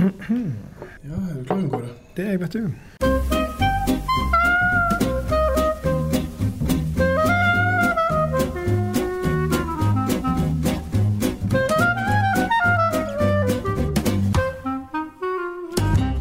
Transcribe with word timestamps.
Ja, 0.00 0.06
er 0.06 1.34
du 1.38 1.44
klar, 1.44 1.68
Kåre? 1.68 1.88
Det 2.16 2.24
er 2.24 2.30
jeg, 2.30 2.40
vet 2.40 2.52
du. 2.52 2.70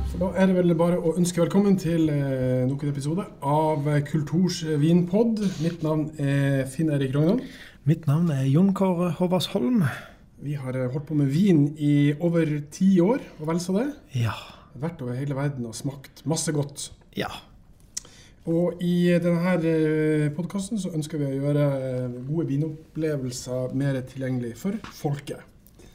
Så 0.09 0.34
er 0.36 0.46
det 0.46 0.55
vel 0.57 0.75
bare 0.75 1.00
å 1.00 1.16
ønske 1.16 1.39
velkommen 1.39 1.80
til 1.80 2.11
eh, 2.11 2.68
nok 2.68 2.84
en 2.84 2.91
episode 2.91 3.30
av 3.39 3.88
Kulturs 4.11 4.66
vinpod. 4.84 5.39
Mitt 5.64 5.88
navn 5.88 6.09
er 6.20 6.66
Finn 6.68 6.91
Erik 6.91 7.16
Rognan. 7.16 7.39
Mitt 7.88 8.11
navn 8.11 8.27
er 8.36 8.43
Jon 8.43 8.73
Kåre 8.75 9.14
Håvardsholm. 9.21 9.86
Vi 10.44 10.56
har 10.56 10.78
eh, 10.78 10.88
holdt 10.92 11.08
på 11.10 11.18
med 11.20 11.30
vin 11.34 11.66
i 11.78 12.14
over 12.20 12.48
ti 12.72 12.94
år, 13.04 13.22
og 13.40 13.52
vel 13.52 13.60
så 13.64 13.76
det. 13.76 13.90
Ja. 14.16 14.36
Vært 14.80 15.02
over 15.04 15.18
hele 15.20 15.36
verden 15.36 15.68
og 15.68 15.76
smakt 15.76 16.23
masse 16.30 16.54
godt. 16.55 16.90
Ja. 17.18 17.32
Og 18.49 18.80
i 18.82 19.12
denne 19.22 20.32
podkasten 20.38 20.80
så 20.82 20.94
ønsker 20.96 21.20
vi 21.20 21.27
å 21.27 21.36
gjøre 21.36 21.68
eh, 21.84 22.18
gode 22.30 22.48
vinopplevelser 22.54 23.76
mer 23.77 23.99
tilgjengelig 24.10 24.55
for 24.62 24.80
folket. 24.96 25.44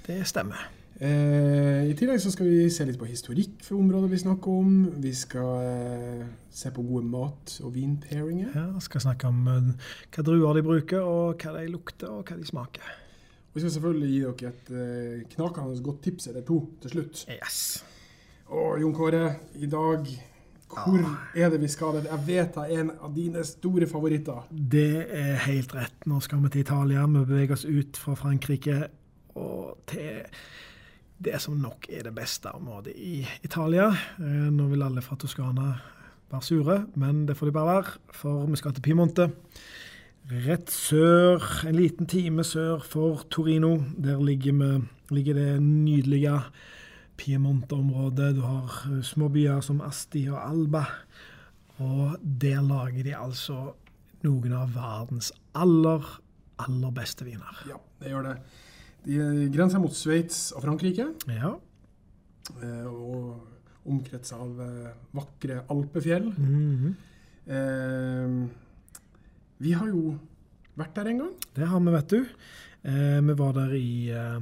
Det 0.04 0.20
stemmer. 0.28 0.68
Eh, 1.02 1.90
I 1.90 1.95
tillegg 1.98 2.20
så 2.23 2.30
skal 2.30 2.46
vi 2.46 2.68
se 2.70 2.84
litt 2.87 3.01
på 3.01 3.09
historikk 3.09 3.65
for 3.66 3.80
området 3.80 4.12
vi 4.12 4.20
snakker 4.23 4.59
om. 4.60 4.74
Vi 5.02 5.15
skal 5.16 5.65
eh, 5.66 6.26
se 6.54 6.70
på 6.74 6.84
gode 6.87 7.09
mat- 7.10 7.56
og 7.65 7.73
vinpairinger. 7.74 8.52
Ja, 8.54 8.68
skal 8.84 9.02
snakke 9.02 9.32
om 9.32 9.48
uh, 9.48 9.73
hva 10.15 10.26
druer 10.26 10.60
de 10.60 10.62
bruker, 10.68 11.02
og 11.02 11.42
hva 11.42 11.56
de 11.56 11.73
lukter, 11.73 12.12
og 12.12 12.29
hva 12.29 12.38
de 12.38 12.46
smaker. 12.46 12.92
Og 13.54 13.58
vi 13.60 13.62
skal 13.62 13.70
selvfølgelig 13.76 14.08
gi 14.10 14.20
dere 14.24 14.48
et 14.50 14.70
eh, 14.74 15.18
knakende 15.36 15.82
godt 15.86 16.00
tips 16.02 16.26
eller 16.26 16.42
to 16.42 16.56
til 16.82 16.90
slutt. 16.90 17.20
Yes. 17.30 17.58
Og 18.50 18.80
Jon 18.82 18.95
Kåre, 18.96 19.28
i 19.62 19.68
dag 19.70 20.08
hvor 20.74 21.04
er 21.38 21.52
det 21.52 21.60
vi 21.62 21.68
skal? 21.70 22.01
Jeg 22.02 22.18
vet 22.26 22.56
det 22.56 22.64
er 22.64 22.80
en 22.82 22.90
av 22.98 23.12
dine 23.14 23.45
store 23.46 23.87
favoritter. 23.87 24.48
Det 24.51 25.06
er 25.06 25.37
helt 25.46 25.70
rett. 25.76 26.02
Nå 26.10 26.18
skal 26.24 26.42
vi 26.42 26.51
til 26.51 26.64
Italia. 26.64 27.04
Vi 27.06 27.23
beveger 27.30 27.54
oss 27.54 27.64
ut 27.68 28.01
fra 28.02 28.16
Frankrike 28.18 28.80
og 29.38 29.84
til 29.86 30.24
det 31.24 31.38
som 31.38 31.60
nok 31.62 31.86
er 31.95 32.09
det 32.09 32.14
beste 32.16 32.51
området 32.59 32.96
i 32.98 33.20
Italia. 33.46 33.86
Eh, 34.18 34.51
Nå 34.51 34.66
vil 34.73 34.82
alle 34.82 35.02
fra 35.07 35.14
Toskana 35.14 35.70
være 36.32 36.42
sure, 36.42 36.80
men 36.98 37.23
det 37.29 37.38
får 37.38 37.52
de 37.52 37.54
bare 37.54 37.70
være, 37.70 37.98
for 38.18 38.51
vi 38.51 38.59
skal 38.59 38.74
til 38.74 38.82
Piemonte. 38.82 39.30
Rett 40.24 40.70
sør, 40.72 41.42
en 41.68 41.76
liten 41.76 42.08
time 42.08 42.44
sør 42.48 42.80
for 42.88 43.26
Torino. 43.32 43.74
Der 44.00 44.22
ligger, 44.24 44.54
vi, 44.56 44.70
ligger 45.12 45.36
det 45.36 45.48
nydelige 45.62 46.38
Piemonte-området. 47.20 48.30
Du 48.38 48.40
har 48.46 48.78
eh, 48.88 49.02
små 49.04 49.28
byer 49.34 49.60
som 49.62 49.82
Asti 49.84 50.24
og 50.32 50.38
Alba. 50.40 50.86
Og 51.84 52.16
der 52.22 52.62
lager 52.64 53.04
de 53.04 53.12
altså 53.18 53.58
noen 54.24 54.54
av 54.56 54.72
verdens 54.72 55.28
aller, 55.60 56.08
aller 56.64 56.95
beste 56.96 57.26
viner. 57.28 57.60
Ja, 57.68 57.76
det 58.00 58.14
gjør 58.14 58.28
det. 58.30 58.34
De 59.04 59.50
grenser 59.52 59.82
mot 59.82 59.92
Sveits 59.92 60.46
og 60.56 60.64
Frankrike, 60.64 61.10
Ja. 61.28 61.52
eh, 62.62 62.86
og 62.88 63.45
omkretser 63.84 64.41
av 64.41 64.60
eh, 64.64 64.92
vakre 65.12 65.60
alpefjell. 65.69 66.32
Mhm. 66.32 66.94
Eh, 67.44 68.44
vi 69.65 69.75
har 69.76 69.88
jo 69.91 70.15
vært 70.78 70.97
der 70.98 71.10
en 71.12 71.25
gang. 71.25 71.34
Det 71.56 71.66
har 71.70 71.82
vi, 71.82 71.93
vet 71.94 72.15
du. 72.15 72.22
Eh, 72.84 73.20
vi 73.25 73.34
var 73.38 73.54
der 73.56 73.70
i 73.78 74.10
eh, 74.12 74.34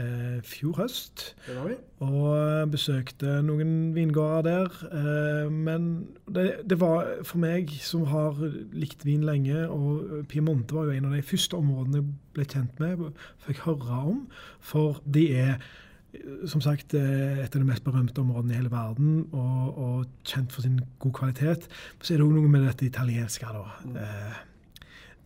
eh, 0.00 0.38
fjor 0.48 0.78
høst 0.78 1.34
Det 1.44 1.56
var 1.58 1.66
vi. 1.68 1.74
og 2.06 2.70
besøkte 2.72 3.34
noen 3.44 3.92
vingårder 3.92 4.46
der. 4.46 4.78
Eh, 4.88 5.50
men 5.52 5.90
det, 6.24 6.46
det 6.64 6.78
var 6.80 7.10
for 7.28 7.42
meg 7.44 7.74
som 7.84 8.06
har 8.08 8.40
likt 8.72 9.04
vin 9.04 9.26
lenge, 9.28 9.66
og 9.68 10.24
Piemonte 10.32 10.78
var 10.78 10.88
jo 10.88 10.96
en 10.96 11.10
av 11.10 11.18
de 11.18 11.22
første 11.28 11.60
områdene 11.60 12.00
jeg 12.00 12.08
ble 12.38 12.48
kjent 12.54 12.80
med, 12.80 13.04
fikk 13.44 13.66
høre 13.66 14.00
om. 14.14 14.24
For 14.64 15.02
de 15.04 15.28
er 15.44 15.58
som 16.48 16.62
sagt 16.64 16.94
eh, 16.96 17.42
et 17.42 17.52
av 17.52 17.60
de 17.60 17.68
mest 17.68 17.84
berømte 17.84 18.22
områdene 18.22 18.54
i 18.54 18.58
hele 18.62 18.72
verden, 18.72 19.26
og, 19.34 19.78
og 19.84 20.26
kjent 20.28 20.52
for 20.54 20.64
sin 20.64 20.80
god 21.02 21.14
kvalitet. 21.20 21.68
Så 22.00 22.14
er 22.14 22.20
det 22.22 22.26
òg 22.26 22.34
noe 22.36 22.50
med 22.50 22.64
dette 22.68 22.88
italienske. 22.88 23.44
da. 23.44 23.64
Eh, 24.00 24.42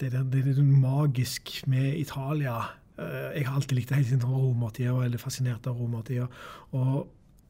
det, 0.00 0.12
er- 0.14 0.24
det 0.32 0.42
er 0.58 0.62
magisk 0.62 1.66
med 1.66 1.94
Italia. 1.98 2.56
Eh, 2.98 3.38
Jeg 3.38 3.46
har 3.46 3.54
alltid 3.56 3.76
likt 3.78 3.88
det 3.92 3.96
helt 4.00 4.08
siden 4.08 4.24
romertida 4.26 4.92
og 4.92 5.04
er 5.04 5.18
fascinert 5.18 5.66
av 5.66 5.76
romertida. 5.78 6.26
Og 6.72 7.08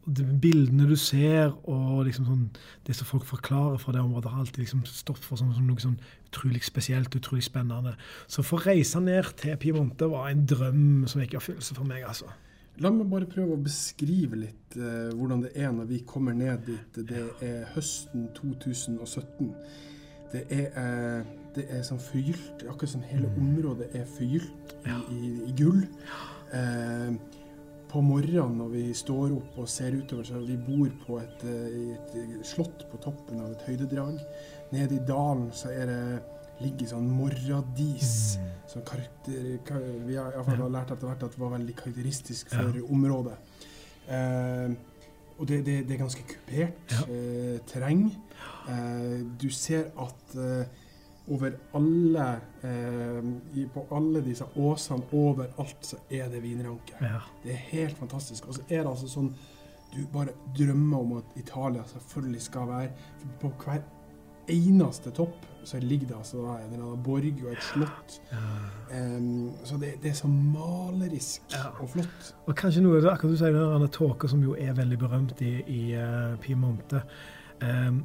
de 0.08 0.24
bildene 0.40 0.86
du 0.88 0.96
ser, 0.96 1.52
og 1.68 2.06
liksom 2.06 2.24
sånn, 2.24 2.44
det 2.86 2.94
som 2.96 3.04
folk 3.06 3.26
forklarer 3.28 3.76
fra 3.78 3.92
det 3.92 4.00
området, 4.00 4.30
har 4.32 4.40
alltid 4.40 4.62
liksom 4.64 4.84
stått 4.88 5.20
for 5.20 5.36
som, 5.36 5.50
som 5.52 5.66
noe 5.68 5.76
sånn 5.82 5.98
utrolig 6.30 6.62
spesielt, 6.64 7.12
utrolig 7.14 7.44
spennende. 7.44 7.92
Så 8.26 8.40
å 8.40 8.46
få 8.48 8.56
reise 8.64 9.00
ned 9.04 9.28
til 9.36 9.56
Piemonte 9.60 10.08
var 10.08 10.30
en 10.30 10.46
drøm 10.48 11.04
som 11.06 11.20
gikk 11.20 11.34
i 11.36 11.40
oppfyllelse 11.42 11.76
for 11.76 11.84
meg, 11.84 12.06
altså. 12.08 12.30
La 12.80 12.92
meg 12.94 13.08
bare 13.10 13.26
prøve 13.28 13.56
å 13.56 13.60
beskrive 13.60 14.38
litt 14.38 14.76
eh, 14.78 15.08
hvordan 15.18 15.40
det 15.44 15.52
er 15.58 15.72
når 15.74 15.88
vi 15.90 15.98
kommer 16.06 16.32
ned 16.32 16.64
dit. 16.70 17.00
Det 17.08 17.24
er 17.42 17.64
høsten 17.74 18.28
2017. 18.36 19.48
Det 20.32 20.44
er, 20.48 20.68
eh, 20.78 21.24
det 21.58 21.66
er 21.74 21.82
sånn 21.86 22.00
forgylt, 22.02 22.64
akkurat 22.68 22.92
som 22.94 23.02
hele 23.10 23.28
området 23.38 23.90
er 23.98 24.06
forgylt 24.16 24.74
i, 24.86 24.94
i, 25.14 25.32
i 25.50 25.52
gull. 25.58 25.82
Eh, 26.54 27.12
på 27.88 28.02
morgenen 28.04 28.58
når 28.60 28.72
vi 28.74 28.82
står 28.96 29.30
opp 29.32 29.54
og 29.62 29.68
ser 29.72 29.94
utover, 29.96 30.26
så 30.28 30.40
vi 30.44 30.58
bor 30.60 30.90
på 31.06 31.20
et, 31.22 31.44
eh, 31.48 31.94
et 31.96 32.16
slott 32.46 32.84
på 32.90 33.00
toppen 33.04 33.40
av 33.40 33.54
et 33.54 33.62
høydedrag. 33.68 34.18
Nede 34.74 34.98
i 34.98 35.04
dalen 35.08 35.48
så 35.56 35.70
er 35.72 35.88
det 35.88 36.02
ligger 36.60 36.90
sånn 36.90 37.06
morradis. 37.14 38.36
Som 38.68 38.82
karakter, 38.84 39.56
ka, 39.64 39.78
vi 40.04 40.16
har, 40.18 40.34
har 40.44 40.68
lært 40.68 40.90
etter 40.92 41.06
hvert 41.08 41.22
at 41.24 41.32
det 41.36 41.40
var 41.40 41.54
veldig 41.54 41.76
karakteristisk 41.78 42.50
for 42.52 42.76
området. 42.92 43.36
Eh, 44.12 44.74
og 45.38 45.46
det, 45.46 45.60
det, 45.64 45.76
det 45.86 45.94
er 45.94 46.00
ganske 46.02 46.24
kupert 46.28 46.92
Ja. 46.92 47.04
eh, 47.14 47.56
terreng. 47.70 48.08
Eh, 48.68 49.22
du 49.40 49.48
ser 49.54 49.88
at 50.02 50.34
eh, 50.36 50.77
over 51.30 51.52
alle 51.74 52.26
eh, 52.62 53.66
På 53.74 53.86
alle 53.96 54.22
disse 54.24 54.44
åsene 54.56 55.04
overalt 55.12 55.84
så 55.86 55.96
er 56.10 56.28
det 56.32 56.42
vinranke. 56.42 56.96
Ja. 57.00 57.20
Det 57.44 57.52
er 57.52 57.62
helt 57.72 57.98
fantastisk. 57.98 58.48
Og 58.48 58.54
så 58.54 58.62
er 58.68 58.82
det 58.82 58.90
altså 58.94 59.08
sånn 59.08 59.30
Du 59.94 60.02
bare 60.12 60.34
drømmer 60.58 60.98
om 60.98 61.12
at 61.18 61.36
Italia 61.40 61.82
selvfølgelig 61.88 62.42
skal 62.44 62.68
være 62.68 62.90
På 63.40 63.52
hver 63.64 63.80
eneste 64.48 65.10
topp 65.12 65.44
så 65.68 65.76
ligger 65.82 66.06
det 66.08 66.16
altså 66.16 66.38
da 66.40 66.54
en 66.62 66.70
eller 66.72 66.84
annen 66.86 67.02
borg 67.04 67.42
og 67.44 67.50
et 67.52 67.64
slott. 67.66 68.14
Em, 68.96 69.50
så 69.68 69.76
det, 69.76 69.90
det 70.00 70.14
er 70.14 70.16
så 70.16 70.28
malerisk 70.30 71.42
Ja. 71.52 71.66
og 71.82 71.90
flott. 71.92 72.30
Og 72.46 72.56
kanskje 72.56 72.80
noe 72.86 73.02
akkurat 73.10 73.34
du 73.34 73.36
sier, 73.36 73.52
den 73.52 73.88
tåka 73.92 74.30
som 74.32 74.40
jo 74.40 74.54
er 74.56 74.72
veldig 74.78 74.98
berømt 75.02 75.42
i, 75.44 75.50
i 75.68 75.82
uh, 76.00 76.38
Piemonte. 76.40 77.02
Em, 77.60 78.00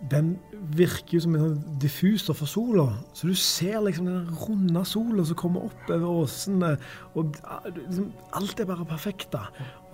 den 0.00 0.36
virker 0.76 1.16
jo 1.16 1.22
som 1.24 1.34
en 1.34 1.42
sånn 1.42 1.78
diffuser 1.80 2.36
for 2.36 2.50
sola. 2.50 2.84
Så 3.16 3.30
du 3.30 3.34
ser 3.38 3.78
liksom 3.80 4.08
den 4.10 4.26
runde 4.42 4.82
sola 4.88 5.24
som 5.24 5.38
kommer 5.40 5.66
opp 5.70 5.90
over 5.90 6.22
åsene. 6.24 6.74
Og 7.16 7.38
liksom, 7.78 8.10
alt 8.36 8.60
er 8.60 8.68
bare 8.68 8.86
perfekt, 8.88 9.30
da. 9.32 9.46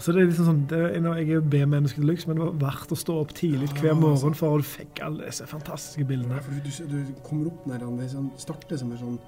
Så 0.03 0.13
det 0.13 0.25
er 0.25 0.31
liksom 0.33 0.49
sånn, 0.49 0.63
det, 0.73 0.81
jeg 0.97 1.05
er 1.07 1.33
jo 1.37 1.45
B-menneske 1.53 2.01
til 2.01 2.11
luxe, 2.11 2.27
men 2.27 2.41
det 2.41 2.49
var 2.49 2.59
verdt 2.65 2.95
å 2.97 2.99
stå 2.99 3.21
opp 3.23 3.35
tidlig 3.39 3.71
hver 3.79 3.95
morgen 3.99 4.35
for 4.35 4.59
å 4.59 4.67
fikk 4.67 5.05
alle 5.07 5.29
disse 5.29 5.47
fantastiske 5.47 6.07
bildene. 6.09 6.43
For 6.43 6.59
du, 6.59 6.73
du, 6.91 7.13
kommer 7.23 7.53
opp 7.53 7.63
der, 7.71 7.87
det 8.01 8.11
sånn, 8.11 8.33
starter 8.43 8.83
som 8.83 8.91
en 8.91 9.03
sånn 9.05 9.21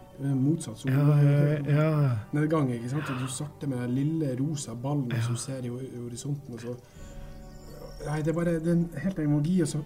motsatt 0.42 0.82
sol. 0.82 0.90
Ja, 0.90 1.18
ja, 1.22 1.88
ja. 2.08 2.12
nedgang. 2.34 2.72
ikke 2.74 2.90
sant? 2.96 3.14
Du 3.22 3.30
starter 3.30 3.70
med 3.70 3.84
den 3.86 3.94
lille 3.94 4.34
rosa 4.40 4.74
ballen 4.74 5.14
Ja. 5.14 5.22
som 5.22 5.38
ser 5.38 5.62
i 5.62 5.70
i 5.70 5.98
horisonten. 6.02 6.58
og 6.58 6.60
så... 6.60 6.76
Nei, 8.04 8.18
det 8.20 8.34
er 8.34 8.36
bare 8.36 8.58
det 8.60 8.68
er 8.68 8.76
en 8.76 8.88
helt 9.00 9.18
egen 9.22 9.32
magi, 9.32 9.60
og 9.62 9.68
så, 9.70 9.78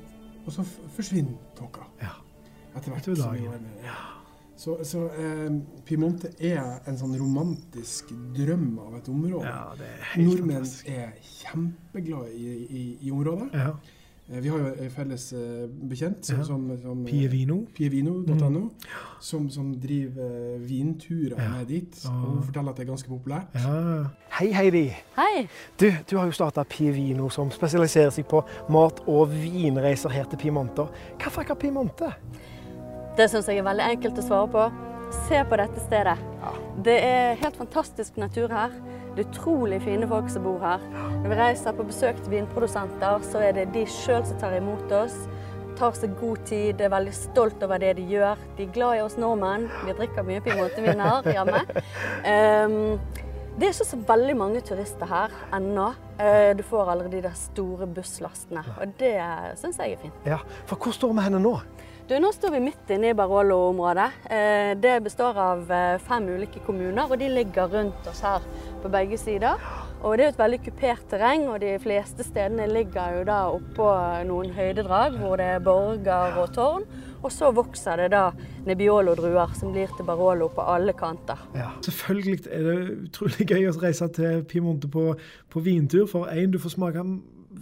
og 0.49 0.55
så 0.55 0.65
forsvinner 0.97 1.37
tåka 1.59 1.85
ja. 2.00 2.15
etter 2.75 2.95
hvert. 2.95 3.05
Som 3.05 3.35
var 3.37 3.61
med. 3.61 3.91
Så, 4.59 4.75
så 4.83 5.05
eh, 5.15 5.53
Piemonte 5.87 6.33
er 6.43 6.81
en 6.91 6.97
sånn 6.99 7.12
romantisk 7.21 8.11
drøm 8.35 8.73
av 8.83 8.97
et 8.99 9.11
område. 9.12 9.47
ja, 9.47 9.61
det 9.79 9.87
er 9.93 10.00
helt 10.17 10.27
Nordmenn 10.33 10.65
fantastisk. 10.65 10.89
er 10.91 11.12
kjempeglade 11.37 12.33
i, 12.35 12.56
i, 12.67 12.83
i 13.06 13.12
området. 13.15 13.53
Ja. 13.55 13.69
Eh, 14.31 14.41
Vi 14.43 14.49
har 14.49 14.59
jo 14.59 14.67
en 14.85 14.91
felles 14.91 15.33
eh, 15.33 15.67
bekjent 15.89 16.25
som, 16.25 16.37
Ja. 16.39 16.45
som, 16.45 16.79
som 16.83 17.07
eh, 17.07 17.11
Pievino. 17.11 17.67
Pievino.no, 17.75 18.49
Mm. 18.49 18.71
som, 19.21 19.51
som 19.51 19.75
driver 19.81 20.59
vinturer 20.59 21.37
Ja. 21.39 21.49
med 21.49 21.67
dit. 21.69 22.05
Og 22.07 22.13
hun 22.13 22.43
forteller 22.43 22.71
at 22.71 22.77
det 22.77 22.89
er 22.89 22.91
ganske 22.93 23.09
populært. 23.09 23.47
Ja. 23.55 24.05
Hei, 24.39 24.53
Heidi. 24.53 24.85
Hei. 25.17 25.49
Du, 25.81 25.91
du 26.11 26.17
har 26.19 26.27
jo 26.27 26.33
starta 26.33 26.63
Pievino, 26.65 27.29
som 27.29 27.51
spesialiserer 27.51 28.11
seg 28.11 28.27
på 28.29 28.43
mat- 28.69 29.01
og 29.09 29.29
vinreiser 29.33 30.11
her 30.11 30.25
til 30.25 30.39
Piemonte. 30.39 30.89
Hvorfor 31.19 31.43
ikke 31.43 31.55
Piemonte? 31.55 32.13
Det 33.17 33.31
syns 33.31 33.49
jeg 33.49 33.59
er 33.59 33.63
veldig 33.67 33.89
enkelt 33.97 34.19
å 34.19 34.23
svare 34.29 34.49
på. 34.53 34.69
Se 35.29 35.41
på 35.49 35.57
dette 35.57 35.81
stedet. 35.81 36.19
Ja. 36.43 36.53
Det 36.85 36.99
er 37.03 37.35
helt 37.41 37.57
fantastisk 37.57 38.17
natur 38.21 38.49
her. 38.53 38.71
Det 39.19 39.25
er 39.25 39.32
utrolig 39.32 39.81
fine 39.82 40.06
folk 40.06 40.29
som 40.31 40.44
bor 40.47 40.61
her. 40.62 40.82
Når 41.25 41.32
vi 41.32 41.37
reiser 41.41 41.75
på 41.75 41.82
besøk 41.88 42.20
til 42.23 42.37
vinprodusenter, 42.37 43.25
så 43.26 43.41
er 43.43 43.56
det 43.56 43.65
de 43.75 43.81
sjøl 43.91 44.23
som 44.29 44.38
tar 44.38 44.53
imot 44.55 44.93
oss. 44.94 45.17
Tar 45.81 45.97
seg 45.99 46.12
god 46.20 46.44
tid, 46.47 46.79
er 46.79 46.93
veldig 46.93 47.15
stolt 47.17 47.65
over 47.67 47.82
det 47.82 47.97
de 47.99 48.05
gjør. 48.12 48.38
De 48.55 48.62
er 48.69 48.70
glad 48.76 49.00
i 49.00 49.03
oss 49.03 49.17
nordmenn. 49.19 49.67
Vi 49.88 49.97
drikker 49.99 50.23
mye 50.29 50.44
Piemontevin 50.44 51.03
her 51.03 51.26
hjemme. 51.35 51.65
Um, 51.67 52.79
det 53.59 53.67
er 53.67 53.75
ikke 53.75 53.88
så 53.91 53.99
veldig 54.06 54.38
mange 54.38 54.62
turister 54.70 55.11
her 55.11 55.35
ennå. 55.59 55.88
Uh, 56.23 56.55
du 56.55 56.62
får 56.70 56.94
aldri 56.94 57.17
de 57.17 57.26
der 57.26 57.35
store 57.43 57.91
busslastene, 57.91 58.62
og 58.79 58.94
det 59.03 59.17
syns 59.59 59.82
jeg 59.82 59.99
er 59.99 60.05
fint. 60.05 60.26
Ja, 60.31 60.38
For 60.70 60.79
hvor 60.79 60.94
står 60.94 61.19
vi 61.19 61.26
henne 61.26 61.43
nå? 61.43 61.56
Du, 62.08 62.14
nå 62.16 62.31
står 62.32 62.55
vi 62.55 62.60
midt 62.64 62.88
inne 62.94 63.10
i 63.10 63.14
Barolo-området. 63.14 64.06
Eh, 64.32 64.70
det 64.81 64.94
består 65.05 65.37
av 65.37 65.72
eh, 65.72 65.99
fem 66.00 66.25
ulike 66.25 66.62
kommuner, 66.64 67.05
og 67.05 67.20
de 67.20 67.28
ligger 67.28 67.69
rundt 67.69 68.08
oss 68.08 68.22
her 68.25 68.46
på 68.81 68.88
begge 68.94 69.19
sider. 69.20 69.60
Og 70.00 70.16
Det 70.16 70.25
er 70.25 70.32
et 70.32 70.40
veldig 70.40 70.60
kupert 70.64 71.05
terreng, 71.10 71.44
og 71.52 71.60
de 71.60 71.75
fleste 71.82 72.25
stedene 72.25 72.64
ligger 72.72 73.19
jo 73.19 73.26
da 73.28 73.43
oppå 73.52 73.90
noen 74.25 74.56
høydedrag 74.56 75.20
hvor 75.20 75.37
det 75.37 75.52
er 75.58 75.62
borger 75.69 76.40
og 76.40 76.56
tårn. 76.56 76.88
Og 77.19 77.28
så 77.34 77.52
vokser 77.52 78.00
det 78.00 78.12
da 78.16 78.31
Nebbiolo-druer 78.64 79.52
som 79.60 79.76
blir 79.76 79.93
til 79.93 80.08
Barolo 80.08 80.49
på 80.49 80.64
alle 80.64 80.96
kanter. 80.96 81.44
Ja, 81.60 81.75
Selvfølgelig 81.84 82.46
er 82.49 82.69
det 82.70 82.78
utrolig 83.10 83.52
gøy 83.52 83.69
å 83.69 83.81
reise 83.84 84.08
til 84.16 84.46
Piemonte 84.49 84.88
på, 84.88 85.10
på 85.52 85.60
vintur. 85.60 86.08
For 86.08 86.32
én, 86.32 86.49
du 86.55 86.62
får 86.62 86.78
smake 86.78 87.05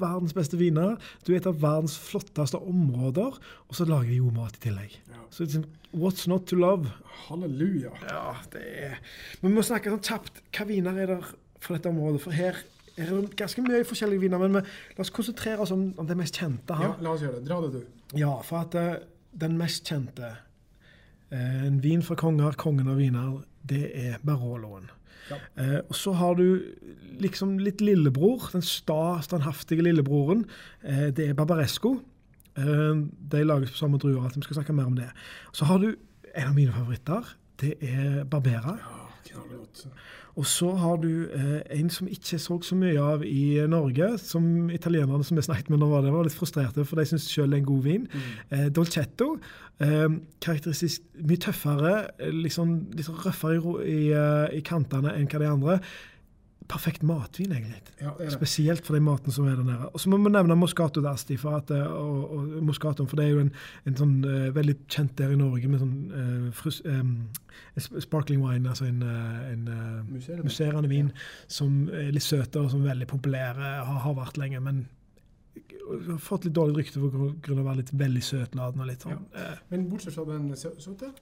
verdens 0.01 0.35
beste 0.37 0.59
viner. 0.61 0.97
Du 1.27 1.33
er 1.33 1.41
et 1.41 1.49
av 1.49 1.59
verdens 1.63 1.97
flotteste 2.01 2.61
områder, 2.61 3.37
og 3.69 3.79
så 3.79 3.87
lager 3.89 4.13
de 4.13 4.23
god 4.25 4.39
mat 4.39 4.57
i 4.59 4.63
tillegg. 4.69 4.95
Ja. 5.11 5.25
Så 5.31 5.47
liksom, 5.47 5.67
what's 5.97 6.29
not 6.31 6.47
to 6.51 6.59
love? 6.61 6.93
Halleluja. 7.27 7.93
Ja, 8.07 8.37
det 8.53 8.63
er 8.63 8.97
Men 9.41 9.51
vi 9.51 9.57
må 9.59 9.67
snakke 9.67 9.93
sånn 9.93 10.05
kjapt. 10.05 10.41
Hva 10.55 10.67
viner 10.69 10.99
er 11.03 11.13
der 11.17 11.29
for 11.61 11.77
dette 11.77 11.91
området? 11.91 12.23
For 12.25 12.37
her 12.37 12.63
er 12.97 13.13
det 13.13 13.37
ganske 13.37 13.65
mye 13.65 13.85
forskjellige 13.87 14.25
viner, 14.25 14.41
men 14.41 14.61
la 14.63 15.05
oss 15.05 15.13
konsentrere 15.15 15.65
oss 15.65 15.75
om, 15.75 15.89
om 16.01 16.09
det 16.09 16.17
mest 16.19 16.39
kjente 16.39 16.79
her. 16.79 16.93
Ja, 16.95 16.99
la 17.05 17.15
oss 17.17 17.25
gjøre 17.25 17.41
det. 17.41 17.47
Dra 17.49 17.61
det, 17.65 17.73
du. 17.75 18.03
Ja, 18.17 18.33
for 18.47 18.65
at 18.65 18.77
uh, 18.79 18.95
den 19.37 19.59
mest 19.61 19.89
kjente, 19.89 20.33
uh, 21.33 21.65
en 21.67 21.83
vin 21.85 22.05
fra 22.07 22.17
konger, 22.19 22.57
kongen 22.61 22.89
av 22.93 23.01
viner, 23.03 23.41
det 23.67 23.85
er 23.99 24.23
Baroloen. 24.25 24.89
Ja. 25.31 25.39
Eh, 25.63 25.79
og 25.89 25.95
så 25.99 26.13
har 26.17 26.37
du 26.39 26.63
liksom 27.23 27.57
litt 27.63 27.81
lillebror, 27.85 28.51
den 28.53 28.65
sta, 28.65 29.19
standhaftige 29.25 29.85
lillebroren. 29.87 30.45
Eh, 30.85 31.09
det 31.17 31.31
er 31.31 31.39
Barbaresco. 31.39 31.97
Eh, 32.59 32.95
de 33.33 33.45
lages 33.45 33.75
på 33.75 33.83
samme 33.83 34.01
druer. 34.03 34.31
Vi 34.35 34.45
skal 34.47 34.61
snakke 34.61 34.77
mer 34.77 34.91
om 34.91 34.99
det. 34.99 35.11
Så 35.53 35.69
har 35.69 35.83
du 35.83 35.91
en 36.35 36.49
av 36.51 36.55
mine 36.55 36.73
favoritter. 36.73 37.35
Det 37.61 37.75
er 37.81 38.25
Barbera. 38.25 38.77
Ja, 38.77 39.06
knallgodt. 39.29 39.87
Og 40.37 40.47
så 40.47 40.71
har 40.77 40.99
du 41.01 41.29
eh, 41.33 41.61
en 41.79 41.91
som 41.91 42.09
ikke 42.13 42.39
så 42.39 42.59
så 42.63 42.77
mye 42.77 43.01
av 43.01 43.25
i 43.25 43.67
Norge, 43.69 44.19
som 44.21 44.69
italienerne 44.71 45.25
som 45.25 45.39
vi 45.39 45.45
snakket 45.47 45.71
med 45.73 45.81
nå 45.81 45.89
var 45.89 46.05
det, 46.05 46.13
var 46.13 46.27
litt 46.29 46.37
frustrerte, 46.37 46.85
for 46.85 47.01
de 47.01 47.07
syns 47.09 47.29
det 47.33 47.47
er 47.47 47.55
en 47.61 47.71
god 47.71 47.87
vin. 47.87 48.09
Mm. 48.13 48.35
Eh, 48.51 48.67
Dolcetto. 48.69 49.37
Eh, 49.81 50.09
karakteristisk 50.41 51.09
mye 51.21 51.41
tøffere, 51.41 51.95
eh, 52.19 52.33
liksom, 52.33 52.77
litt 52.97 53.09
røffere 53.09 53.57
i, 53.57 53.97
i, 53.97 54.03
eh, 54.13 54.59
i 54.59 54.63
kantene 54.65 55.13
enn 55.17 55.29
hva 55.29 55.41
de 55.41 55.51
andre 55.53 55.81
perfekt 56.69 57.03
matvin, 57.07 57.53
egentlig. 57.53 57.81
Ja, 58.01 58.13
det 58.19 58.27
det. 58.27 58.33
Spesielt 58.35 58.87
for 58.87 58.97
den 58.97 59.05
maten 59.07 59.33
som 59.33 59.47
er 59.49 59.57
der 59.57 59.67
nede. 59.67 59.89
Og 59.93 60.01
så 60.01 60.11
må 60.11 60.19
vi 60.21 60.33
nevne 60.33 60.57
Moscato 60.59 61.03
d'Asti, 61.05 61.37
for, 61.41 61.57
at, 61.61 61.71
eh, 61.71 61.87
og, 61.87 62.33
og 62.37 62.63
Moscato, 62.63 63.07
for 63.07 63.21
det 63.21 63.27
er 63.27 63.35
jo 63.35 63.45
en, 63.45 63.53
en 63.87 63.99
sånn 63.99 64.17
uh, 64.25 64.49
veldig 64.57 64.77
kjent 64.93 65.15
der 65.19 65.35
i 65.35 65.39
Norge 65.41 65.71
med 65.71 65.83
sånn 65.83 65.95
uh, 66.13 66.49
frus, 66.57 66.83
um, 66.85 67.15
sparkling 67.79 68.43
wine, 68.45 68.69
altså 68.69 68.89
en, 68.89 69.03
en 69.03 69.71
uh, 69.71 70.43
musserende 70.45 70.91
vin 70.91 71.13
ja. 71.13 71.25
som 71.59 71.87
er 71.93 72.13
litt 72.15 72.27
søtere 72.27 72.67
og 72.67 72.75
som 72.75 72.85
er 72.85 72.93
veldig 72.95 73.11
populære, 73.15 73.73
har, 73.87 74.03
har 74.07 74.21
vært 74.21 74.41
lenge. 74.43 74.61
men 74.61 74.87
har 75.87 76.19
fått 76.23 76.47
litt 76.47 76.57
dårlig 76.57 76.83
rykte 76.83 77.01
for 77.01 77.15
grunn 77.15 77.61
av 77.61 77.65
å 77.65 77.69
være 77.71 77.81
litt 77.83 77.93
veldig 77.95 78.23
søtladen. 78.25 78.83
og 78.83 78.89
litt 78.91 79.05
sånn. 79.07 79.21
Ja. 79.35 79.53
Men 79.71 79.89
bortsett 79.91 80.17
fra 80.17 80.25
den 80.29 80.49
søte, 80.59 81.13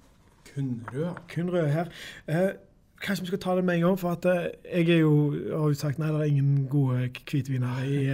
kun 0.48 0.70
rød. 0.92 1.20
Kun 1.32 1.50
rød 1.52 1.68
her. 1.72 1.90
Eh, 2.26 2.50
Kanskje 3.02 3.24
vi 3.24 3.32
skal 3.32 3.40
ta 3.42 3.56
det 3.56 3.64
med 3.64 3.74
en 3.74 3.86
gang, 3.88 3.96
for 4.00 4.14
at 4.14 4.26
eh, 4.30 4.46
jeg 4.64 4.96
er 4.96 5.02
jo, 5.02 5.34
har 5.50 5.68
jo 5.68 5.76
sagt 5.76 5.98
nei, 6.00 6.08
det 6.12 6.20
er 6.20 6.30
ingen 6.30 6.68
gode 6.70 7.08
hvitviner. 7.30 7.82
I, 7.84 8.04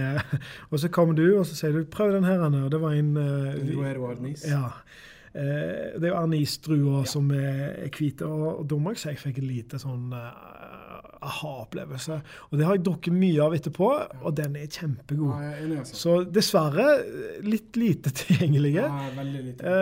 og 0.71 0.81
så 0.81 0.89
kommer 0.91 1.15
du 1.15 1.25
og 1.37 1.45
så 1.45 1.55
sier 1.55 1.75
du 1.75 1.85
'prøv 1.85 2.15
den 2.15 2.27
her', 2.27 2.41
og 2.41 2.71
det 2.71 2.81
var 2.81 2.91
en 2.91 3.17
uh, 3.17 4.09
Arnis. 4.09 4.45
Ja. 4.47 4.71
Uh, 5.35 5.95
det 5.95 6.03
er 6.03 6.07
jo 6.11 6.17
Arnis-druer 6.19 7.05
ja. 7.05 7.05
som 7.07 7.31
er 7.31 7.87
hvite, 7.97 8.25
og, 8.25 8.65
da 8.69 8.75
må 8.75 8.91
jeg 8.91 8.97
si 9.03 9.09
jeg 9.09 9.21
fikk 9.21 9.37
en 9.39 9.47
lite 9.47 9.79
sånn 9.79 10.11
uh, 10.11 10.27
aha-opplevelse. 11.21 12.17
Og 12.49 12.57
det 12.57 12.65
har 12.65 12.75
jeg 12.75 12.83
drukket 12.85 13.13
mye 13.13 13.45
av 13.45 13.55
etterpå, 13.55 13.91
og 14.25 14.35
den 14.35 14.57
er 14.57 14.67
kjempegod. 14.67 15.37
Ja, 15.37 15.53
er 15.53 15.77
altså. 15.83 15.95
Så 15.95 16.17
dessverre 16.25 16.87
litt 17.45 17.77
lite 17.77 18.11
tilgjengelige. 18.23 18.89
Ja, 18.89 19.23
lite. 19.23 19.77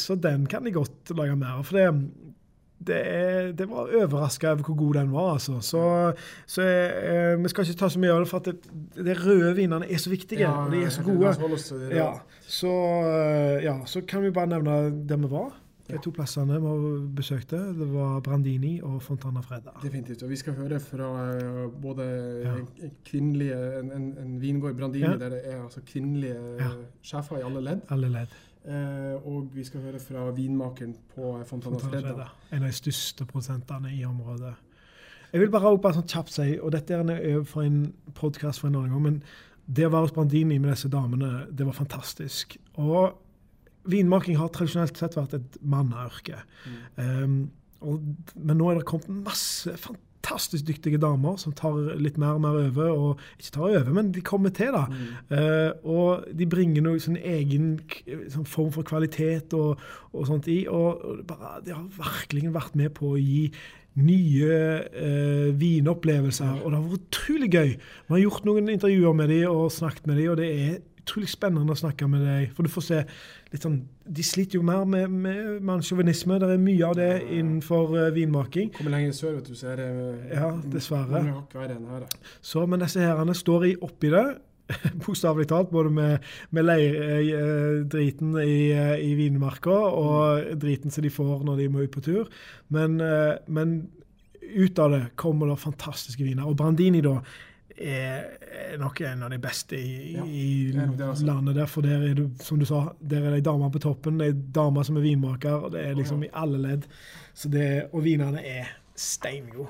så 0.00 0.16
den 0.16 0.48
kan 0.50 0.64
jeg 0.64 0.78
godt 0.80 1.12
lage 1.14 1.36
mer 1.36 1.60
av. 1.60 1.68
For 1.68 1.78
det, 1.78 2.29
det, 2.86 2.96
er, 2.96 3.52
det 3.52 3.66
var 3.68 3.90
overraska 4.02 4.52
over 4.54 4.62
hvor 4.62 4.74
god 4.74 4.94
den 4.94 5.12
var. 5.12 5.32
altså. 5.32 5.60
Så, 5.60 6.12
så 6.46 6.62
eh, 6.62 7.42
Vi 7.42 7.48
skal 7.48 7.66
ikke 7.66 7.78
ta 7.78 7.88
så 7.88 8.00
mye 8.00 8.12
av 8.12 8.24
det, 8.24 8.28
for 8.30 8.40
at 8.40 8.70
de 8.96 9.16
røde 9.24 9.54
vinene 9.56 9.88
er 9.88 10.00
så 10.00 10.10
viktige. 10.10 10.40
Ja, 10.40 10.52
og 10.64 10.72
de 10.72 10.84
er 10.84 10.94
så 10.94 11.04
gode. 11.04 11.34
Ja, 11.94 12.12
så, 12.40 12.74
eh, 13.10 13.64
ja, 13.64 13.80
så 13.86 14.00
kan 14.00 14.24
vi 14.24 14.30
bare 14.30 14.46
nevne 14.56 15.06
der 15.08 15.20
vi 15.20 15.30
var. 15.30 15.52
De 15.90 15.98
to 15.98 16.12
plassene 16.14 16.58
vi 16.62 16.72
besøkte, 17.18 17.58
det 17.74 17.86
var 17.90 18.20
Brandini 18.22 18.76
og 18.86 19.00
Fontana 19.02 19.42
Fredda. 19.42 19.74
Definitivt. 19.82 20.22
Og 20.22 20.30
vi 20.30 20.38
skal 20.38 20.54
høre 20.54 20.78
fra 20.80 21.08
uh, 21.34 21.64
både 21.82 22.06
ja. 22.44 22.52
kvinnelige 23.08 23.56
En, 23.80 23.90
en, 23.96 24.06
en 24.18 24.36
vingård, 24.40 24.76
Brandini, 24.78 25.08
ja. 25.08 25.16
der 25.18 25.34
det 25.34 25.40
er 25.44 25.62
altså 25.64 25.80
kvinnelige 25.86 26.36
ja. 26.60 26.70
sjefer 27.02 27.40
i 27.40 27.44
alle 27.48 27.64
ledd. 27.64 27.82
Alle 27.90 28.12
ledd. 28.12 28.38
Eh, 28.68 29.14
og 29.24 29.48
vi 29.54 29.64
skal 29.64 29.84
høre 29.86 30.00
fra 30.02 30.26
vinmakeren 30.36 30.92
på 31.14 31.32
Fontana, 31.48 31.78
Fredda. 31.80 32.26
En 32.52 32.64
av 32.64 32.68
de 32.68 32.76
største 32.76 33.24
prosentene 33.28 33.92
i 33.96 34.02
området. 34.04 34.52
Jeg 35.30 35.44
vil 35.44 35.52
bare 35.52 35.76
bare 35.78 35.96
sånn 36.00 36.10
kjapt 36.10 36.34
si, 36.34 36.48
og 36.58 36.74
dette 36.74 36.98
er 36.98 37.40
for 37.46 37.64
en 37.64 37.92
podkast 38.18 38.60
for 38.60 38.68
en 38.68 38.80
annen 38.80 38.92
gang, 38.96 39.04
men 39.06 39.22
det 39.70 39.86
å 39.86 39.92
være 39.92 40.08
hos 40.08 40.14
Brandini 40.16 40.58
med 40.58 40.72
disse 40.74 40.90
damene, 40.90 41.46
det 41.54 41.64
var 41.68 41.76
fantastisk. 41.78 42.56
Og 42.82 43.14
vinmaking 43.90 44.36
har 44.40 44.50
tradisjonelt 44.52 44.98
sett 44.98 45.16
vært 45.16 45.38
et 45.38 45.58
manneyrke. 45.62 46.42
Mm. 46.66 47.48
Um, 47.80 48.06
men 48.34 48.58
nå 48.58 48.68
er 48.68 48.80
det 48.80 48.88
kommet 48.90 49.22
masse 49.30 49.72
fantastiske 49.78 50.09
fantastisk 50.20 50.66
dyktige 50.66 50.98
damer 50.98 51.36
som 51.36 51.52
tar 51.52 51.96
litt 51.98 52.18
mer 52.18 52.36
og 52.36 52.40
mer 52.40 52.58
over. 52.68 52.90
og 52.90 53.20
Ikke 53.38 53.52
tar 53.52 53.62
over, 53.62 53.92
men 53.92 54.12
de 54.12 54.20
kommer 54.20 54.50
til, 54.50 54.72
da. 54.72 54.86
Mm. 54.86 55.36
Uh, 55.36 55.70
og 55.84 56.24
de 56.38 56.46
bringer 56.46 56.82
noe 56.82 57.00
sånn 57.00 57.16
egen 57.16 57.80
sånn 58.28 58.46
form 58.46 58.72
for 58.72 58.82
kvalitet 58.82 59.54
og, 59.54 59.80
og 60.12 60.26
sånt 60.26 60.48
i. 60.48 60.66
Og, 60.68 61.04
og 61.04 61.24
bare, 61.26 61.60
de 61.64 61.74
har 61.74 61.86
virkelig 61.96 62.52
vært 62.54 62.76
med 62.76 62.92
på 62.94 63.14
å 63.14 63.20
gi 63.20 63.50
nye 64.00 64.60
uh, 64.86 65.50
vinopplevelser. 65.58 66.60
Og 66.60 66.70
det 66.70 66.78
har 66.78 66.86
vært 66.86 67.00
utrolig 67.00 67.50
gøy. 67.50 67.74
Vi 67.74 68.14
har 68.14 68.24
gjort 68.24 68.46
noen 68.48 68.70
intervjuer 68.70 69.16
med 69.16 69.32
dem 69.32 69.50
og 69.50 69.72
snakket 69.74 70.06
med 70.06 70.20
dem, 70.20 70.30
og 70.30 70.40
det 70.40 70.50
er 70.54 70.80
utrolig 71.00 71.30
spennende 71.32 71.74
å 71.74 71.80
snakke 71.80 72.08
med 72.10 72.26
dem. 72.26 72.48
For 72.54 72.66
du 72.66 72.72
får 72.72 72.86
se 72.86 73.04
sånn 73.58 73.80
De 74.06 74.22
sliter 74.22 74.58
jo 74.60 74.62
mer 74.66 74.84
med, 74.86 75.10
med 75.10 75.64
mannssjåvinisme. 75.66 76.38
Det 76.38 76.52
er 76.54 76.62
mye 76.62 76.86
av 76.86 76.94
det 76.98 77.08
innenfor 77.34 77.96
uh, 77.96 78.04
vinmaking. 78.14 78.70
Kommer 78.76 78.94
lenger 78.94 79.16
sør, 79.16 79.40
vet 79.40 79.50
du, 79.50 79.56
så 79.58 79.72
er 79.72 79.82
det 79.82 79.88
Ja, 80.36 80.52
dessverre. 80.70 81.24
Her, 81.54 82.06
så, 82.40 82.62
men 82.70 82.84
disse 82.84 83.02
herrene 83.02 83.34
står 83.34 83.66
i, 83.72 83.74
oppi 83.82 84.12
det. 84.14 84.24
Bokstavelig 85.02 85.48
talt, 85.50 85.72
både 85.74 85.90
med, 85.90 86.28
med 86.54 86.68
leirdriten 86.68 88.36
eh, 88.38 88.46
i, 88.46 88.58
eh, 88.70 88.96
i 89.02 89.14
vinmarka 89.18 89.74
og 89.74 90.52
driten 90.62 90.94
som 90.94 91.02
de 91.02 91.10
får 91.10 91.42
når 91.46 91.58
de 91.58 91.70
må 91.74 91.82
ut 91.82 91.94
på 91.94 92.04
tur. 92.06 92.30
Men, 92.70 93.00
men 93.50 93.80
ut 94.50 94.78
av 94.78 94.94
det 94.94 95.04
kommer 95.18 95.50
det 95.50 95.58
fantastiske 95.62 96.22
viner. 96.22 96.46
Og 96.46 96.54
Brandini, 96.58 97.02
da 97.02 97.18
er 97.80 98.76
nok 98.78 99.00
en 99.00 99.22
av 99.26 99.30
de 99.32 99.38
beste 99.42 99.78
i, 99.78 100.14
ja, 100.14 100.24
i 100.24 100.72
altså. 100.76 101.24
landet. 101.26 101.54
der, 101.56 101.66
for 101.66 101.86
der 101.86 102.02
er 102.10 102.14
du, 102.14 102.26
som 102.44 102.58
du 102.60 102.66
sa, 102.68 102.84
der 103.00 103.24
er 103.24 103.34
det 103.34 103.40
ei 103.40 103.46
dame 103.46 103.70
på 103.72 103.82
toppen. 103.82 104.20
Det 104.20 104.28
er 104.28 104.40
damer 104.60 104.86
som 104.86 104.98
er 105.00 105.06
vinmaker. 105.06 105.66
og 105.66 105.72
Det 105.72 105.84
er 105.86 105.94
liksom 105.98 106.24
i 106.24 106.32
alle 106.32 106.60
ledd. 106.60 106.88
Så 107.34 107.48
det, 107.48 107.88
og 107.92 108.04
vinene 108.04 108.44
er 108.44 108.74
steingode. 108.96 109.68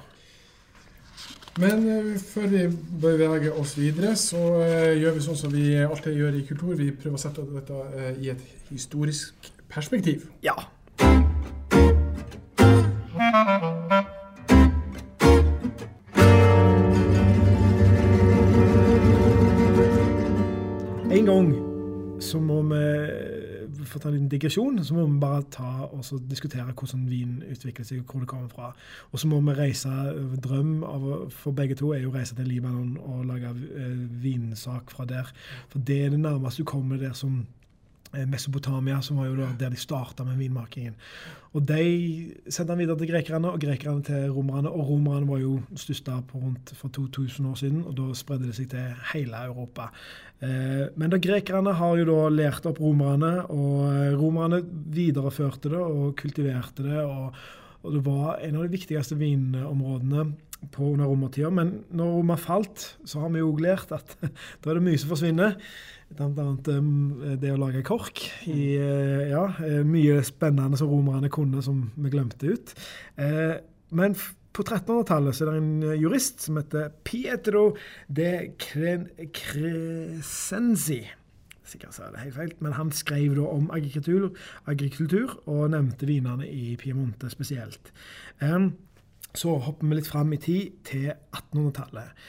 Men 1.59 1.83
før 2.19 2.47
vi 2.47 2.67
beveger 3.02 3.59
oss 3.59 3.75
videre, 3.79 4.14
så 4.17 4.38
uh, 4.38 4.93
gjør 4.97 5.17
vi 5.17 5.25
sånn 5.25 5.38
som 5.38 5.52
vi 5.52 5.64
alltid 5.83 6.17
gjør 6.17 6.38
i 6.38 6.45
kultur. 6.47 6.76
Vi 6.79 6.93
prøver 6.95 7.19
å 7.19 7.23
sette 7.23 7.47
dette 7.50 7.75
uh, 7.75 8.12
i 8.23 8.31
et 8.33 8.71
historisk 8.71 9.50
perspektiv. 9.71 10.31
Ja. 10.47 10.57
Vi 22.67 23.85
for 23.87 23.99
å 23.99 24.02
ta 24.02 24.11
en 24.11 24.17
liten 24.17 24.31
digresjon, 24.33 24.81
så 24.85 24.97
må 24.97 25.07
vi 25.07 25.21
bare 25.23 25.45
ta 25.52 25.71
og 25.87 26.05
diskutere 26.31 26.75
hvordan 26.75 27.07
vin 27.11 27.38
utvikler 27.47 27.87
seg, 27.87 28.02
og 28.02 28.12
hvor 28.12 28.25
det 28.25 28.31
kommer 28.31 28.50
fra. 28.52 28.73
Og 29.11 29.23
så 29.23 29.31
må 29.31 29.40
vi 29.47 29.57
reise 29.59 29.93
Drøm 30.40 30.85
av, 30.87 31.07
for 31.35 31.57
begge 31.57 31.79
to 31.79 31.93
er 31.95 32.05
jo 32.05 32.12
å 32.12 32.17
reise 32.17 32.37
til 32.38 32.49
Libanon 32.49 32.97
og 33.00 33.25
lage 33.29 33.52
eh, 33.52 33.97
vinsak 34.23 34.93
fra 34.95 35.07
der. 35.09 35.31
For 35.73 35.83
det 35.87 36.05
er 36.05 36.14
det 36.14 36.23
nærmeste 36.23 36.64
du 36.64 36.71
kommer 36.71 37.00
der 37.00 37.17
som 37.17 37.43
Mesopotamia, 38.26 39.00
som 39.02 39.21
var 39.21 39.29
jo 39.29 39.37
der 39.59 39.71
de 39.71 39.79
starta 39.79 40.25
med 40.26 40.38
vinmakingen. 40.40 40.97
Og 41.55 41.62
De 41.67 41.85
sendte 42.49 42.73
han 42.73 42.79
videre 42.79 42.99
til 42.99 43.11
grekerne, 43.11 43.50
og 43.50 43.61
grekerne 43.62 44.02
til 44.07 44.31
romerne. 44.35 44.71
Og 44.71 44.88
romerne 44.88 45.29
var 45.29 45.38
jo 45.43 45.61
største 45.76 46.17
på 46.29 46.38
rundt 46.38 46.73
for 46.75 46.88
2000 46.88 47.47
år 47.47 47.55
siden, 47.55 47.85
og 47.85 47.97
da 47.99 48.11
spredde 48.14 48.47
det 48.49 48.57
seg 48.59 48.71
til 48.71 49.07
hele 49.12 49.45
Europa. 49.47 49.90
Eh, 50.43 50.87
men 50.97 51.11
da 51.11 51.19
grekerne 51.23 51.75
har 51.76 51.97
jo 52.00 52.07
da 52.09 52.29
lært 52.35 52.67
opp 52.67 52.81
romerne, 52.81 53.33
og 53.50 53.90
eh, 53.93 54.14
romerne 54.19 54.62
videreførte 54.95 55.71
det 55.71 55.83
og 55.83 56.14
kultiverte 56.19 56.87
det. 56.87 57.02
og, 57.05 57.35
og 57.83 57.95
det 57.95 58.05
var 58.05 58.40
en 58.45 58.57
av 58.57 58.67
de 58.67 58.75
viktigste 58.75 59.17
vinområdene 59.17 60.26
på 60.73 60.93
under 60.93 61.09
romertida. 61.09 61.50
Men 61.55 61.85
når 61.90 62.12
Roma 62.17 62.37
falt, 62.40 62.97
så 63.09 63.21
har 63.25 63.31
vi 63.35 63.38
jo 63.43 63.57
lært 63.61 63.93
at 63.97 64.17
da 64.61 64.71
er 64.71 64.75
det 64.79 64.87
mye 64.87 65.00
som 65.00 65.12
forsvinner. 65.14 65.57
Blant 66.11 66.38
annet 66.43 66.69
um, 66.75 66.90
det 67.38 67.52
å 67.55 67.61
lage 67.61 67.87
kork. 67.87 68.19
I, 68.50 68.76
uh, 68.83 69.23
ja, 69.31 69.45
uh, 69.61 69.81
mye 69.87 70.21
spennende 70.26 70.76
som 70.81 70.90
romerne 70.90 71.31
kunne, 71.33 71.62
som 71.64 71.90
vi 71.95 72.11
glemte 72.12 72.50
ut. 72.50 72.75
Uh, 73.21 73.57
men 73.95 74.17
på 74.50 74.62
1300-tallet 74.67 75.40
er 75.40 75.47
det 75.47 75.61
en 75.61 75.83
jurist 76.02 76.43
som 76.43 76.59
heter 76.59 76.90
Pietro 77.07 77.64
de 78.11 78.50
Crescenzi. 79.38 81.02
Sikkert 81.71 81.95
sa 81.95 82.09
det 82.11 82.25
helt 82.25 82.35
feil, 82.35 82.52
men 82.59 82.75
han 82.75 82.90
skrev 82.95 83.37
da 83.38 83.45
om 83.47 83.69
agrikultur, 83.71 84.33
agrikultur 84.71 85.37
og 85.45 85.71
nevnte 85.71 86.09
vinene 86.09 86.49
i 86.50 86.75
Piemonte 86.81 87.31
spesielt. 87.31 87.93
Um, 88.43 88.73
så 89.35 89.57
hopper 89.63 89.87
vi 89.87 89.99
litt 89.99 90.11
fram 90.11 90.33
i 90.35 90.41
tid, 90.43 90.81
til 90.85 91.11
1800-tallet. 91.13 92.27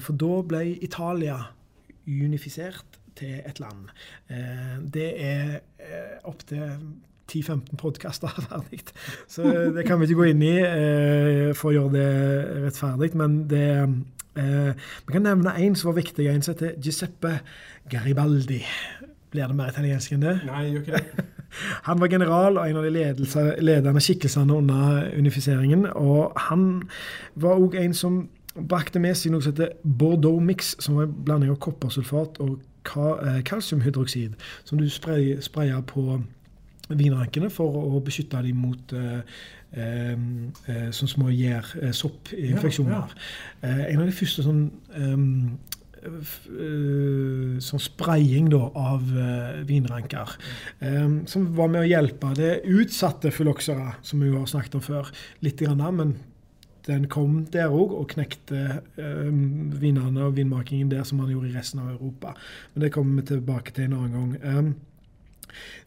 For 0.00 0.16
da 0.16 0.40
ble 0.48 0.62
Italia 0.84 1.40
unifisert 2.06 3.00
til 3.16 3.40
et 3.46 3.60
land. 3.60 3.88
Eh, 4.30 4.76
det 4.94 5.08
er 5.24 5.58
eh, 5.80 6.16
opptil 6.24 6.62
10-15 7.32 7.76
podkaster 7.80 8.28
ferdig. 8.48 8.84
Så 9.28 9.42
det 9.74 9.86
kan 9.86 10.00
vi 10.00 10.08
ikke 10.08 10.20
gå 10.20 10.28
inn 10.32 10.44
i 10.44 10.54
eh, 10.60 11.54
for 11.56 11.72
å 11.72 11.76
gjøre 11.76 11.94
det 11.96 12.66
rettferdig. 12.66 13.12
Men 13.18 13.38
det, 13.50 13.66
vi 14.36 15.14
kan 15.16 15.26
nevne 15.26 15.56
én 15.62 15.78
som 15.78 15.92
var 15.92 16.00
viktig, 16.02 16.28
en 16.28 16.44
som 16.44 16.54
heter 16.54 16.76
Giuseppe 16.82 17.38
Garibaldi. 17.90 18.62
Blir 19.32 19.48
det 19.48 19.58
mer 19.58 19.72
italiensk 19.72 20.14
enn 20.14 20.28
det? 20.28 20.38
Nei, 20.46 20.68
gjør 20.70 20.84
ikke 20.84 21.00
det. 21.00 21.26
Han 21.88 22.00
var 22.00 22.12
general 22.12 22.58
og 22.58 22.68
en 22.68 22.76
av 22.80 22.86
de 22.86 22.92
ledende 23.64 24.02
skikkelsene 24.04 24.56
under 24.56 25.10
unifiseringen. 25.16 25.86
Og 25.94 26.32
han 26.48 26.82
var 27.34 27.60
òg 27.60 27.78
en 27.80 27.94
som 27.96 28.24
brakte 28.56 29.00
med 29.02 29.16
seg 29.16 29.34
noe 29.34 29.44
som 29.44 29.52
heter 29.52 29.76
Bordeaux 29.84 30.40
Mix, 30.40 30.74
som 30.80 30.96
var 30.96 31.08
en 31.08 31.18
blanding 31.24 31.52
av 31.52 31.60
koppersulfat 31.60 32.40
og 32.44 32.56
Eh, 32.96 33.42
kalsiumhydroksid, 33.42 34.32
som 34.64 34.78
du 34.78 34.88
sprayer, 34.88 35.80
på 35.80 36.22
vinrankene 36.88 37.50
for 37.50 37.80
å 37.82 38.00
beskytte 38.00 38.42
dem 38.46 38.60
mot 38.62 38.92
eh, 38.94 39.20
eh, 39.74 40.12
eh 40.70 40.90
sånn 40.94 41.10
små 41.10 41.32
gjær, 41.34 41.66
eh. 41.82 41.90
Ja, 42.92 43.02
ja. 43.62 43.88
en 43.88 44.00
av 44.00 44.06
de 44.06 44.14
første 44.14 44.44
sånn 44.46 44.70
sånn 47.62 47.82
spraying 47.82 48.50
da, 48.52 48.62
av 48.76 49.04
uh, 49.16 49.60
vinranker. 49.68 50.36
Um, 50.80 51.20
som 51.30 51.50
var 51.56 51.70
med 51.72 51.84
å 51.84 51.90
hjelpe 51.90 52.32
det 52.38 52.60
utsatte 52.70 53.32
fyloksere, 53.34 53.96
som 54.06 54.24
vi 54.24 54.32
har 54.34 54.48
snakket 54.50 54.78
om 54.78 54.84
før. 54.84 55.12
litt 55.44 55.60
grann, 55.60 55.84
men 55.96 56.16
den 56.86 57.08
kom 57.10 57.40
der 57.50 57.72
òg 57.74 57.94
og 57.98 58.10
knekte 58.12 58.82
um, 58.96 59.72
vinene 59.74 60.28
og 60.28 60.36
vinmakingen 60.36 60.90
der 60.92 61.02
som 61.04 61.18
man 61.22 61.32
gjorde 61.32 61.50
i 61.50 61.56
resten 61.56 61.82
av 61.82 61.94
Europa. 61.96 62.36
Men 62.74 62.86
det 62.86 62.92
kommer 62.94 63.22
vi 63.22 63.32
tilbake 63.32 63.74
til 63.74 63.88
en 63.88 63.98
annen 63.98 64.14
gang. 64.14 64.36
Um, 64.44 64.74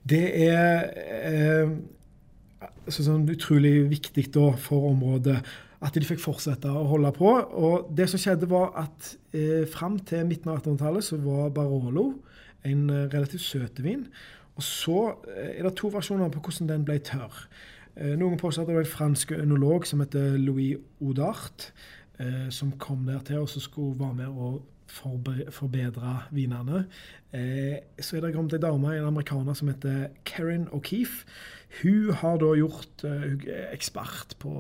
det 0.10 0.26
er 0.50 0.88
eh, 0.98 1.72
altså 2.60 3.06
sånn 3.06 3.28
utrolig 3.30 3.84
viktig 3.92 4.30
da 4.34 4.52
for 4.60 4.90
området 4.92 5.40
at 5.80 5.96
de 5.96 6.04
fikk 6.04 6.22
fortsette 6.22 6.72
å 6.72 6.88
holde 6.92 7.12
på. 7.16 7.30
Og 7.56 7.92
det 7.96 8.10
som 8.12 8.20
skjedde, 8.22 8.50
var 8.52 8.74
at 8.82 9.14
eh, 9.32 9.64
fram 9.70 10.00
til 10.08 10.28
midten 10.28 10.52
av 10.52 10.60
1800-tallet 10.60 11.08
så 11.08 11.20
var 11.24 11.54
Barolo 11.56 12.10
en 12.68 12.90
eh, 12.90 13.08
relativt 13.14 13.46
søt 13.46 13.80
vin. 13.84 14.08
Og 14.60 14.66
så 14.66 14.98
eh, 15.32 15.54
er 15.58 15.68
det 15.68 15.76
to 15.80 15.92
versjoner 15.94 16.32
på 16.34 16.44
hvordan 16.44 16.72
den 16.74 16.88
ble 16.88 17.00
tørr. 17.06 17.46
Eh, 17.96 18.16
noen 18.20 18.40
påstår 18.40 18.66
at 18.66 18.72
det 18.72 18.80
var 18.80 18.88
en 18.88 18.98
fransk 18.98 19.32
ønolog 19.38 19.88
som 19.88 20.04
heter 20.04 20.36
Louis 20.40 20.76
Audart, 21.00 21.72
eh, 22.20 22.50
som 22.52 22.76
kom 22.80 23.08
der 23.08 23.24
til 23.28 23.46
og 23.46 23.50
så 23.52 23.64
skulle 23.64 24.00
være 24.00 24.20
med 24.20 24.36
å 24.36 24.58
forbedre 24.90 26.16
vinene. 26.34 26.86
Eh, 27.32 27.78
så 28.02 28.18
er 28.18 28.26
det 28.26 28.34
kommet 28.36 28.56
ei 28.58 28.62
dame, 28.64 28.96
en 28.96 29.10
amerikaner, 29.12 29.54
som 29.54 29.70
heter 29.70 30.10
Karen 30.26 30.68
O'Keefe. 30.74 31.28
Hun 31.82 32.10
har 32.18 32.40
da 32.42 32.50
gjort 32.58 33.04
Hun 33.04 33.44
er 33.48 33.70
ekspert 33.76 34.36
på 34.42 34.52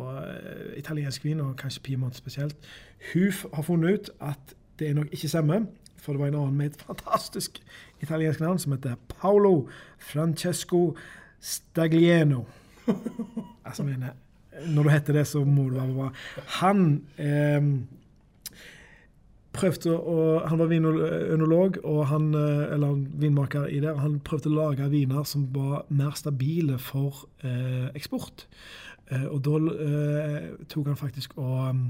italiensk 0.78 1.26
vin, 1.26 1.42
og 1.42 1.56
kanskje 1.58 1.82
Piemont 1.84 2.16
spesielt. 2.16 2.56
Hun 3.14 3.32
har 3.54 3.66
funnet 3.66 3.94
ut 3.94 4.10
at 4.22 4.56
det 4.80 4.90
er 4.90 4.94
nok 4.94 5.12
ikke 5.12 5.28
stemmer. 5.28 5.66
For 6.00 6.14
det 6.14 6.22
var 6.22 6.28
en 6.32 6.40
annen 6.40 6.58
med 6.58 6.72
et 6.72 6.82
fantastisk 6.88 7.60
italiensk 8.02 8.40
navn 8.40 8.60
som 8.60 8.72
heter 8.72 8.96
Paolo 9.20 9.68
Francesco 10.00 10.96
Staglieno. 11.40 12.44
altså, 13.68 13.84
mener, 13.84 14.16
når 14.68 14.84
du 14.84 14.90
heter 14.90 15.14
det, 15.14 15.28
så 15.28 15.44
må 15.44 15.70
du 15.70 15.76
være 15.76 15.94
bra. 15.94 16.12
Han 16.62 17.04
eh, 17.18 17.68
prøvde 19.56 19.96
å 19.98 20.46
Han 20.50 20.60
var 20.60 20.70
vinolog, 20.70 21.80
og 21.84 22.06
han, 22.08 22.34
eh, 22.36 22.74
eller 22.76 23.00
vinmaker 23.22 23.68
i 23.68 23.80
det. 23.84 23.96
Han 23.98 24.20
prøvde 24.20 24.50
å 24.52 24.58
lage 24.58 24.90
viner 24.90 25.24
som 25.26 25.48
var 25.54 25.86
mer 25.90 26.14
stabile 26.16 26.78
for 26.78 27.26
eh, 27.44 27.90
eksport. 27.96 28.46
Eh, 29.10 29.26
og 29.26 29.42
da 29.46 29.58
eh, 29.74 30.50
tok 30.70 30.92
han 30.92 31.00
faktisk 31.00 31.36
og 31.42 31.70
um, 31.74 31.86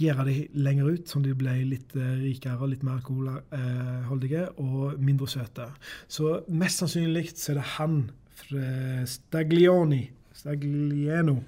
gjøre 0.00 0.24
de 0.28 0.36
lenger 0.56 0.94
ut, 0.94 1.10
sånn 1.10 1.26
de 1.26 1.34
ble 1.36 1.56
litt 1.68 1.92
uh, 1.98 2.14
rikere, 2.22 2.70
litt 2.70 2.84
mer 2.86 3.02
alkoholholdige 3.02 4.46
og 4.62 4.96
mindre 5.02 5.28
søte. 5.28 5.68
Så 6.08 6.38
mest 6.48 6.80
sannsynlig 6.80 7.28
så 7.34 7.52
er 7.52 7.60
det 7.60 7.66
han, 7.76 7.98
Staglioni, 8.38 10.04
Staglieno, 10.38 11.40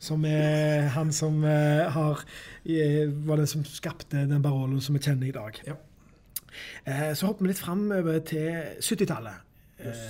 som 0.00 0.24
er 0.24 0.88
han 0.94 1.12
som 1.12 1.42
uh, 1.44 1.88
har, 1.94 2.22
var 3.28 3.42
den 3.42 3.50
som 3.50 3.66
skapte 3.68 4.24
den 4.30 4.44
Baroloen 4.44 4.80
som 4.84 4.96
vi 4.96 5.02
kjenner 5.04 5.28
i 5.28 5.34
dag. 5.36 5.60
Ja. 5.68 5.76
Uh, 6.88 7.10
så 7.14 7.28
hopper 7.28 7.44
vi 7.44 7.52
litt 7.52 7.60
framover 7.60 8.22
til 8.26 8.78
70-tallet. 8.80 9.44
Yes. 9.84 10.06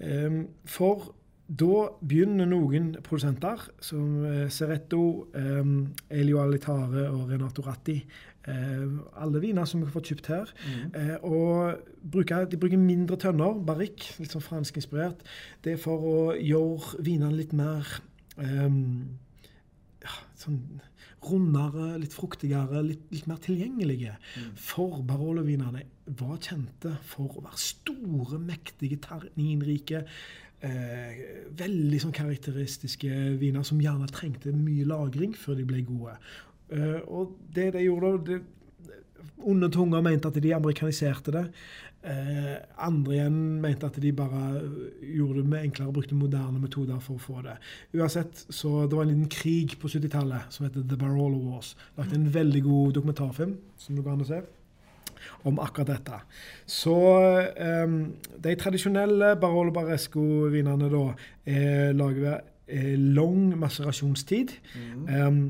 Um, 0.00 0.44
for 0.64 1.10
da 1.50 1.88
begynner 2.06 2.46
noen 2.46 2.92
produsenter, 3.02 3.64
som 3.82 4.22
Seretto, 4.54 5.02
um, 5.34 5.72
Elio 6.06 6.38
Alitare 6.44 7.08
og 7.10 7.32
Renato 7.32 7.64
Ratti, 7.66 7.96
alle 8.46 9.40
viner 9.42 9.66
som 9.68 9.82
vi 9.82 9.88
har 9.88 9.92
fått 9.92 10.12
kjøpt 10.12 10.30
her. 10.32 10.52
Mm. 10.64 10.94
og 11.28 11.80
bruker, 12.12 12.46
De 12.48 12.56
bruker 12.56 12.80
mindre 12.80 13.18
tønner, 13.20 13.58
barrikk, 13.66 14.06
litt 14.18 14.32
sånn 14.32 14.44
franskinspirert. 14.44 15.20
Det 15.64 15.74
er 15.74 15.82
for 15.82 16.06
å 16.08 16.16
gjøre 16.34 17.02
vinene 17.04 17.36
litt 17.36 17.52
mer 17.52 17.84
um, 18.40 19.18
ja, 20.00 20.16
sånn 20.40 20.62
rundere, 21.20 21.98
litt 22.00 22.16
fruktigere, 22.16 22.80
litt, 22.86 23.02
litt 23.12 23.28
mer 23.28 23.40
tilgjengelige. 23.44 24.16
Mm. 24.16 24.52
For 24.56 25.02
Barolo-vinene 25.04 25.84
var 26.20 26.38
kjente 26.40 26.94
for 27.04 27.36
å 27.36 27.44
være 27.44 27.60
store, 27.60 28.40
mektige, 28.40 29.02
terninrike, 29.04 30.06
Eh, 30.60 31.20
veldig 31.56 31.98
sånn 32.02 32.12
karakteristiske 32.12 33.08
viner 33.40 33.64
som 33.64 33.78
gjerne 33.80 34.10
trengte 34.12 34.52
mye 34.52 34.84
lagring 34.84 35.32
før 35.32 35.56
de 35.56 35.64
ble 35.64 35.80
gode. 35.88 36.18
Eh, 36.70 37.00
og 37.08 37.36
det 37.54 37.72
de 37.76 37.86
gjorde 37.88 38.16
det, 38.30 38.40
Onde 39.40 39.70
tunger 39.72 40.02
mente 40.04 40.28
at 40.28 40.36
de 40.42 40.50
amerikaniserte 40.52 41.32
det. 41.32 41.46
Uh, 42.00 42.56
andre 42.80 43.14
igjen 43.14 43.34
mente 43.60 43.88
at 43.88 43.96
de 44.00 44.10
bare 44.16 44.62
gjorde 45.04 45.42
det 45.42 45.50
med 45.52 45.64
enklere, 45.66 45.92
brukte 45.92 46.16
moderne 46.16 46.60
metoder 46.60 47.00
for 47.04 47.16
å 47.16 47.24
få 47.24 47.42
det. 47.44 47.58
Uansett, 47.96 48.46
så 48.48 48.86
Det 48.86 48.96
var 48.96 49.04
en 49.04 49.12
liten 49.12 49.32
krig 49.32 49.78
på 49.80 49.88
70-tallet 49.88 50.52
som 50.52 50.64
heter 50.64 50.86
The 50.88 50.96
Barolo 50.96 51.40
Wars. 51.50 51.74
Lagt 51.96 52.12
en 52.16 52.28
veldig 52.32 52.62
god 52.64 52.94
dokumentarfilm 52.96 53.56
som 53.80 53.96
du 53.96 54.02
kan 54.02 54.24
se 54.24 54.40
om 55.44 55.58
akkurat 55.60 55.92
dette. 55.92 56.20
Så 56.64 56.96
um, 57.84 58.14
de 58.44 58.54
tradisjonelle 58.56 59.34
Barolo 59.40 59.72
Barresco-vinene 59.72 60.88
da 60.92 61.04
er 61.44 61.92
laget 61.96 62.22
ved 62.24 62.96
lang 63.16 63.58
maserasjonstid. 63.60 64.56
Mm. 64.76 65.26
Um, 65.26 65.42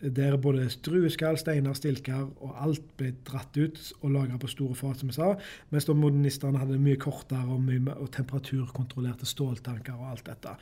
der 0.00 0.36
både 0.38 0.68
drueskall, 0.84 1.38
steiner, 1.38 1.74
stilker 1.74 2.28
og 2.44 2.52
alt 2.62 2.84
ble 2.98 3.10
dratt 3.26 3.56
ut 3.58 3.78
og 4.00 4.12
lagra 4.14 4.38
på 4.38 4.50
store 4.50 4.76
fat, 4.78 5.00
som 5.00 5.10
jeg 5.10 5.16
sa. 5.16 5.30
Mens 5.72 5.88
da 5.88 5.96
modernistene 5.98 6.60
hadde 6.60 6.78
mye 6.82 6.98
kortere 7.02 7.42
og, 7.50 7.62
mye, 7.64 7.94
og 7.98 8.10
temperaturkontrollerte 8.14 9.26
ståltanker 9.26 9.96
og 9.98 10.10
alt 10.12 10.28
dette. 10.28 10.54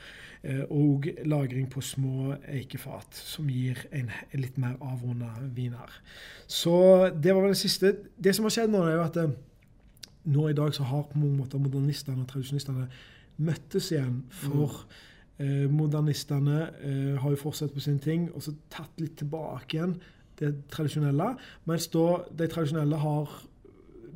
Eh, 0.43 0.63
og 0.73 1.09
lagring 1.29 1.69
på 1.73 1.85
små 1.85 2.37
eikefat, 2.49 3.19
som 3.19 3.51
gir 3.53 3.83
en, 3.91 4.09
en 4.31 4.43
litt 4.43 4.57
mer 4.63 4.79
avrunda 4.81 5.33
viner. 5.57 5.99
Så 6.49 7.11
det 7.13 7.35
var 7.35 7.45
vel 7.45 7.57
det 7.57 7.61
siste. 7.61 7.93
Det 8.17 8.37
som 8.37 8.49
har 8.49 8.57
skjedd 8.57 8.73
nå, 8.73 8.87
er 8.87 8.97
jo 8.97 9.05
at 9.05 9.21
eh, 9.21 9.37
nå 10.33 10.49
i 10.49 10.57
dag 10.57 10.73
så 10.75 10.87
har 10.89 11.05
på 11.11 11.21
mange 11.21 11.43
måter 11.43 11.61
modernistene 11.63 12.25
og 12.25 12.31
tradisjonistene 12.33 12.89
møttes 13.37 13.93
igjen 13.93 14.25
for 14.33 14.81
mm 14.81 15.13
Eh, 15.39 15.67
modernistene 15.69 16.61
eh, 16.81 17.17
har 17.21 17.35
jo 17.35 17.43
fortsatt 17.43 17.75
på 17.75 17.83
sin 17.85 17.99
ting 18.01 18.31
og 18.33 18.41
så 18.45 18.55
tatt 18.73 19.03
litt 19.03 19.19
tilbake 19.21 19.77
igjen 19.77 19.99
det 20.41 20.53
tradisjonelle. 20.73 21.35
Mens 21.69 21.89
da 21.93 22.07
de 22.39 22.49
tradisjonelle 22.49 23.01
har 23.01 23.35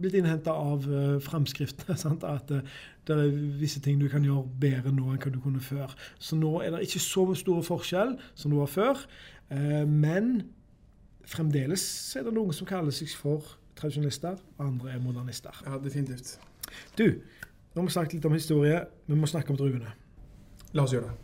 blitt 0.00 0.17
innhenta 0.17 0.55
av 0.57 0.87
eh, 0.89 1.19
framskriftene. 1.25 1.97
At 2.35 2.53
eh, 2.55 2.79
det 3.09 3.17
er 3.17 3.35
visse 3.61 3.83
ting 3.85 4.00
du 4.00 4.09
kan 4.12 4.25
gjøre 4.25 4.47
bedre 4.62 4.93
nå 4.95 5.11
enn 5.11 5.21
hva 5.21 5.33
du 5.33 5.41
kunne 5.43 5.62
før. 5.65 5.93
Så 6.23 6.39
nå 6.39 6.59
er 6.65 6.75
det 6.75 6.85
ikke 6.87 7.03
så 7.03 7.27
stor 7.39 7.62
forskjell 7.67 8.17
som 8.35 8.53
det 8.53 8.61
var 8.61 8.71
før. 8.71 9.05
Uh, 9.50 9.83
men 9.89 10.45
fremdeles 11.27 11.83
er 12.15 12.23
det 12.23 12.35
noen 12.37 12.55
som 12.55 12.69
kaller 12.69 12.95
seg 12.95 13.11
for 13.19 13.57
tradisjonister, 13.81 14.39
og 14.59 14.62
andre 14.62 14.93
er 14.95 15.03
modernister. 15.03 15.57
Ja, 15.67 15.81
definitivt. 15.83 16.37
Du, 16.95 17.19
nå 17.73 17.81
har 17.81 17.89
vi 17.89 17.97
snakket 17.97 18.19
litt 18.19 18.29
om 18.31 18.37
historie. 18.37 18.85
Vi 19.11 19.19
må 19.19 19.27
snakke 19.31 19.50
om 19.50 19.59
druene. 19.59 19.91
La 20.73 20.85
oss 20.85 20.93
gjøre 20.95 21.11
det. 21.11 21.15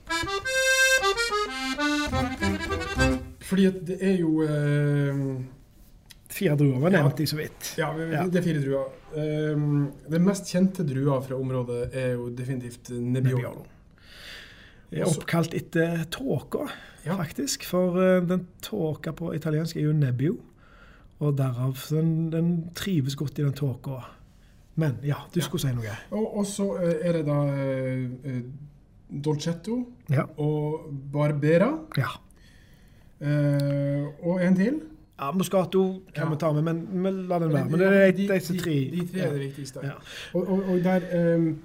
Fordi 3.47 3.67
at 3.69 3.77
det 3.87 3.99
er 4.03 4.17
jo 4.19 4.43
eh, 4.43 5.21
Fire 6.37 6.57
druer 6.59 6.81
var 6.83 6.93
nevnt 6.93 7.21
i 7.23 7.27
så 7.31 7.39
vidt. 7.39 7.71
Ja, 7.79 7.93
det 7.97 8.41
er 8.41 8.45
fire 8.45 8.61
druer. 8.61 8.91
Um, 9.17 9.87
den 10.11 10.27
mest 10.27 10.51
kjente 10.51 10.85
drua 10.85 11.21
fra 11.25 11.39
området 11.39 11.95
er 11.97 12.11
jo 12.17 12.27
definitivt 12.37 12.91
Nebbiolo. 12.91 13.39
Nebbiolo. 13.39 13.63
Er 14.93 15.07
oppkalt 15.09 15.55
etter 15.57 16.05
tåka, 16.13 16.67
ja. 17.07 17.17
faktisk. 17.17 17.65
For 17.71 17.97
uh, 17.97 18.27
den 18.27 18.45
tåka 18.65 19.15
på 19.17 19.33
italiensk 19.39 19.79
er 19.79 19.89
jo 19.89 19.95
nebbio. 19.97 20.37
Og 21.25 21.39
derav 21.39 21.79
den, 21.89 22.29
den 22.35 22.53
trives 22.77 23.17
godt 23.17 23.41
i 23.41 23.47
den 23.47 23.57
tåka. 23.57 24.03
Men 24.77 24.99
ja, 25.07 25.23
du 25.33 25.41
skulle 25.41 25.63
si 25.65 25.73
noe. 25.73 25.95
Og 26.13 26.45
så 26.51 26.69
uh, 26.77 26.93
er 27.01 27.21
det 27.21 27.25
da 27.31 27.39
uh, 27.49 28.43
Dolcetto 29.09 29.81
ja. 30.11 30.27
og 30.43 30.91
Barbera. 31.13 31.71
Ja. 31.97 32.13
Uh, 33.17 34.27
og 34.27 34.45
en 34.45 34.57
til. 34.57 34.83
Ja, 35.19 35.33
Moscato 35.33 36.03
kan 36.13 36.27
ja. 36.27 36.31
vi 36.31 36.37
ta 36.37 36.53
med, 36.53 36.65
men, 36.65 37.03
men 37.03 37.23
la 37.29 37.39
den 37.39 37.53
være. 37.53 37.71
Men 37.71 37.81
det 37.81 37.87
er 37.87 38.11
de, 38.13 38.27
disse 38.35 38.59
tre. 38.59 38.75
De, 38.93 39.07
tre 39.13 39.21
er 39.25 39.33
det 39.33 39.41
viktigste. 39.41 39.81
Ja. 39.85 39.95
Og, 40.35 40.51
og, 40.51 40.69
og, 40.69 40.85
der 40.85 41.37
um, 41.37 41.57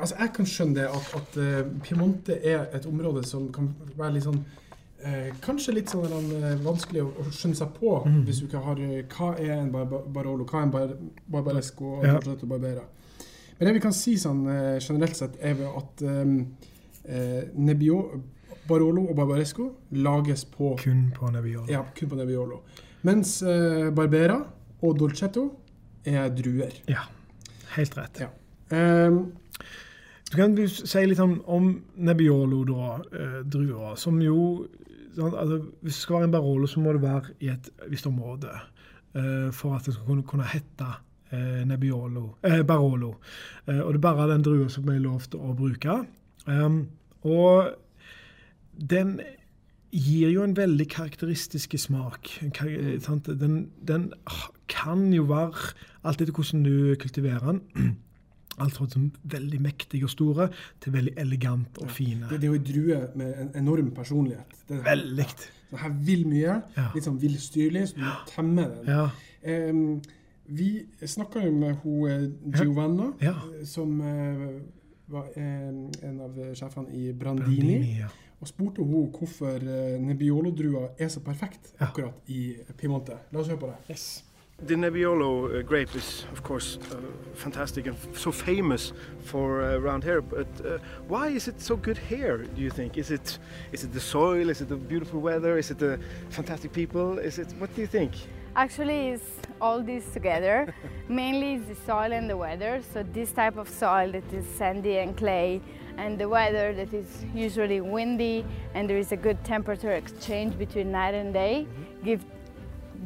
Altså, 0.00 0.14
jeg 0.20 0.30
kan 0.36 0.46
skjønne 0.46 0.74
det 0.74 0.84
at, 0.86 1.08
at 1.18 1.38
uh, 1.42 1.80
Piemonte 1.82 2.36
er 2.46 2.68
et 2.76 2.86
område 2.86 3.24
som 3.26 3.48
kan 3.52 3.72
være 3.98 4.12
litt 4.14 4.26
sånn 4.28 4.38
uh, 4.38 5.32
Kanskje 5.42 5.74
litt 5.74 5.90
sånn 5.90 6.28
uh, 6.30 6.52
vanskelig 6.62 7.02
å, 7.02 7.08
å, 7.10 7.26
skjønne 7.34 7.58
seg 7.58 7.72
på 7.74 7.96
mm. 8.04 8.20
hvis 8.28 8.38
du 8.38 8.46
ikke 8.46 8.62
har 8.62 8.84
Hva 9.16 9.32
er 9.34 9.56
en 9.56 9.72
bar 9.74 9.90
Barolo, 9.90 10.46
hva 10.46 10.60
er 10.60 10.68
en 10.68 10.74
bar 10.76 10.94
Barbaresco 11.26 11.96
og 11.96 12.06
ja. 12.06 12.20
Barbera? 12.44 12.86
Men 13.58 13.68
det 13.68 13.74
vi 13.76 13.82
kan 13.84 13.94
si 13.94 14.16
sånn 14.20 14.44
eh, 14.50 14.78
generelt 14.82 15.18
sett, 15.18 15.36
er 15.42 15.60
at 15.68 16.02
um, 16.02 16.38
eh, 17.04 17.42
Nebbio, 17.54 18.00
Barolo 18.68 19.06
og 19.10 19.16
Barbaresco 19.18 19.68
lages 20.00 20.46
på 20.48 20.74
Kun 20.80 21.10
på 21.14 21.30
Nebbiolo. 21.30 21.68
Ja, 21.70 21.84
kun 21.96 22.10
på 22.10 22.18
Nebbiolo. 22.18 22.62
Mens 23.04 23.36
eh, 23.44 23.90
Barbera 23.94 24.38
og 24.84 24.98
Dolcetto 24.98 25.46
er 26.08 26.30
druer. 26.34 26.72
Ja, 26.88 27.04
helt 27.76 27.98
rett. 27.98 28.24
Ja. 28.24 28.30
Um, 28.74 29.34
du 30.30 30.38
kan 30.38 30.54
du 30.56 30.64
si 30.66 31.04
litt 31.06 31.20
om, 31.22 31.36
om 31.46 31.68
Nebbiolo, 32.00 32.62
da, 32.66 32.94
eh, 33.14 33.40
druer, 33.46 33.94
som 34.00 34.16
jo 34.24 34.64
sånn, 35.14 35.30
altså, 35.30 35.60
Hvis 35.84 35.98
det 35.98 36.00
skal 36.00 36.16
være 36.16 36.28
en 36.30 36.34
Barolo, 36.34 36.66
så 36.70 36.80
må 36.82 36.94
det 36.96 37.04
være 37.04 37.36
i 37.44 37.52
et 37.52 37.68
visst 37.92 38.08
område 38.10 38.50
eh, 38.50 39.50
for 39.54 39.76
at 39.76 39.86
det 39.86 39.94
skal 39.94 40.08
kunne, 40.08 40.24
kunne 40.26 40.48
hete 40.50 40.88
Nebbiolo, 41.68 42.26
eh, 42.44 42.62
Barolo. 42.66 43.14
Eh, 43.66 43.80
og 43.80 43.94
det 43.94 44.00
er 44.00 44.04
bare 44.04 44.28
den 44.32 44.44
drua 44.44 44.68
som 44.72 44.88
er 44.88 45.00
lov 45.02 45.26
til 45.30 45.40
å 45.40 45.54
bruke. 45.56 46.02
Um, 46.46 46.84
og 47.24 47.74
den 48.76 49.18
gir 49.94 50.32
jo 50.34 50.44
en 50.44 50.56
veldig 50.56 50.86
karakteristisk 50.90 51.76
smak. 51.78 52.30
Den, 52.60 53.68
den, 53.88 54.08
kan 54.68 55.12
jo 55.12 55.26
være, 55.30 55.74
alt 56.04 56.22
etter 56.22 56.34
hvordan 56.34 56.64
du 56.64 56.96
kultiverer 57.00 57.52
den 57.52 57.62
Alt 58.62 58.76
fra 58.78 58.86
veldig 59.32 59.58
mektige 59.58 60.06
og 60.06 60.12
store 60.12 60.44
til 60.78 60.92
veldig 60.94 61.16
elegant 61.18 61.78
og 61.82 61.88
fine. 61.90 62.28
Det, 62.30 62.36
det, 62.38 62.46
er 62.46 62.52
jo 62.52 62.58
en 62.60 62.66
drue 62.68 62.98
med 63.18 63.40
en 63.42 63.48
enorm 63.58 63.88
personlighet. 63.96 64.52
Det, 64.68 64.78
veldig. 64.84 65.26
Den 65.72 65.80
her 65.82 65.96
vil 66.06 66.22
mye. 66.30 66.60
Litt 66.94 67.08
sånn 67.08 67.18
villstyrlig, 67.18 67.88
så 67.90 67.98
du 67.98 68.04
må 68.04 68.12
temme 68.30 68.68
den. 68.76 68.92
Ja. 68.94 69.08
Um, 69.74 69.98
vi 70.46 70.86
snakka 71.06 71.44
jo 71.44 71.52
med 71.52 71.76
hun 71.82 72.10
eh, 72.10 72.58
Giovanna, 72.58 73.12
ja. 73.20 73.34
Ja. 73.58 73.64
som 73.64 74.00
uh, 74.00 74.60
var 75.06 75.30
en 75.38 76.20
av 76.20 76.54
sjefene 76.54 76.92
i 76.92 77.12
Brandini. 77.12 77.56
Brandini 77.60 77.96
ja. 78.00 78.12
Og 78.40 78.48
spurte 78.48 78.82
hun 78.82 79.08
hvorfor 79.14 79.62
Nebbiolo-drua 80.04 80.88
er 80.98 81.08
så 81.08 81.20
perfekt 81.24 81.72
akkurat 81.80 82.28
i 82.28 82.56
Piemonte. 82.76 83.16
La 83.32 83.40
oss 83.40 83.48
høre 83.48 83.60
på 83.62 83.70
det. 83.70 83.94
Yes. 83.94 84.24
The 84.66 84.76
Nebbiolo 84.76 85.48
uh, 85.48 85.62
grape 85.62 85.94
is, 85.96 86.26
of 86.32 86.42
course, 86.42 86.78
uh, 86.92 86.96
fantastic 87.34 87.86
and 87.86 87.96
so 88.14 88.30
famous 88.30 88.92
for 89.24 89.62
uh, 89.62 89.78
around 89.78 90.04
here. 90.04 90.22
But 90.22 90.46
why 91.08 91.28
is 91.28 91.48
it 91.48 91.60
so 91.60 91.76
good 91.76 91.98
here? 91.98 92.38
Do 92.38 92.62
you 92.62 92.70
think? 92.70 92.96
Is 92.96 93.10
it 93.10 93.38
is 93.72 93.84
it 93.84 93.92
the 93.92 94.00
soil? 94.00 94.48
Is 94.50 94.60
it 94.60 94.68
the 94.68 94.76
beautiful 94.76 95.20
weather? 95.20 95.58
Is 95.58 95.70
it 95.70 95.78
the 95.78 95.98
fantastic 96.30 96.72
people? 96.72 97.18
Is 97.18 97.38
it 97.38 97.52
what 97.58 97.74
do 97.74 97.80
you 97.80 97.88
think? 97.88 98.12
Actually, 98.56 99.08
it's 99.08 99.43
all 99.60 99.82
this 99.82 100.04
together. 100.12 100.74
Mainly 101.08 101.54
it's 101.54 101.68
the 101.68 101.86
soil 101.86 102.12
and 102.12 102.28
the 102.28 102.36
weather. 102.36 102.82
So 102.92 103.02
this 103.02 103.32
type 103.32 103.56
of 103.56 103.68
soil 103.68 104.12
that 104.12 104.32
is 104.32 104.46
sandy 104.56 104.98
and 104.98 105.16
clay, 105.16 105.60
and 105.96 106.18
the 106.18 106.28
weather 106.28 106.74
that 106.74 106.92
is 106.92 107.24
usually 107.34 107.80
windy, 107.80 108.44
and 108.74 108.88
there 108.88 108.98
is 108.98 109.12
a 109.12 109.16
good 109.16 109.42
temperature 109.44 109.92
exchange 109.92 110.58
between 110.58 110.90
night 110.92 111.14
and 111.14 111.32
day, 111.32 111.66
mm-hmm. 111.68 112.04
give 112.04 112.24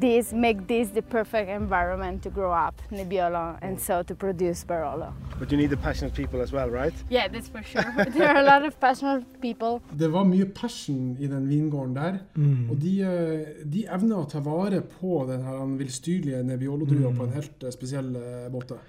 this 0.00 0.32
make 0.32 0.66
this 0.66 0.88
the 0.90 1.02
perfect 1.02 1.48
environment 1.50 2.22
to 2.22 2.30
grow 2.30 2.52
up 2.52 2.74
Nebbiolo 2.90 3.58
and 3.62 3.80
so 3.80 4.02
to 4.02 4.14
produce 4.14 4.64
Barolo. 4.64 5.12
But 5.38 5.50
you 5.52 5.58
need 5.58 5.70
the 5.70 5.76
passionate 5.76 6.14
people 6.14 6.40
as 6.40 6.52
well, 6.52 6.68
right? 6.70 6.94
Yeah, 7.10 7.28
that's 7.28 7.48
for 7.48 7.62
sure. 7.62 7.82
there 8.14 8.28
are 8.28 8.40
a 8.40 8.42
lot 8.42 8.64
of 8.64 8.78
passionate 8.80 9.40
people. 9.40 9.80
Det 9.92 10.08
var 10.12 10.24
mye 10.24 10.46
passion 10.46 11.16
i 11.20 11.26
den 11.26 11.48
vingården 11.48 11.96
der, 11.96 12.18
mm. 12.34 12.70
og 12.70 12.80
de, 12.82 12.94
eh, 13.02 13.64
de 13.64 13.84
evner 13.86 14.22
å 14.22 14.30
ta 14.30 14.40
vare 14.40 14.80
på 14.80 15.24
den 15.28 15.42
her 15.42 15.64
villstyrlige 15.78 16.42
Nebbiolo-drua 16.42 17.12
mm. 17.12 17.18
på 17.18 17.28
en 17.28 17.36
helt 17.36 17.64
eh, 17.64 17.74
spesiell 17.74 18.14
eh, 18.16 18.48
måte. 18.52 18.80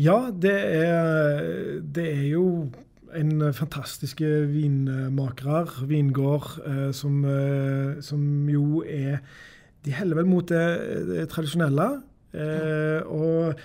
Ja, 0.00 0.30
det 0.32 0.56
er, 0.56 1.80
det 1.84 2.06
er 2.08 2.28
jo 2.30 2.46
en 3.14 3.52
fantastiske 3.54 4.26
vinmakere, 4.50 5.66
vingård, 5.88 6.60
eh, 6.66 6.90
som, 6.92 7.24
eh, 7.24 8.00
som, 8.00 8.48
jo 8.48 8.82
er 8.86 9.18
de 9.86 9.94
heller 9.96 10.20
vel 10.20 10.28
mot 10.28 10.46
det, 10.48 11.28
tradisjonelle. 11.32 11.88
Eh, 12.36 13.00
og 13.10 13.60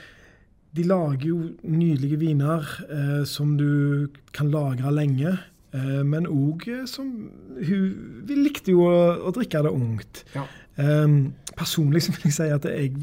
de 0.75 0.85
lager 0.87 1.27
jo 1.29 1.39
nydelige 1.63 2.19
viner 2.19 2.65
eh, 2.89 3.23
som 3.27 3.55
du 3.59 4.07
kan 4.35 4.49
lagre 4.51 4.91
lenge. 4.95 5.35
Eh, 5.75 6.01
men 6.07 6.27
òg 6.29 6.67
eh, 6.71 6.85
som 6.89 7.11
Hun 7.55 8.23
vi 8.27 8.37
likte 8.39 8.73
jo 8.73 8.87
å, 8.87 8.99
å 9.27 9.33
drikke 9.35 9.63
det 9.65 9.73
ungt. 9.75 10.23
Ja. 10.35 10.45
Eh, 10.81 11.19
personlig 11.55 12.05
så 12.05 12.15
vil 12.15 12.29
jeg 12.29 12.37
si 12.39 12.49
at 12.51 12.67
jeg 12.67 12.95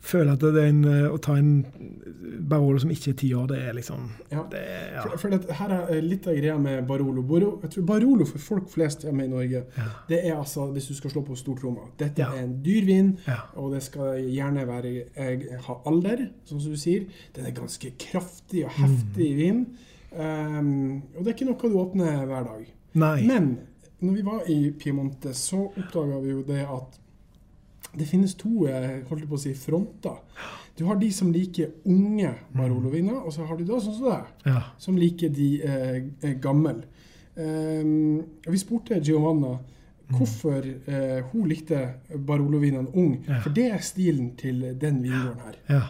føler 0.00 0.32
at 0.32 0.42
det 0.42 0.62
er 0.62 0.68
en, 0.70 0.84
eh, 0.88 1.06
å 1.10 1.18
ta 1.22 1.36
en 1.38 1.50
Barolo 2.46 2.78
som 2.82 2.90
ikke 2.92 3.12
er 3.12 3.18
ti 3.20 3.30
år, 3.36 3.46
det 3.50 3.58
er 3.68 3.76
liksom 3.76 4.08
ja. 4.30 4.44
Det, 4.50 4.62
ja. 4.94 5.02
For, 5.02 5.16
for 5.22 5.34
det, 5.34 5.56
her 5.58 5.74
er 5.78 6.02
litt 6.04 6.28
av 6.28 6.36
greia 6.38 6.56
med 6.60 6.86
Barolo. 6.88 7.24
Barolo. 7.26 7.60
Jeg 7.64 7.74
tror 7.74 7.86
Barolo 7.90 8.26
for 8.28 8.42
folk 8.42 8.70
flest 8.72 9.06
hjemme 9.06 9.26
i 9.26 9.32
Norge, 9.32 9.64
ja. 9.76 9.88
det 10.10 10.20
er 10.22 10.36
altså, 10.36 10.68
hvis 10.74 10.90
du 10.90 10.96
skal 10.98 11.14
slå 11.14 11.24
på 11.26 11.36
stortromma 11.38 11.88
Dette 12.00 12.24
er 12.26 12.42
en 12.42 12.56
dyr 12.64 12.88
vin, 12.88 13.12
og 13.56 13.74
det 13.74 13.82
skal 13.86 14.20
gjerne 14.22 14.66
være, 14.68 14.94
ha 15.66 15.78
alder, 15.90 16.26
sånn 16.48 16.62
som 16.62 16.74
du 16.74 16.80
sier. 16.80 17.06
Den 17.36 17.48
er 17.48 17.56
ganske 17.56 17.92
kraftig 18.00 18.66
og 18.66 18.74
heftig 18.78 19.30
mm. 19.32 19.38
vin. 19.40 19.62
Um, 20.16 21.02
og 21.14 21.24
det 21.24 21.30
er 21.30 21.34
ikke 21.34 21.48
noe 21.48 21.70
du 21.70 21.80
åpner 21.80 22.22
hver 22.28 22.46
dag. 22.46 22.68
Nei. 22.96 23.16
Men 23.28 23.50
når 23.98 24.12
vi 24.12 24.22
var 24.24 24.48
i 24.52 24.58
Piemonte, 24.76 25.34
så 25.36 25.66
oppdaga 25.68 26.20
vi 26.22 26.32
jo 26.32 26.44
det 26.46 26.62
at 26.64 27.00
det 27.98 28.06
finnes 28.08 28.34
to 28.38 28.66
eh, 28.70 29.02
holdt 29.08 29.28
på 29.28 29.38
å 29.38 29.40
si, 29.40 29.54
fronter. 29.58 30.18
Du 30.76 30.84
har 30.84 30.98
de 31.00 31.08
som 31.12 31.30
liker 31.32 31.72
unge 31.88 32.34
Barolo-viner, 32.56 33.22
og 33.22 33.32
så 33.32 33.46
har 33.48 33.56
du 33.56 33.64
da 33.64 33.80
sånn 33.80 33.96
som 33.96 34.10
deg, 34.10 34.32
ja. 34.50 34.62
som 34.78 34.98
liker 35.00 35.32
de 35.32 35.50
eh, 35.64 35.96
eh 36.22 36.36
gamle. 36.42 36.82
Um, 37.36 38.22
vi 38.48 38.58
spurte 38.58 38.96
Giovanna 39.04 39.58
hvorfor 40.08 40.64
eh, 40.64 41.18
hun 41.32 41.48
likte 41.50 41.82
Barolo-vinene 42.16 42.92
ung. 42.94 43.18
Ja. 43.26 43.40
For 43.44 43.52
det 43.52 43.70
er 43.74 43.84
stilen 43.84 44.34
til 44.40 44.62
den 44.80 45.02
vingården 45.02 45.44
her. 45.44 45.60
Ja. 45.68 45.82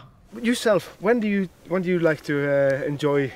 Yourself, 0.43 0.97
when 1.01 1.19
do 1.19 1.27
you 1.27 1.47
when 1.69 1.81
do 1.81 1.89
you 1.89 1.99
like 1.99 2.21
to 2.23 2.33
uh, 2.33 2.83
enjoy 2.87 3.31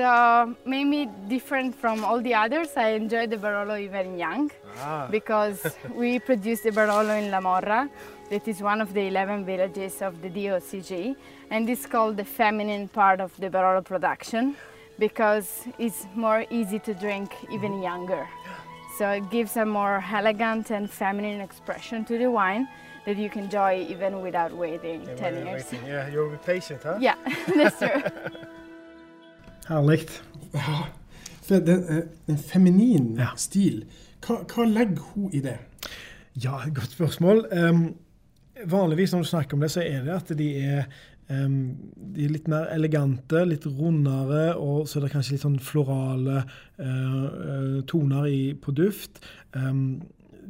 a 0.00 0.46
good 0.46 0.48
Barolo? 0.48 0.54
So 0.54 0.56
maybe 0.64 1.08
different 1.28 1.74
from 1.74 2.04
all 2.04 2.20
the 2.22 2.34
others, 2.34 2.76
I 2.76 2.88
enjoy 2.90 3.26
the 3.26 3.36
Barolo 3.36 3.76
even 3.80 4.18
young 4.18 4.50
Ah. 4.78 5.08
because 5.10 5.76
we 5.94 6.18
produce 6.18 6.60
the 6.62 6.70
Barolo 6.70 7.14
in 7.22 7.30
La 7.30 7.40
Morra, 7.40 7.88
that 8.30 8.48
is 8.48 8.62
one 8.62 8.80
of 8.80 8.92
the 8.94 9.06
11 9.08 9.44
villages 9.44 10.02
of 10.02 10.20
the 10.22 10.28
DOCG, 10.30 11.16
and 11.50 11.68
it's 11.68 11.86
called 11.86 12.16
the 12.16 12.24
feminine 12.24 12.88
part 12.88 13.20
of 13.20 13.32
the 13.40 13.50
Barolo 13.50 13.82
production 13.84 14.54
because 14.98 15.66
it's 15.78 16.06
more 16.14 16.44
easy 16.50 16.78
to 16.78 16.94
drink 16.94 17.34
even 17.50 17.82
younger. 17.82 18.28
So 18.98 19.08
it 19.10 19.30
gives 19.30 19.56
a 19.56 19.64
more 19.64 20.04
elegant 20.12 20.70
and 20.70 20.90
feminine 20.90 21.40
expression 21.40 22.04
to 22.06 22.18
the 22.18 22.30
wine 22.30 22.68
that 23.06 23.16
you 23.16 23.30
can 23.30 23.44
enjoy 23.44 23.86
even 23.88 24.20
without 24.22 24.52
waiting 24.52 25.08
10 25.16 25.46
years. 25.46 25.72
Yeah, 25.86 26.08
you're 26.08 26.36
patient, 26.38 26.82
huh? 26.82 26.98
Yeah, 27.00 27.16
that's 27.56 27.78
true. 27.78 28.02
Herlig. 29.70 30.08
Ja, 30.54 30.80
for 31.46 31.62
den, 31.62 31.84
eh, 31.88 32.02
en 32.28 32.38
feminin 32.38 33.16
Ja. 33.18 33.28
stil, 33.36 33.84
hva, 34.20 34.42
hva 34.44 34.64
legger 34.66 35.02
hun 35.14 35.30
i 35.32 35.40
det? 35.40 35.58
Ja, 36.34 36.64
godt 36.74 36.90
spørsmål. 36.96 37.44
Um, 37.52 37.94
vanligvis 38.66 39.12
når 39.12 39.22
du 39.22 39.28
snakker 39.28 39.54
om 39.54 39.60
det, 39.60 39.70
så 39.70 39.80
er 39.80 40.02
det 40.04 40.16
at 40.16 40.38
de 40.38 40.50
er 40.64 40.84
Um, 41.30 41.76
de 42.16 42.24
er 42.24 42.32
litt 42.34 42.48
mer 42.50 42.64
elegante, 42.74 43.44
litt 43.46 43.62
rundere, 43.64 44.56
og 44.58 44.88
så 44.88 44.98
er 44.98 45.04
det 45.04 45.10
kanskje 45.12 45.36
litt 45.36 45.44
sånn 45.44 45.60
florale 45.62 46.40
uh, 46.80 47.26
uh, 47.30 47.76
toner 47.86 48.26
i, 48.26 48.40
på 48.58 48.74
duft. 48.74 49.20
Em, 49.54 50.00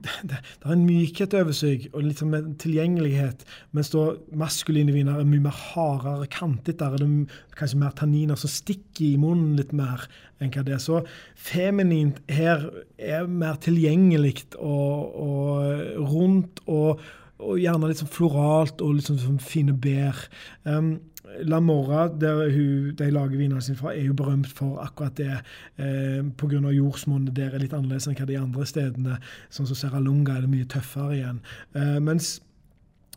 det, 0.04 0.14
det, 0.32 0.40
er 0.64 0.74
en 0.74 0.86
mykhet 0.86 1.34
over 1.38 1.56
seg 1.56 1.86
og 1.92 2.04
litt 2.04 2.20
sånn 2.22 2.32
med 2.32 2.50
tilgjengelighet, 2.62 3.44
mens 3.76 3.92
da 3.92 4.06
maskuline 4.40 4.94
viner 4.94 5.20
er 5.20 5.28
mye 5.28 5.44
mer 5.44 5.56
hardere, 5.70 6.28
kantet. 6.32 6.82
Er 6.84 6.98
det 6.98 7.08
m- 7.08 7.28
kanskje 7.58 7.80
mer 7.82 7.94
tanniner 7.98 8.40
som 8.40 8.52
stikker 8.52 9.04
i 9.06 9.20
munnen 9.20 9.56
litt 9.58 9.72
mer 9.76 10.06
enn 10.40 10.52
hva 10.54 10.64
det 10.64 10.76
er. 10.76 10.82
Så 10.82 11.02
feminint 11.36 12.20
her 12.32 12.66
er 12.96 13.28
mer 13.28 13.58
tilgjengelig 13.60 14.46
og, 14.56 15.16
og 15.20 16.06
rundt 16.10 16.62
og, 16.66 17.02
og 17.40 17.60
gjerne 17.60 17.90
litt 17.90 18.00
sånn 18.02 18.12
floralt 18.12 18.82
og 18.84 18.96
litt 18.96 19.08
sånn, 19.10 19.20
sånn 19.20 19.42
fine 19.44 19.76
bær. 19.76 20.26
Um, 20.64 20.98
La 21.46 21.60
Morra, 21.60 22.08
der 22.08 22.50
hun, 22.50 22.92
de 22.98 23.08
lager 23.12 23.38
vinene 23.38 23.62
sine 23.64 23.78
fra, 23.78 23.94
er 23.94 24.08
jo 24.08 24.16
berømt 24.18 24.50
for 24.56 24.80
akkurat 24.82 25.16
det. 25.18 25.40
Eh, 25.78 26.20
Pga. 26.36 26.60
jordsmonnet 26.74 27.34
der 27.36 27.54
er 27.54 27.62
litt 27.62 27.74
annerledes 27.76 28.08
enn 28.08 28.18
hva 28.18 28.26
de 28.28 28.38
andre 28.38 28.66
stedene. 28.66 29.18
Sånn 29.50 29.68
som 29.70 29.78
Serralunga 29.78 30.36
er 30.36 30.46
det 30.46 30.52
mye 30.52 30.68
tøffere 30.70 31.18
igjen. 31.18 31.40
Eh, 31.74 31.98
mens 32.02 32.40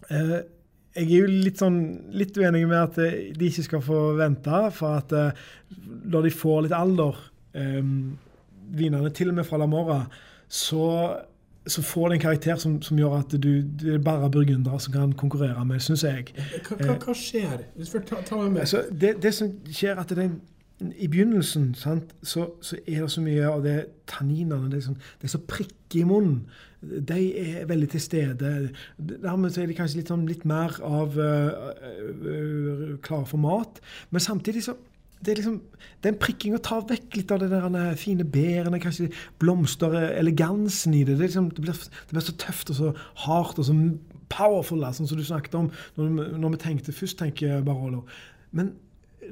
eh, 0.09 0.41
jeg 0.93 1.07
er 1.07 1.23
jo 1.23 1.29
litt 1.31 1.61
sånn 1.61 1.79
litt 2.13 2.37
uenig 2.37 2.65
med 2.67 2.79
at 2.79 2.99
eh, 3.01 3.31
de 3.33 3.49
ikke 3.49 3.65
skal 3.65 3.85
få 3.85 4.01
vente, 4.19 4.63
for 4.77 4.99
at 5.01 5.13
eh, 5.17 5.43
når 6.05 6.27
de 6.27 6.35
får 6.37 6.65
litt 6.67 6.77
alder, 6.77 7.19
eh, 7.57 7.81
vinene 8.73 9.13
til 9.13 9.33
og 9.33 9.39
med 9.39 9.47
fra 9.47 9.61
La 9.61 9.69
Morra, 9.69 10.03
så 10.53 10.85
så 11.67 11.81
får 11.81 12.09
det 12.09 12.15
en 12.15 12.21
karakter 12.21 12.55
som, 12.59 12.81
som 12.81 12.97
gjør 12.99 13.19
at 13.21 13.35
du, 13.43 13.51
det 13.61 13.93
er 13.95 14.01
bare 14.03 14.29
burgundere 14.31 14.79
som 14.83 14.93
kan 14.93 15.13
konkurrere 15.19 15.65
med, 15.65 15.79
syns 15.79 16.03
jeg. 16.03 16.33
Hva, 16.67 16.77
hva, 16.79 16.97
hva 17.05 17.15
skjer? 17.15 17.63
Ta, 18.09 18.19
ta. 18.27 18.41
Altså, 18.49 18.83
det, 18.91 19.15
det 19.23 19.31
som 19.35 19.53
skjer, 19.71 20.01
at 20.01 20.11
det 20.11 20.25
er 20.25 20.33
i 20.99 21.07
begynnelsen 21.07 21.71
sant, 21.77 22.11
så, 22.25 22.49
så 22.61 22.77
er 22.83 23.05
det 23.05 23.11
så 23.13 23.23
mye 23.23 23.47
av 23.47 23.63
det 23.63 23.77
tanninene 24.09 24.71
Det 24.71 24.81
er, 24.81 24.85
sånn, 24.89 25.01
det 25.21 25.29
er 25.29 25.33
så 25.35 25.41
prikker 25.47 26.01
i 26.01 26.07
munnen. 26.09 26.39
De 26.81 27.19
er 27.39 27.67
veldig 27.69 27.89
til 27.93 28.01
stede. 28.03 28.53
Dermed 28.97 29.53
så 29.53 29.63
er 29.63 29.69
de 29.69 29.77
kanskje 29.77 30.01
litt, 30.01 30.11
sånn, 30.11 30.25
litt 30.27 30.43
mer 30.49 30.75
av 30.83 31.15
uh, 31.15 31.69
uh, 32.25 32.81
klare 33.05 33.29
for 33.29 33.39
mat. 33.39 33.79
Men 34.11 34.25
samtidig 34.25 34.65
så 34.65 34.75
det 35.23 35.31
er 35.31 35.39
liksom, 35.41 35.61
Den 36.03 36.17
prikkinga 36.19 36.59
tar 36.59 36.83
vekk 36.89 37.15
litt 37.15 37.31
av 37.31 37.39
det 37.39 37.47
der 37.51 37.95
fine 37.95 38.25
bærene, 38.27 38.79
kanskje 38.83 39.07
blomster, 39.39 39.95
elegansen 40.19 40.93
i 40.97 41.05
det. 41.07 41.15
Det, 41.15 41.29
liksom, 41.29 41.49
det, 41.55 41.63
blir, 41.63 41.73
det 41.73 42.11
blir 42.11 42.25
så 42.25 42.35
tøft 42.35 42.73
og 42.73 42.79
så 42.79 42.93
hardt 43.23 43.61
og 43.61 43.69
så 43.69 43.77
powerful, 44.33 44.83
sånn 44.91 45.07
som 45.07 45.19
du 45.19 45.23
snakket 45.23 45.55
om 45.59 45.69
når, 45.95 46.33
når 46.41 46.55
vi 46.55 46.63
tenkte 46.65 46.95
først 46.95 47.21
tenker 47.21 47.63
Barolo. 47.63 48.03
Men 48.51 48.73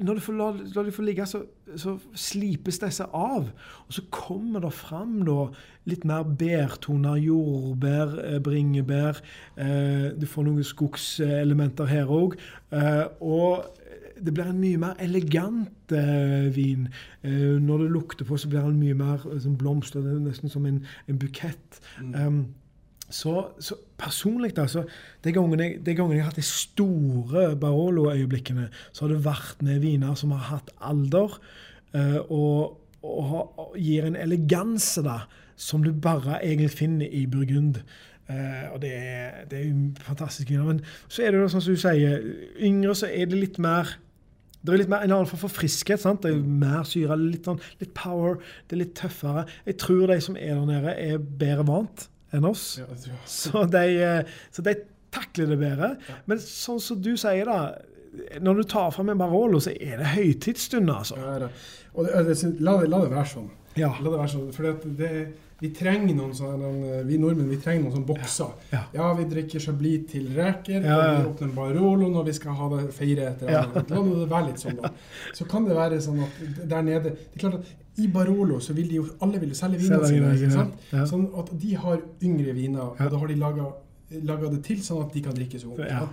når 0.00 0.16
du 0.16 0.22
får 0.24 0.36
la, 0.38 0.46
la 0.74 0.84
de 0.86 0.92
få 0.94 1.04
ligge, 1.04 1.26
så, 1.28 1.42
så 1.76 1.94
slipes 2.16 2.80
disse 2.80 3.04
av. 3.04 3.50
Og 3.86 3.92
så 3.96 4.04
kommer 4.14 4.62
det 4.64 4.72
fram 4.76 5.20
da 5.26 5.50
litt 5.90 6.06
mer 6.08 6.24
bærtoner. 6.24 7.20
Jordbær, 7.20 8.16
eh, 8.22 8.38
bringebær. 8.44 9.20
Eh, 9.56 10.08
du 10.16 10.26
får 10.28 10.48
noen 10.48 10.66
skogselementer 10.66 11.90
her 11.90 12.12
òg. 12.12 12.38
Eh, 12.72 13.04
og 13.20 13.81
det 14.24 14.32
blir 14.36 14.48
en 14.50 14.60
mye 14.62 14.78
mer 14.80 14.98
elegant 15.02 15.92
eh, 15.92 16.48
vin. 16.54 16.88
Eh, 17.22 17.58
når 17.62 17.84
det 17.84 17.92
lukter 17.94 18.28
på, 18.28 18.38
så 18.38 18.48
blir 18.52 18.64
den 18.66 18.80
mye 18.80 18.94
mer 18.98 19.22
som 19.42 19.56
blomster. 19.60 20.02
Det 20.04 20.14
er 20.16 20.24
nesten 20.26 20.52
som 20.52 20.66
en, 20.68 20.80
en 21.08 21.18
bukett. 21.18 21.80
Um, 22.00 22.44
så, 23.12 23.34
så 23.60 23.76
personlig, 24.00 24.54
da, 24.56 24.64
så 24.70 24.86
de 25.24 25.32
gangene, 25.36 25.66
jeg, 25.66 25.80
de 25.84 25.94
gangene 25.98 26.16
jeg 26.16 26.24
har 26.24 26.30
hatt 26.32 26.38
de 26.40 26.46
store 26.48 27.42
Barolo-øyeblikkene, 27.60 28.68
så 28.92 29.04
har 29.04 29.12
det 29.12 29.24
vært 29.26 29.60
med 29.66 29.82
viner 29.84 30.14
som 30.16 30.32
har 30.32 30.46
hatt 30.48 30.70
alder, 30.80 31.34
eh, 31.92 32.16
og, 32.32 32.78
og, 33.02 33.20
har- 33.28 33.52
og 33.66 33.76
gir 33.76 34.06
en 34.08 34.16
eleganse 34.16 35.04
da, 35.04 35.18
som 35.60 35.84
du 35.84 35.92
bare 35.92 36.38
egentlig 36.40 36.72
finner 36.78 37.06
i 37.12 37.26
Burgund. 37.30 37.82
Uh, 38.30 38.70
og 38.72 38.78
det 38.80 38.92
er, 38.96 39.42
det 39.50 39.58
er 39.58 39.64
jo 39.66 39.90
fantastisk 40.06 40.48
viner. 40.48 40.64
Men 40.64 40.80
så 41.10 41.26
er 41.26 41.34
det 41.34 41.40
jo 41.42 41.48
sånn 41.52 41.64
som 41.66 41.74
du 41.74 41.80
sier, 41.82 42.22
yngre 42.64 42.94
så 42.96 43.10
er 43.12 43.28
det 43.28 43.40
litt 43.42 43.58
mer 43.60 43.90
det 44.62 44.72
er 44.72 44.78
litt 44.78 44.90
mer, 44.92 45.02
en 45.02 45.10
annen 45.16 45.26
form 45.26 45.40
for 45.42 45.50
friskhet. 45.50 46.00
sant? 46.02 46.22
Det 46.22 46.30
er 46.30 46.38
mer 46.42 46.84
syre, 46.86 47.16
litt, 47.18 47.48
sånn, 47.48 47.60
litt 47.80 47.92
power, 47.98 48.38
det 48.70 48.76
er 48.76 48.82
litt 48.84 48.94
tøffere. 48.98 49.46
Jeg 49.66 49.78
tror 49.82 50.06
de 50.12 50.18
som 50.22 50.36
er 50.38 50.54
der 50.54 50.66
nede, 50.68 50.94
er 50.94 51.18
bedre 51.18 51.66
vant 51.66 52.06
enn 52.32 52.46
oss. 52.48 52.78
Ja, 52.78 52.86
Så 53.28 53.64
de, 53.70 53.82
eh, 54.02 54.36
så 54.54 54.62
de 54.64 54.76
takler 55.12 55.50
det 55.50 55.58
bedre. 55.60 55.96
Men 56.30 56.38
sånn 56.38 56.80
som 56.80 57.00
du 57.02 57.14
sier, 57.20 57.50
da. 57.50 57.74
Når 58.44 58.60
du 58.60 58.62
tar 58.68 58.90
fram 58.92 59.08
en 59.08 59.20
Barolo, 59.20 59.58
så 59.60 59.72
er 59.72 59.98
det 59.98 60.12
høytidsstund, 60.14 60.90
altså. 60.92 61.16
Ja, 61.18 61.38
det. 61.42 61.50
Og 61.94 62.06
det, 62.06 62.22
det, 62.28 62.60
la, 62.60 62.78
la 62.86 63.02
det 63.04 63.10
være 63.12 63.28
sånn. 63.28 63.50
Ja. 63.76 63.90
La 63.98 64.10
det 64.10 64.18
være 64.20 64.32
sånn, 64.32 64.48
at 64.70 64.86
det, 64.98 65.12
vi 65.62 65.68
trenger 65.78 66.14
noen 66.18 66.32
sånne, 66.34 67.02
vi 67.06 67.18
nordmenn 67.22 67.50
vi 67.52 67.58
trenger 67.62 67.84
noen 67.84 67.94
sånne 67.94 68.08
bokser. 68.08 68.54
Ja. 68.72 68.80
Ja, 68.96 69.10
vi 69.18 69.26
drikker 69.30 69.62
Chablis 69.62 70.08
til 70.10 70.24
reker, 70.34 70.80
Ja, 70.82 70.96
ja. 70.98 71.12
vi 71.20 71.28
åpner 71.30 71.52
Barolo 71.54 72.08
når 72.10 72.26
vi 72.26 72.34
skal 72.34 72.56
ha 72.58 72.68
det, 72.72 72.80
feire 72.96 73.28
etter 73.30 73.52
Ja. 73.52 73.60
La 73.76 74.00
det 74.02 74.26
være 74.32 74.48
litt 74.48 74.58
sånn, 74.64 74.80
da. 74.82 74.90
Så 75.38 75.46
kan 75.50 75.68
det 75.68 75.76
være 75.78 76.00
sånn 76.02 76.18
at 76.26 76.40
der 76.68 76.82
nede 76.82 77.12
Det 77.14 77.36
er 77.36 77.44
klart 77.44 77.60
at 77.60 77.70
i 78.02 78.08
Barolo 78.08 78.58
så 78.64 78.72
vil 78.74 78.88
de 78.88 78.98
jo 79.02 79.06
alle 79.20 79.38
vil 79.38 79.50
jo 79.52 79.54
selge 79.54 79.78
vinene 79.78 80.08
sine. 80.08 80.34
ikke 80.34 80.50
sant? 80.50 80.74
ja. 80.92 81.04
Sånn 81.06 81.28
at 81.38 81.50
de 81.60 81.74
har 81.76 82.00
yngre 82.24 82.54
viner, 82.56 82.80
og 82.96 82.98
da 83.12 83.18
har 83.22 83.28
de 83.28 83.36
laga 84.22 84.50
det 84.50 84.62
til 84.66 84.80
sånn 84.84 85.04
at 85.06 85.12
de 85.14 85.22
kan 85.24 85.34
drikke 85.36 85.60
så 85.60 85.70
unge. 85.72 85.86
Ja. 85.88 86.06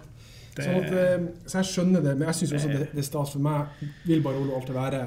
Sånn 0.59 0.75
at, 0.75 0.91
eh, 0.91 1.25
så 1.47 1.61
jeg 1.61 1.69
skjønner 1.71 2.03
det, 2.03 2.17
men 2.19 2.27
jeg 2.27 2.35
syns 2.41 2.53
også 2.59 2.67
det, 2.73 2.87
det 2.91 2.99
er 2.99 3.07
stas. 3.07 3.31
For 3.31 3.39
meg 3.39 3.81
vil 4.05 4.21
Barolo 4.25 4.57
alltid 4.57 4.75
være 4.75 5.01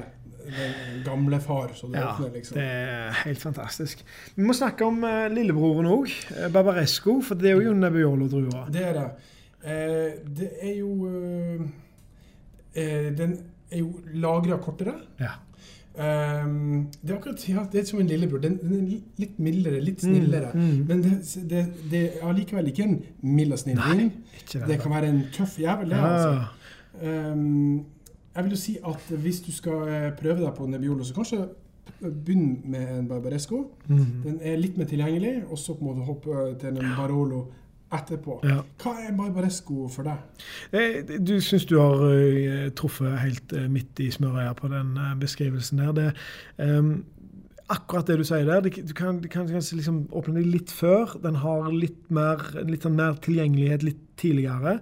den 0.45 1.03
gamle 1.05 1.39
far 1.43 1.71
som 1.77 1.91
du 1.91 1.97
Ja, 1.99 2.13
åpner, 2.13 2.33
liksom. 2.35 2.57
det 2.57 2.65
er 2.65 3.21
helt 3.23 3.41
fantastisk. 3.41 4.03
Vi 4.35 4.43
må 4.43 4.53
snakke 4.57 4.85
om 4.85 5.03
eh, 5.07 5.29
lillebroren 5.33 5.87
òg, 5.89 6.11
Barbaresco, 6.53 7.19
for 7.21 7.39
det 7.39 7.51
er 7.53 7.61
jo 7.63 7.73
Nebbiolo-drua. 7.77 8.67
Det 8.73 8.83
er 8.89 8.99
det. 8.99 9.07
Eh, 9.63 10.11
det 10.37 10.51
er 10.61 10.75
jo 10.81 10.91
eh, 11.07 11.61
eh, 12.75 13.09
Den 13.15 13.37
er 13.71 13.79
jo 13.79 13.93
lagra 14.13 14.57
kortere. 14.61 14.93
Ja. 15.19 15.37
Um, 15.93 16.87
det 17.03 17.11
er 17.11 17.17
akkurat 17.19 17.43
ja, 17.49 17.63
det 17.71 17.79
er 17.79 17.85
som 17.85 17.99
en 18.01 18.07
lillebror. 18.09 18.39
Den, 18.41 18.55
den 18.57 18.87
er 18.87 19.21
litt 19.21 19.35
mildere, 19.37 19.79
litt 19.81 20.01
snillere. 20.01 20.49
Mm, 20.53 20.61
mm. 20.63 20.85
Men 20.89 21.03
det, 21.03 21.11
det, 21.51 21.61
det 21.91 22.01
er 22.07 22.23
allikevel 22.31 22.71
ikke 22.71 22.87
en 22.87 22.95
mild 23.21 23.53
og 23.53 23.61
snill 23.61 23.77
Nei, 23.77 24.07
Det 24.53 24.79
kan 24.81 24.95
være 24.95 25.11
en 25.13 25.21
tøff 25.35 25.59
jævel, 25.61 25.93
det. 25.93 25.99
Ja. 26.01 26.09
altså. 26.09 26.59
Um, 27.03 27.85
jeg 28.35 28.43
vil 28.43 28.55
jo 28.55 28.57
si 28.57 28.77
at 28.85 29.09
hvis 29.23 29.41
du 29.45 29.51
skal 29.51 29.87
eh, 29.87 30.11
prøve 30.17 30.41
deg 30.41 30.53
på 30.57 30.65
Nebbiolo, 30.69 31.03
så 31.03 31.13
kanskje 31.17 31.43
begynn 32.03 32.61
med 32.71 32.99
en 32.99 33.07
Barbaresco. 33.07 33.65
Mm. 33.87 34.05
Den 34.23 34.39
er 34.41 34.57
litt 34.59 34.77
mer 34.77 34.87
tilgjengelig, 34.89 35.43
og 35.49 35.57
så 35.59 35.75
må 35.81 35.93
du 35.95 36.01
hoppe 36.07 36.53
til 36.61 36.79
en 36.79 36.95
Barolo 36.97 37.45
etterpå. 37.93 38.39
Ja. 38.47 38.61
Hva 38.81 38.93
er 39.03 39.13
Barbaresco 39.17 39.87
for 39.91 40.07
deg? 40.07 40.45
Eh, 40.73 41.17
Du 41.19 41.35
syns 41.41 41.65
du 41.69 41.77
har 41.79 42.01
eh, 42.09 42.69
truffet 42.75 43.19
helt 43.21 43.53
eh, 43.53 43.67
midt 43.69 43.99
i 44.01 44.09
smørøyet 44.11 44.57
på 44.59 44.71
den 44.71 44.95
eh, 44.97 45.13
beskrivelsen 45.21 45.83
der. 45.83 45.91
Det, 45.99 46.07
ehm, 46.65 47.03
akkurat 47.73 48.07
det 48.09 48.19
du 48.21 48.25
sier 48.27 48.45
der. 48.47 48.61
Du 48.63 48.93
kan, 48.95 49.19
du 49.23 49.27
kan 49.31 49.49
liksom 49.49 50.05
åpne 50.13 50.37
den 50.39 50.51
litt 50.53 50.71
før. 50.73 51.17
Den 51.23 51.39
har 51.41 51.71
litt 51.73 51.99
mer, 52.13 52.41
litt 52.67 52.85
sånn 52.85 52.97
mer 52.99 53.17
tilgjengelighet 53.23 53.85
litt 53.85 54.01
tidligere. 54.21 54.77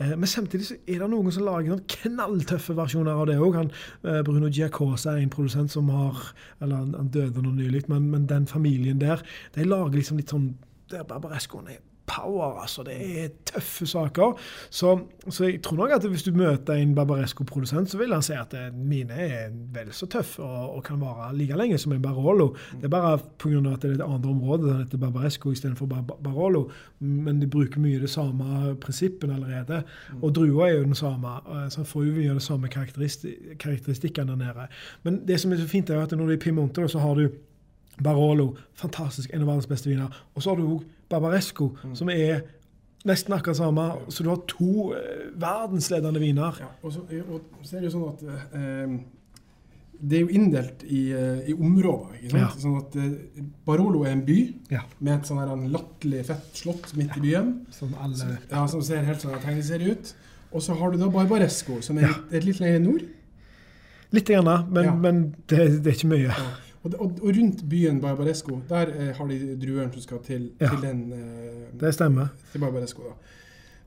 Eh, 0.00 0.14
men 0.16 0.28
samtidig 0.30 0.66
så 0.66 0.76
er 0.86 1.02
det 1.02 1.10
noen 1.12 1.34
som 1.34 1.46
lager 1.46 1.72
noen 1.72 1.84
knalltøffe 1.94 2.76
versjoner 2.78 3.14
av 3.14 3.28
det 3.30 3.38
òg. 3.42 3.60
Eh, 3.62 4.20
Bruno 4.26 4.50
Giacosa 4.50 5.14
er 5.14 5.22
en 5.22 5.32
produsent 5.32 5.72
som 5.72 5.90
har 5.92 6.18
Eller 6.60 6.76
han, 6.76 6.94
han 6.94 7.08
døde 7.12 7.42
nå 7.42 7.54
nylig, 7.56 7.86
men, 7.88 8.10
men, 8.10 8.26
den 8.26 8.46
familien 8.46 9.00
der, 9.00 9.22
de 9.54 9.64
lager 9.66 9.98
liksom 9.98 10.20
litt 10.20 10.30
sånn 10.30 10.52
der 10.92 11.06
Barbarescoen 11.08 11.70
er 11.72 11.80
power. 12.06 12.60
altså 12.60 12.82
Det 12.82 13.24
er 13.24 13.28
tøffe 13.44 13.86
saker. 13.86 14.38
Så, 14.70 15.00
så 15.28 15.44
jeg 15.44 15.62
tror 15.62 15.76
nok 15.76 15.90
at 15.90 16.08
hvis 16.08 16.22
du 16.22 16.32
møter 16.34 16.74
en 16.74 16.94
Barbaresco-produsent, 16.94 17.90
så 17.90 17.98
vil 17.98 18.12
han 18.12 18.22
si 18.22 18.32
at 18.32 18.54
eh, 18.54 18.74
mine 18.74 19.12
er 19.12 19.50
vel 19.74 19.92
så 19.92 20.06
tøffe 20.06 20.42
og, 20.42 20.76
og, 20.76 20.82
kan 20.84 21.00
vare 21.00 21.30
like 21.36 21.56
lenge 21.56 21.78
som 21.78 21.92
en 21.92 22.02
Barolo. 22.02 22.54
Det 22.72 22.84
er 22.84 22.88
bare 22.88 23.18
pga. 23.38 23.58
at 23.72 23.82
det 23.82 23.90
er 23.90 23.94
et 23.94 24.06
annet 24.06 24.26
område 24.26 24.68
den 24.68 24.82
heter 24.84 24.98
Barbaresco 24.98 25.52
istedenfor 25.52 25.86
Bar 25.86 26.02
Barolo. 26.02 26.70
Men 26.98 27.40
de 27.40 27.46
bruker 27.46 27.80
mye 27.80 28.00
det 28.00 28.10
samme 28.10 28.76
prinsippene 28.80 29.34
allerede. 29.34 29.82
Og 30.22 30.34
drua 30.34 30.68
er 30.68 30.78
jo 30.78 30.84
den 30.84 30.94
samme, 30.94 31.28
eh, 31.28 31.68
så 31.68 31.84
får 31.84 32.04
jo 32.04 32.18
mye 32.18 32.30
av 32.30 32.40
de 32.40 32.44
samme 32.44 32.68
karakteristikkene 32.68 34.32
der 34.32 34.36
nede. 34.36 34.68
Men 35.02 35.22
det 35.26 35.40
som 35.40 35.52
er 35.52 35.56
så 35.56 35.68
fint, 35.68 35.90
er 35.90 36.02
at 36.02 36.10
når 36.10 36.26
du 36.26 36.30
er 36.30 36.36
i 36.36 36.44
Piemonte, 36.44 36.88
så 36.88 36.98
har 36.98 37.14
du 37.14 37.28
Barolo, 38.02 38.56
fantastisk, 38.74 39.30
en 39.32 39.42
av 39.42 39.50
verdens 39.50 39.68
beste 39.68 39.90
viner. 39.90 40.22
Og 40.34 40.42
så 40.42 40.50
har 40.50 40.56
du 40.56 40.64
òg 40.64 40.84
Barbaresco, 41.12 41.70
mm. 41.82 41.96
som 41.98 42.10
er 42.12 42.42
nesten 43.08 43.34
akkurat 43.36 43.58
samme. 43.58 43.88
Så 44.08 44.24
du 44.24 44.30
har 44.32 44.44
to 44.50 44.92
eh, 44.96 45.26
verdensledende 45.40 46.22
viner. 46.22 46.62
Ja, 46.62 46.70
og, 46.82 46.94
så, 46.94 47.06
og, 47.24 47.50
så, 47.62 47.76
er 47.76 47.82
det 47.82 47.90
jo 47.90 47.96
sånn 47.96 48.08
at 48.12 48.24
eh, 48.58 48.96
det 50.02 50.18
er 50.18 50.24
jo 50.24 50.34
inndelt 50.34 50.82
i, 50.82 51.02
eh, 51.14 51.48
i 51.52 51.54
områder. 51.54 52.18
ikke 52.18 52.32
sant? 52.32 52.42
Ja. 52.42 52.50
Sånn 52.64 52.78
at 52.80 52.98
eh, 52.98 53.46
Barolo 53.66 54.02
er 54.02 54.16
en 54.16 54.24
by 54.26 54.38
ja. 54.72 54.82
med 54.98 55.14
et 55.20 55.30
sånn 55.30 55.68
latterlig 55.70 56.24
fett 56.26 56.58
slott 56.58 56.90
midt 56.98 57.14
i 57.20 57.24
byen. 57.28 57.54
Som, 57.74 57.94
alle... 58.02 58.36
ja, 58.50 58.64
som 58.70 58.82
ser 58.86 59.06
helt 59.06 59.22
sånn 59.22 59.38
tegneserie 59.44 59.94
ut. 59.94 60.14
Og 60.52 60.64
så 60.64 60.76
har 60.76 60.92
du 60.92 60.98
da 61.00 61.08
Barbaresco, 61.12 61.78
som 61.84 62.00
er 62.00 62.10
litt, 62.10 62.48
litt 62.50 62.60
lenger 62.60 62.82
nord. 62.82 63.06
Litt, 64.12 64.28
gjerne, 64.28 64.58
men, 64.68 64.90
men 65.00 65.22
det, 65.48 65.62
det, 65.80 65.94
er 65.94 65.94
ikke 65.96 66.10
mye. 66.10 66.34
Og, 66.82 66.94
og, 66.98 67.18
og, 67.22 67.28
rundt 67.36 67.62
byen 67.70 68.00
Barbaresco, 68.00 68.58
der 68.68 68.90
eh, 68.90 69.12
har 69.16 69.26
de 69.30 69.54
druene 69.66 69.92
som 69.92 70.02
skal 70.02 70.22
til, 70.26 70.48
ja, 70.60 70.68
til 70.68 70.82
den 70.82 71.12
eh, 71.12 71.80
Det 71.80 71.94
stemmer. 71.94 72.32
Til 72.52 72.60
Barbaresco, 72.60 73.02
da. 73.02 73.14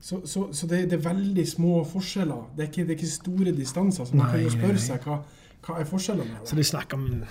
Så, 0.00 0.20
så, 0.24 0.46
så 0.52 0.66
det, 0.66 0.90
det, 0.90 0.98
er 1.00 1.08
veldig 1.08 1.48
små 1.48 1.84
forskjeller. 1.84 2.52
Det 2.56 2.62
er 2.62 2.68
ikke, 2.70 2.82
det 2.82 2.94
er 2.94 2.98
ikke 3.00 3.10
store 3.10 3.52
distanser. 3.56 4.04
Så 4.04 4.16
man 4.16 4.30
kan 4.30 4.42
jo 4.44 4.52
spørre 4.54 4.78
seg 4.80 5.08
hva, 5.08 5.18
hva 5.66 5.80
er 5.80 5.88
forskjellene. 5.88 6.40
Så 6.46 6.56
de 6.56 6.64
snakker 6.64 7.00
om 7.00 7.24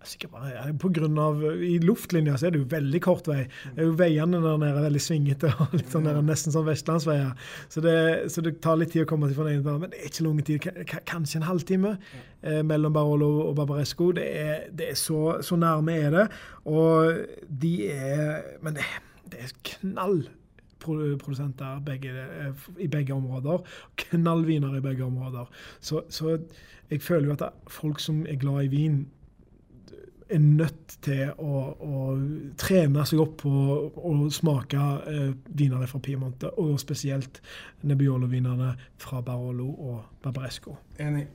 Sikkert 0.00 0.30
bare 0.32 0.70
på 0.80 0.88
grunn 0.96 1.18
av, 1.20 1.42
I 1.44 1.74
luftlinja 1.84 2.38
så 2.40 2.46
er 2.48 2.54
det 2.54 2.62
jo 2.62 2.68
veldig 2.70 3.00
kort 3.04 3.26
vei. 3.28 3.42
Det 3.74 3.82
er 3.82 3.88
jo 3.90 3.96
Veiene 3.98 4.38
der 4.40 4.56
nede 4.62 4.70
er 4.78 4.86
veldig 4.86 5.02
svingete, 5.04 5.50
og 5.60 5.74
litt 5.76 5.92
sånn 5.92 6.08
der, 6.08 6.22
nesten 6.24 6.54
sånn 6.54 6.64
vestlandsveier. 6.64 7.34
Så 7.68 7.82
det, 7.84 7.96
så 8.32 8.44
det, 8.46 8.54
tar 8.64 8.78
litt 8.80 8.94
tid 8.94 9.04
å 9.04 9.10
komme 9.10 9.28
til 9.28 9.36
den 9.36 9.58
ene 9.58 9.76
men 9.82 9.92
det 9.92 10.00
er 10.00 10.08
ikke 10.08 10.24
lang 10.24 10.40
tid. 10.48 10.70
Kanskje 11.10 11.42
en 11.42 11.46
halvtime 11.50 11.92
eh, 11.98 12.62
mellom 12.64 12.96
Barolo 12.96 13.30
og 13.44 13.52
Barbaresco. 13.60 14.08
Det 14.16 14.24
er, 14.40 14.64
det 14.72 14.88
er 14.94 14.98
så, 15.02 15.20
så, 15.44 15.60
nærme 15.60 16.00
er 16.00 16.16
det. 16.16 16.26
Og 16.64 17.20
de 17.60 17.76
er 17.92 18.58
Men 18.64 18.80
det, 18.80 18.88
det 19.28 19.44
er 19.44 19.56
knall 19.74 20.22
produsenter 20.80 21.84
begge, 21.84 22.16
eh, 22.16 22.66
i 22.80 22.88
begge 22.88 23.12
områder. 23.20 23.68
Knallviner 24.06 24.80
i 24.80 24.84
begge 24.88 25.04
områder. 25.04 25.44
Så, 25.76 26.06
så 26.08 26.38
jeg 26.88 27.04
føler 27.04 27.28
jo 27.28 27.36
at 27.36 27.50
folk 27.68 28.00
som 28.00 28.24
er 28.24 28.40
glad 28.40 28.64
i 28.64 28.72
vin 28.72 29.02
er 30.30 30.42
nødt 30.42 30.96
til 31.04 31.30
å, 31.42 31.62
å 31.74 32.00
trene 32.60 33.04
seg 33.08 33.22
opp 33.22 33.36
på 33.42 33.50
å 33.50 34.12
smake 34.32 34.86
eh, 35.10 35.32
vinene 35.58 35.88
fra 35.90 36.00
Piemonte, 36.04 36.52
og 36.60 36.78
spesielt 36.82 37.40
Nebbiolo-vinene 37.86 38.72
fra 39.00 39.22
Barolo 39.26 39.68
og 39.70 40.22
Barbaresco. 40.22 40.76
Enig. 41.00 41.26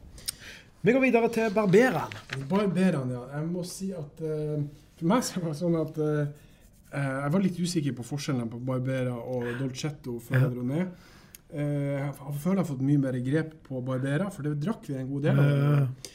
Vi 0.86 0.93
går 0.93 1.01
videre 1.01 1.29
til 1.34 1.53
Barberan. 1.53 2.12
Barberan, 2.49 3.13
ja. 3.15 3.23
Jeg 3.34 3.47
må 3.49 3.63
si 3.65 3.89
at 3.97 4.19
uh, 4.21 4.60
for 4.99 5.10
meg 5.10 5.23
så 5.25 5.41
var 5.41 5.49
det 5.49 5.58
sånn 5.58 5.77
at 5.79 5.97
uh, 5.97 6.51
jeg 6.95 7.31
var 7.34 7.41
litt 7.41 7.58
usikker 7.58 7.95
på 7.97 8.05
forskjellene 8.05 8.51
på 8.51 8.60
Barbera 8.67 9.15
og 9.17 9.47
Dolcetto 9.58 10.19
før 10.21 10.43
jeg 10.43 10.51
dro 10.53 10.67
ned. 10.69 10.91
Uh, 11.49 11.95
jeg 12.03 12.12
føler 12.43 12.60
jeg 12.60 12.62
har 12.62 12.69
fått 12.69 12.86
mye 12.86 13.01
mer 13.01 13.17
grep 13.25 13.58
på 13.65 13.81
Barbera, 13.88 14.29
for 14.29 14.45
det 14.45 14.60
drakk 14.62 14.86
vi 14.91 14.99
en 14.99 15.10
god 15.10 15.25
del 15.25 15.41
av. 15.41 16.13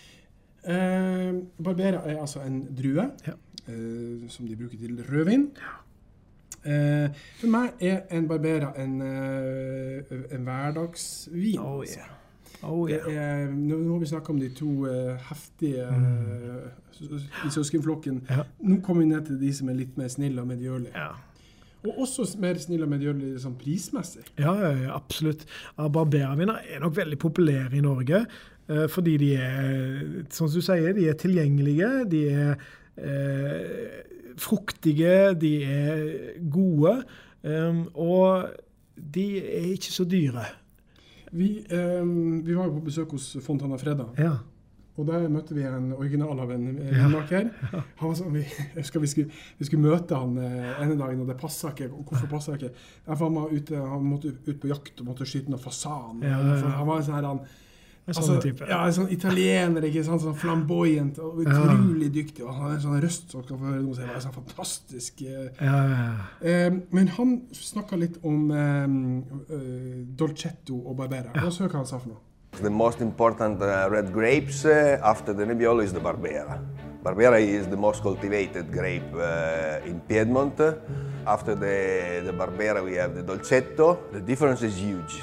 Eh, 0.65 1.35
Barbera 1.65 2.03
er 2.05 2.21
altså 2.21 2.43
en 2.45 2.61
drue 2.77 3.07
ja. 3.27 3.37
eh, 3.69 4.29
som 4.29 4.49
de 4.49 4.57
bruker 4.57 4.77
til 4.79 5.01
rødvin. 5.09 5.49
Eh, 6.65 7.09
for 7.41 7.49
meg 7.49 7.81
er 7.81 8.03
en 8.13 8.29
Barbera 8.29 8.75
en, 8.77 9.01
eh, 9.03 10.35
en 10.35 10.43
hverdagsvin. 10.45 11.59
Oh, 11.59 11.85
yeah. 11.85 12.17
Oh, 12.63 12.91
yeah. 12.91 13.07
er, 13.09 13.47
nå, 13.49 13.79
nå, 13.79 13.93
har 13.93 14.03
vi 14.03 14.07
snakka 14.11 14.33
om 14.35 14.41
de 14.41 14.51
to 14.53 14.69
uh, 14.85 15.17
heftige 15.31 15.87
uh, 15.89 17.07
i 17.47 17.51
søskenflokken. 17.51 18.21
Ja. 18.29 18.45
Nå 18.61 18.83
kommer 18.85 19.07
vi 19.07 19.09
ned 19.15 19.25
til 19.31 19.41
de 19.41 19.53
som 19.57 19.71
er 19.73 19.79
litt 19.79 19.97
mer 19.97 20.13
snille 20.13 20.43
og 20.43 20.51
medgjørlige. 20.51 20.93
Ja. 20.93 21.15
Og 21.89 22.03
også 22.05 22.27
mer 22.43 22.61
snille 22.61 22.85
og 22.85 22.93
medgjørlige 22.93 23.41
sånn 23.41 23.57
prismessig. 23.57 24.27
Ja, 24.37 24.53
ja 24.61 24.93
absolutt. 24.93 25.47
Barberaviner 25.79 26.61
er 26.61 26.85
nok 26.85 26.99
veldig 26.99 27.19
populære 27.23 27.79
i 27.79 27.85
Norge. 27.85 28.27
Eh, 28.71 28.87
fordi 28.89 29.17
de 29.19 29.33
er, 29.35 30.27
som 30.31 30.51
du 30.51 30.61
sier, 30.63 30.93
de 30.95 31.09
er 31.11 31.19
tilgjengelige. 31.19 31.91
De 32.11 32.23
er 32.31 32.53
eh, 33.01 33.99
fruktige, 34.41 35.35
de 35.41 35.55
er 35.65 36.05
gode. 36.53 37.01
Um, 37.41 37.87
og 37.97 38.51
de 38.95 39.27
er 39.41 39.73
ikke 39.73 39.93
så 39.95 40.05
dyre. 40.05 40.45
Vi, 41.33 41.63
um, 41.73 42.43
vi 42.45 42.57
var 42.57 42.69
jo 42.69 42.75
på 42.77 42.87
besøk 42.91 43.15
hos 43.17 43.33
Fontana 43.41 43.79
Freda. 43.81 44.11
Ja. 44.21 44.35
Og 45.01 45.07
der 45.09 45.25
møtte 45.33 45.55
vi 45.57 45.65
en 45.65 45.95
original 45.97 46.43
av 46.43 46.53
en 46.53 46.67
vinmaker. 46.77 47.49
Ja. 47.49 47.81
Ja. 48.01 48.11
Sånn, 48.19 48.35
vi, 48.35 48.43
vi, 48.75 48.85
skulle, 48.85 49.09
vi, 49.09 49.65
skulle, 49.65 49.81
møte 49.87 50.19
han 50.19 50.37
ene 50.37 50.99
dagen, 50.99 51.23
og 51.23 51.31
det 51.31 51.39
passa 51.41 51.73
ikke. 51.73 51.89
Hvorfor 51.95 52.29
passa 52.29 52.59
ikke? 52.59 52.75
Han, 53.09 53.41
ute, 53.49 53.81
han 53.81 54.05
måtte 54.05 54.35
ut 54.35 54.61
på 54.61 54.69
jakt 54.69 55.01
og 55.01 55.09
måtte 55.13 55.29
skyte 55.29 55.53
noen 55.53 55.63
fasan. 55.63 56.21
Ja, 56.27 56.43
han 56.43 56.89
var 56.89 56.99
en 56.99 57.07
sånn 57.09 57.17
her, 57.17 57.29
han, 57.31 57.43
en 58.07 58.17
sånn 58.17 58.25
altså, 58.25 58.39
type. 58.43 58.69
Ja, 58.71 58.79
en 58.87 58.95
sånn 58.97 59.11
italiener, 59.15 59.85
ikke 59.87 60.03
sant? 60.07 60.23
sånn 60.25 60.39
flamboyant 60.39 61.21
og 61.23 61.43
utrolig 61.45 62.09
ja. 62.09 62.15
dyktig. 62.17 62.47
Og 62.47 62.55
han 62.55 62.65
har 62.67 62.73
en 62.77 62.83
sånn 62.87 63.03
røst 63.05 63.31
som 63.35 63.45
kan 63.47 63.61
få 63.61 63.69
høre 63.71 63.83
noe 63.85 63.99
som 63.99 64.09
er 64.09 64.25
sånn 64.25 64.37
fantastisk. 64.39 65.23
Eh. 65.27 65.51
Ja, 65.61 65.77
ja, 65.93 66.09
eh, 66.41 66.73
men 66.97 67.13
han 67.19 67.37
snakka 67.57 68.01
litt 68.01 68.19
om 68.27 68.51
eh, 68.51 68.89
Dolcetto 70.19 70.81
og 70.81 70.99
Barbera. 71.03 71.35
Hva 71.37 71.47
ja. 71.47 71.69
hva 71.69 71.79
han 71.79 71.89
sa 71.89 72.01
for 72.01 72.15
noe. 72.15 72.27
The 72.59 72.69
most 72.69 73.01
important 73.01 73.63
uh, 73.63 73.87
red 73.89 74.13
grapes 74.13 74.65
uh, 74.65 74.99
after 75.05 75.33
the 75.33 75.47
Nebbiolo 75.47 75.85
is 75.85 75.93
the 75.93 76.01
Barbera. 76.01 76.59
Barbera 77.03 77.41
is 77.41 77.69
the 77.69 77.77
most 77.77 78.03
cultivated 78.03 78.73
grape 78.73 79.15
uh, 79.15 79.79
in 79.87 80.01
Piedmont. 80.01 80.61
After 81.27 81.55
the, 81.55 82.23
the 82.27 82.33
Barbera 82.33 82.85
we 82.85 82.97
have 82.97 83.15
the 83.15 83.23
Dolcetto. 83.23 84.11
The 84.13 84.21
difference 84.21 84.63
is 84.63 84.77
huge. 84.77 85.23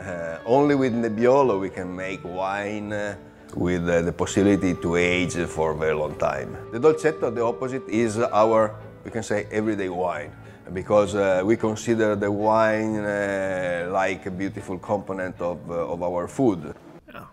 Uh, 0.00 0.38
only 0.46 0.74
with 0.74 0.94
Nebbiolo 0.94 1.60
we 1.60 1.68
can 1.68 1.94
make 1.94 2.20
wine 2.24 2.92
uh, 2.92 3.14
with 3.54 3.88
uh, 3.88 4.00
the 4.00 4.12
possibility 4.12 4.74
to 4.74 4.96
age 4.96 5.34
for 5.46 5.72
a 5.72 5.76
very 5.76 5.94
long 5.94 6.14
time. 6.16 6.56
The 6.72 6.78
Dolcetto, 6.78 7.34
the 7.34 7.44
opposite, 7.44 7.86
is 7.88 8.18
our, 8.18 8.74
we 9.04 9.10
can 9.10 9.22
say, 9.22 9.46
everyday 9.50 9.88
wine 9.90 10.32
because 10.72 11.14
uh, 11.14 11.42
we 11.44 11.56
consider 11.56 12.16
the 12.16 12.30
wine 12.30 12.96
uh, 12.96 13.90
like 13.92 14.26
a 14.26 14.30
beautiful 14.30 14.78
component 14.78 15.40
of, 15.40 15.58
uh, 15.68 15.92
of 15.92 16.02
our 16.02 16.28
food. 16.28 16.74
Ja. 17.12 17.26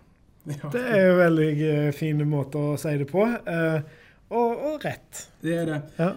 Det 0.72 0.82
er 0.82 1.12
en 1.12 1.18
veldig 1.18 1.94
fin 1.94 2.30
måte 2.30 2.58
å 2.58 2.76
si 2.80 2.98
det 2.98 3.08
på. 3.12 3.24
Og, 4.28 4.50
og, 4.52 4.84
rett. 4.84 5.22
Det 5.40 5.54
er 5.56 5.66
det. 5.70 5.82
Ja. 6.00 6.10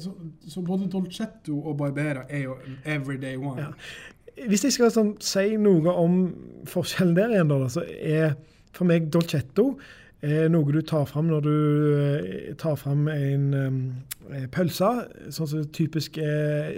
Så, 0.00 0.14
så, 0.48 0.62
både 0.64 0.86
Dolcetto 0.88 1.58
og 1.58 1.76
Barbera 1.76 2.22
er 2.28 2.46
jo 2.46 2.54
everyday 2.84 3.36
wine. 3.36 3.66
Ja. 3.66 4.13
Hvis 4.34 4.64
jeg 4.66 4.74
skal 4.74 4.90
sånn, 4.90 5.12
si 5.22 5.54
noe 5.60 5.92
om 5.94 6.16
forskjellen 6.70 7.14
der 7.16 7.36
igjen, 7.36 7.52
da, 7.52 7.68
så 7.70 7.84
er 7.86 8.34
for 8.74 8.88
meg 8.88 9.06
dolcetto 9.14 9.74
er 10.24 10.48
noe 10.48 10.72
du 10.72 10.80
tar 10.86 11.04
fram 11.08 11.28
når 11.28 11.42
du 11.44 11.56
eh, 12.00 12.52
tar 12.60 12.78
fram 12.80 13.08
en 13.12 13.42
um, 13.52 13.80
pølse, 14.54 14.88
sånn 15.34 15.50
som 15.50 15.66
typisk 15.76 16.16
er 16.22 16.72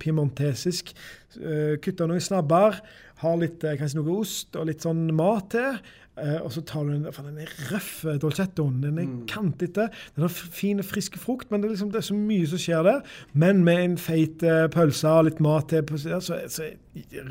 piemontesisk. 0.00 0.94
Uh, 1.36 1.76
kutter 1.84 2.08
noen 2.08 2.24
snabber, 2.24 2.80
har 3.20 3.36
litt, 3.40 3.60
kanskje 3.60 4.00
noe 4.00 4.16
ost 4.22 4.56
og 4.56 4.70
litt 4.70 4.84
sånn 4.84 5.10
mat 5.16 5.50
til. 5.52 5.76
Uh, 6.16 6.38
og 6.46 6.52
så 6.54 6.62
tar 6.64 6.86
du 6.86 6.94
den, 6.94 7.08
for 7.12 7.28
den 7.28 7.42
er 7.44 7.50
røffe 7.70 8.16
dolcettoen. 8.22 8.78
Den 8.84 9.00
er 9.00 9.08
mm. 9.08 9.16
kantete. 9.28 9.88
Den 10.16 10.24
har 10.24 10.32
fin, 10.32 10.80
frisk 10.84 11.18
frukt, 11.20 11.50
men 11.50 11.60
det 11.60 11.68
er, 11.68 11.74
liksom, 11.74 11.90
det 11.92 12.00
er, 12.00 12.06
så 12.08 12.16
mye 12.16 12.46
som 12.48 12.62
skjer 12.62 12.86
der. 12.86 13.02
Men 13.36 13.64
med 13.66 13.82
en 13.82 13.98
feit 14.00 14.44
uh, 14.46 14.64
pølse 14.72 15.12
og 15.12 15.28
litt 15.28 15.42
mat 15.44 15.68
til, 15.72 15.84
så, 16.00 16.40
så 16.48 16.70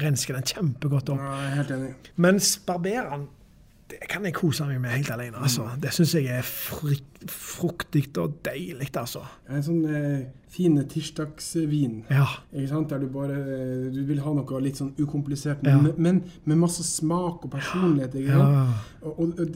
rensker 0.04 0.38
den 0.38 0.46
kjempegodt 0.54 1.10
opp. 1.16 1.24
Ja, 1.24 1.40
jeg 1.42 1.50
er 1.50 1.58
helt 1.62 1.76
enig. 1.80 1.92
Mens 2.28 2.52
barbereren 2.68 3.26
det 3.90 4.00
kan 4.10 4.24
jeg 4.26 4.34
kose 4.34 4.66
meg 4.66 4.80
med 4.82 4.90
helt 4.96 5.12
alene. 5.14 5.38
altså. 5.38 5.68
Det 5.82 5.92
syns 5.94 6.16
jeg 6.18 6.26
er 6.40 6.42
fruktig 7.30 8.08
og 8.18 8.40
deilig, 8.46 8.88
altså. 8.98 9.22
En 9.52 9.64
sånn 9.66 9.84
eh, 9.86 10.24
fin 10.52 10.78
tirsdagsvin. 10.90 12.00
Ja. 12.10 12.26
Der 12.52 13.00
du 13.04 13.08
bare 13.14 13.38
eh, 13.38 13.88
du 13.94 14.02
vil 14.08 14.22
ha 14.26 14.34
noe 14.34 14.62
litt 14.64 14.80
sånn 14.82 14.94
ukomplisert, 14.98 15.62
Ja. 15.66 15.78
men, 15.82 15.94
men 15.98 16.24
med 16.46 16.58
masse 16.64 16.84
smak 16.88 17.46
og 17.46 17.52
personlighet. 17.54 18.16
Ja. 18.26 18.66
Og, 19.04 19.20
og, 19.20 19.40
og 19.40 19.56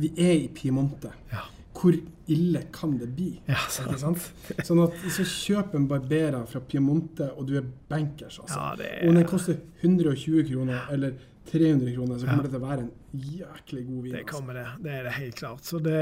vi 0.00 0.12
er 0.16 0.36
i 0.44 0.48
Piemonte. 0.54 1.10
Ja. 1.32 1.42
Hvor 1.80 1.94
ille 2.30 2.62
kan 2.74 2.96
det 3.00 3.08
bli? 3.16 3.32
Ja, 3.48 3.56
Ikke 3.82 3.98
sant? 3.98 4.24
Sånn 4.66 4.82
at 4.84 4.94
så 5.14 5.24
kjøp 5.26 5.74
en 5.78 5.86
Barbera 5.90 6.42
fra 6.50 6.60
Piemonte, 6.60 7.30
og 7.36 7.46
du 7.48 7.56
er 7.58 7.66
bankers. 7.90 8.38
altså. 8.42 8.76
Det 8.78 8.90
Og 9.02 9.10
er, 9.10 9.18
den 9.20 9.28
koster 9.30 9.58
120 9.82 10.44
kroner 10.50 10.86
eller 10.92 11.14
300 11.50 11.94
kroner, 11.96 12.18
så 12.20 12.28
kommer 12.28 12.44
det 12.46 12.52
til 12.52 12.60
å 12.60 12.66
være 12.68 12.84
en 12.84 12.90
jæklig 13.12 13.86
god 13.86 14.02
vin. 14.02 14.12
det 14.12 14.20
altså. 14.20 14.36
kommer 14.36 14.54
det. 14.54 14.66
Det 14.84 14.92
er 14.92 15.02
det 15.06 15.12
helt 15.16 15.34
klart. 15.34 15.64
Så 15.66 15.78
det 15.82 15.98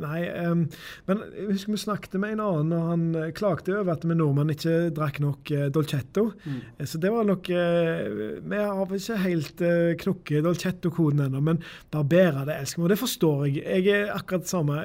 Nei. 0.00 0.20
Um, 0.46 0.64
men 1.06 1.22
jeg 1.36 1.46
husker 1.52 1.72
vi 1.72 1.80
snakket 1.80 2.16
med 2.20 2.36
en 2.36 2.42
annen, 2.44 2.72
og 2.72 2.86
han 2.90 3.04
eh, 3.14 3.32
klagde 3.36 3.74
over 3.76 3.92
at 3.92 4.04
vi 4.06 4.16
nordmenn 4.16 4.52
ikke 4.54 4.74
drakk 4.96 5.20
nok 5.20 5.52
uh, 5.52 5.66
Dolcetto. 5.74 6.30
Mm. 6.44 6.60
Eh, 6.78 6.86
Så 6.86 7.00
det 7.02 7.12
var 7.12 7.26
nok 7.28 7.50
uh, 7.50 8.40
Vi 8.46 8.60
har 8.62 8.94
ikke 8.98 9.18
helt 9.24 9.62
uh, 9.64 9.92
knukket 10.00 10.44
Dolcetto-koden 10.46 11.26
ennå, 11.26 11.42
men 11.44 11.60
Barbera 11.92 12.44
det 12.48 12.58
elsker 12.62 12.82
vi. 12.82 12.86
Og 12.88 12.94
det 12.94 12.98
forstår 13.00 13.46
jeg. 13.46 13.84
Jeg 13.86 14.06
er 14.06 14.14
akkurat 14.14 14.46
det 14.46 14.52
samme. 14.52 14.80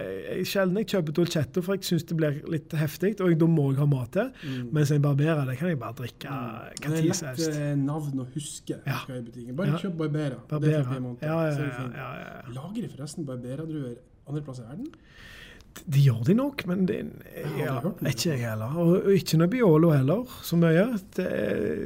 Sjelden 0.48 0.82
jeg 0.82 0.92
kjøper 0.96 1.18
Dolcetto, 1.22 1.64
for 1.66 1.78
jeg 1.78 1.88
syns 1.88 2.08
det 2.10 2.20
blir 2.20 2.42
litt 2.52 2.76
heftig, 2.78 3.16
og 3.22 3.38
da 3.40 3.50
må 3.50 3.70
jeg 3.72 3.82
ha 3.82 3.90
mat 3.90 4.12
til. 4.18 4.32
Mm. 4.44 4.70
Mens 4.76 4.92
en 4.92 5.04
Barbera 5.06 5.46
det 5.48 5.58
kan 5.62 5.72
jeg 5.72 5.80
bare 5.82 5.98
drikke 6.02 6.28
Det 6.28 6.88
hva 6.88 6.96
tid 6.98 7.16
som 7.16 7.32
helst. 7.32 7.46
Det 7.48 7.56
er 7.56 7.72
lett 7.72 7.86
navn 7.86 8.24
å 8.24 8.28
huske. 8.36 8.80
Ja. 8.86 9.00
i 9.08 9.22
butikken. 9.22 9.56
Bare 9.56 9.72
Ja. 9.72 9.78
kjøp 9.82 9.98
Barbera. 9.98 10.40
Det 10.62 10.74
er. 10.74 10.92
Ja, 11.22 11.38
ja, 11.48 11.61
Så 11.70 11.84
er 11.86 11.92
det 11.92 12.02
ja, 12.02 12.10
ja, 12.22 12.32
ja. 12.40 12.56
Lager 12.58 12.82
de 12.82 12.90
forresten 12.96 13.28
Barbera-druer 13.28 14.00
andre 14.28 14.44
plasser 14.46 14.66
i 14.66 14.72
verden? 14.72 14.90
De 15.72 16.02
gjør 16.04 16.26
de 16.28 16.34
nok, 16.36 16.62
men 16.68 16.82
det 16.86 16.98
ja, 17.58 17.78
ikke 18.04 18.34
jeg 18.34 18.42
heller. 18.44 18.74
Og 18.82 19.08
ikke 19.16 19.38
Nebbiolo 19.40 19.92
heller, 19.94 20.28
så 20.44 20.58
mye. 20.60 20.84
Det, 21.16 21.28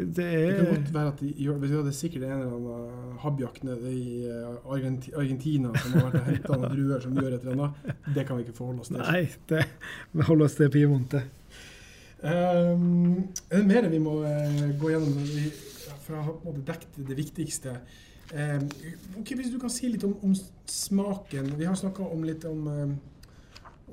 det 0.10 0.16
Det 0.16 0.56
kan 0.58 0.66
er 0.66 0.72
godt 0.72 0.94
være 0.96 1.12
at 1.12 1.22
de 1.22 1.30
gjør 1.46 1.60
Det 1.62 1.92
er 1.92 1.96
sikkert 1.96 2.26
en 2.26 2.34
eller 2.34 2.56
annen 2.58 3.20
habjakk 3.22 3.62
nede 3.64 3.94
i 3.94 4.26
eh, 4.26 4.72
Argenti 4.74 5.14
Argentina 5.16 5.72
som 5.78 5.96
har 6.00 6.08
vært 6.10 6.18
og 6.20 6.30
henta 6.32 6.58
noen 6.58 6.74
druer 6.74 7.06
som 7.06 7.20
gjør 7.22 7.38
et 7.38 7.46
eller 7.46 7.54
annet. 7.56 8.02
Det 8.16 8.26
kan 8.26 8.40
vi 8.40 8.48
ikke 8.48 8.58
forholde 8.58 8.84
oss 8.84 8.92
til. 8.92 9.00
Nei, 9.04 9.22
det, 9.52 9.62
vi 10.12 10.28
holder 10.32 10.50
oss 10.50 10.58
til 10.58 10.74
Piemonte. 10.74 11.22
Um, 12.26 13.28
er 13.52 13.62
det 13.62 13.68
mer 13.70 13.90
vi 13.92 14.02
må 14.02 14.18
eh, 14.26 14.66
gå 14.82 14.96
gjennom 14.96 15.22
vi, 15.30 15.46
for 16.08 16.18
å 16.18 16.26
ha 16.26 16.58
dekket 16.72 17.00
det 17.06 17.20
viktigste? 17.22 17.78
Um, 18.34 18.70
ok, 19.20 19.36
Hvis 19.38 19.52
du 19.54 19.60
kan 19.62 19.70
si 19.70 19.90
litt 19.92 20.04
om, 20.04 20.16
om 20.26 20.34
smaken. 20.66 21.54
Vi 21.60 21.68
har 21.68 21.78
snakka 21.78 22.08
om 22.10 22.24
litt 22.26 22.46
om, 22.50 22.68
um, 22.68 22.96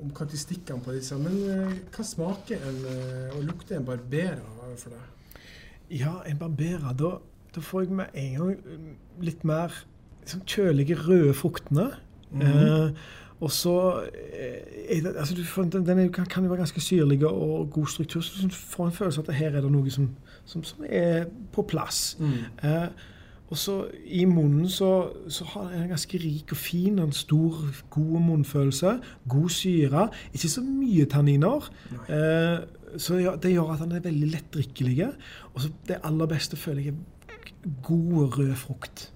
om 0.01 0.13
karakteristikkene 0.15 0.81
på 0.83 0.95
disse. 0.95 1.17
Men 1.21 1.39
eh, 1.53 1.75
hva 1.93 2.05
smaker 2.07 2.63
en 2.69 2.79
eh, 2.89 3.35
og 3.37 3.43
lukter 3.45 3.77
en 3.77 3.85
Barbera 3.87 4.73
for 4.79 4.95
deg? 4.95 5.41
Ja, 5.93 6.17
en 6.25 6.39
Barbera. 6.41 6.95
Da, 6.97 7.17
da 7.53 7.63
får 7.63 7.85
jeg 7.85 7.99
med 7.99 8.17
en 8.17 8.39
gang 8.39 8.55
mm, 8.65 8.95
litt 9.21 9.45
mer 9.47 9.75
liksom, 10.23 10.41
kjølige, 10.49 10.97
røde 11.05 11.35
fruktene. 11.37 11.91
eh, 12.33 13.05
og 13.43 13.51
så 13.51 13.77
eh, 14.09 14.59
er 14.89 15.01
det, 15.05 15.15
altså 15.19 15.35
du 15.35 15.43
den, 15.61 15.85
den 15.85 15.99
er, 15.99 16.11
kan, 16.15 16.25
kan 16.25 16.43
jo 16.43 16.49
være 16.49 16.63
ganske 16.63 16.81
syrlig 16.81 17.25
og 17.27 17.69
god 17.69 17.87
struktur, 17.87 18.21
så 18.21 18.47
du 18.47 18.55
får 18.55 18.85
en 18.85 18.95
følelse 18.97 19.21
av 19.21 19.29
at 19.29 19.35
her 19.35 19.57
er 19.57 19.65
det 19.65 19.71
noe 19.71 19.91
som, 19.91 20.09
som, 20.45 20.63
som 20.63 20.85
er 20.87 21.25
på 21.51 21.65
plass. 21.67 22.15
Eh, 22.63 22.87
og 23.53 23.57
så 23.61 23.75
i 24.09 24.23
munnen 24.25 24.65
så, 24.73 24.89
så 25.29 25.45
har 25.53 25.67
den 25.69 25.83
en 25.85 25.91
ganske 25.93 26.17
rik 26.23 26.51
og 26.55 26.57
fin, 26.57 26.97
en 27.03 27.11
stor, 27.13 27.59
god 27.93 28.15
munnfølelse. 28.27 28.95
God 29.29 29.49
syre. 29.53 30.07
Ikke 30.33 30.49
så 30.49 30.63
mye 30.65 31.05
tanniner. 31.11 31.67
Eh, 32.09 32.63
så 32.97 33.19
ja, 33.21 33.35
det 33.37 33.51
gjør 33.53 33.75
at 33.75 33.83
den 33.85 33.93
er 33.97 34.01
veldig 34.05 34.29
lettdrikkelig. 34.35 35.11
Og 35.53 35.61
så 35.67 35.69
det 35.89 35.99
aller 36.09 36.29
beste 36.33 36.57
føler 36.57 36.89
jeg 36.89 36.95
er 37.29 37.77
god 37.85 38.39
rød 38.39 38.55
frukt. 38.63 39.11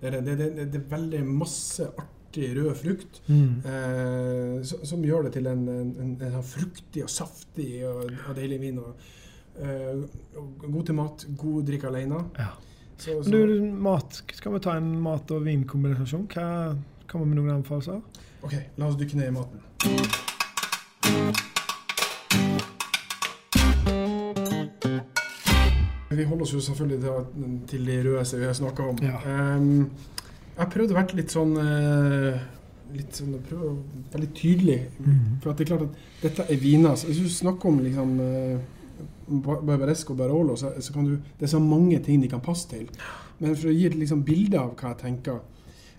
Det 0.00 0.08
er, 0.14 0.20
det, 0.24 0.38
det, 0.40 0.48
det, 0.56 0.66
det 0.72 0.80
er 0.80 0.88
veldig 0.96 1.20
masse 1.28 1.84
artig 2.00 2.50
rød 2.56 2.72
frukt 2.80 3.20
Mm. 3.28 3.60
eh, 3.68 4.62
som, 4.64 4.84
som 4.86 5.02
gjør 5.04 5.26
det 5.28 5.32
til 5.36 5.46
en, 5.50 5.64
en, 5.68 5.90
en, 6.00 6.12
en 6.22 6.34
sånn 6.38 6.46
fruktig 6.54 7.02
og 7.04 7.10
saftig 7.12 7.70
og, 7.88 8.06
og 8.28 8.36
deilig 8.38 8.60
vin. 8.62 8.78
Og, 8.80 9.06
eh, 9.60 10.04
god 10.64 10.84
til 10.88 10.96
mat, 10.96 11.26
god 11.44 11.66
drikk 11.68 11.84
alene. 11.90 12.22
Ja. 12.38 12.48
Så, 13.00 13.22
så, 13.24 13.30
du, 13.30 13.62
mat, 13.80 14.22
skal 14.36 14.52
vi 14.52 14.58
ta 14.60 14.74
en 14.76 14.90
mat- 15.00 15.30
og 15.32 15.44
vinkombinasjon? 15.46 16.26
Hva 16.34 16.76
Kommer 17.08 17.26
med 17.26 17.40
noen 17.40 17.54
anbefalinger? 17.56 18.02
OK, 18.44 18.52
la 18.78 18.86
oss 18.86 18.98
dykke 19.00 19.16
ned 19.18 19.30
i 19.30 19.34
maten. 19.34 19.62
Vi 26.10 26.26
holder 26.28 26.44
oss 26.44 26.52
jo 26.52 26.60
selvfølgelig 26.60 27.00
til, 27.72 27.86
de 27.88 27.96
røde 28.04 28.24
som 28.28 28.40
vi 28.42 28.46
har 28.46 28.52
snakka 28.58 28.82
om. 28.92 29.00
Ja. 29.02 29.16
Um, 29.56 29.90
jeg 30.58 30.68
prøvde 30.74 30.94
å 30.94 30.98
være 30.98 31.16
litt 31.22 31.32
sånn 31.32 31.54
eh, 31.62 32.40
Litt 32.90 33.16
sånn, 33.16 33.32
jeg 33.38 33.56
å 33.56 33.60
være 33.62 34.04
veldig 34.12 34.30
tydelig. 34.36 34.78
For 35.40 35.52
at 35.52 35.58
det 35.60 35.64
er 35.64 35.70
klart 35.72 35.84
at 35.86 35.98
dette 36.24 36.46
er 36.50 36.60
viner. 36.60 36.96
Så 36.98 37.08
hvis 37.08 37.22
du 37.22 37.28
snakker 37.32 37.70
om 37.70 37.80
liksom 37.84 38.14
Bar- 38.18 38.58
Barbaresco 39.30 40.14
og 40.14 40.18
Barolo, 40.18 40.56
så, 40.56 40.72
så 40.80 40.92
kan 40.92 41.06
du 41.06 41.16
Det 41.16 41.46
er 41.46 41.54
så 41.54 41.62
mange 41.62 41.98
ting 42.04 42.22
de 42.22 42.28
kan 42.28 42.42
passe 42.44 42.68
til. 42.68 42.88
Men 43.38 43.56
for 43.56 43.70
å 43.70 43.74
gi 43.74 43.86
et 43.86 43.96
liksom, 43.96 44.24
bilde 44.26 44.60
av 44.60 44.74
hva 44.74 44.92
jeg 44.92 45.00
tenker, 45.04 45.40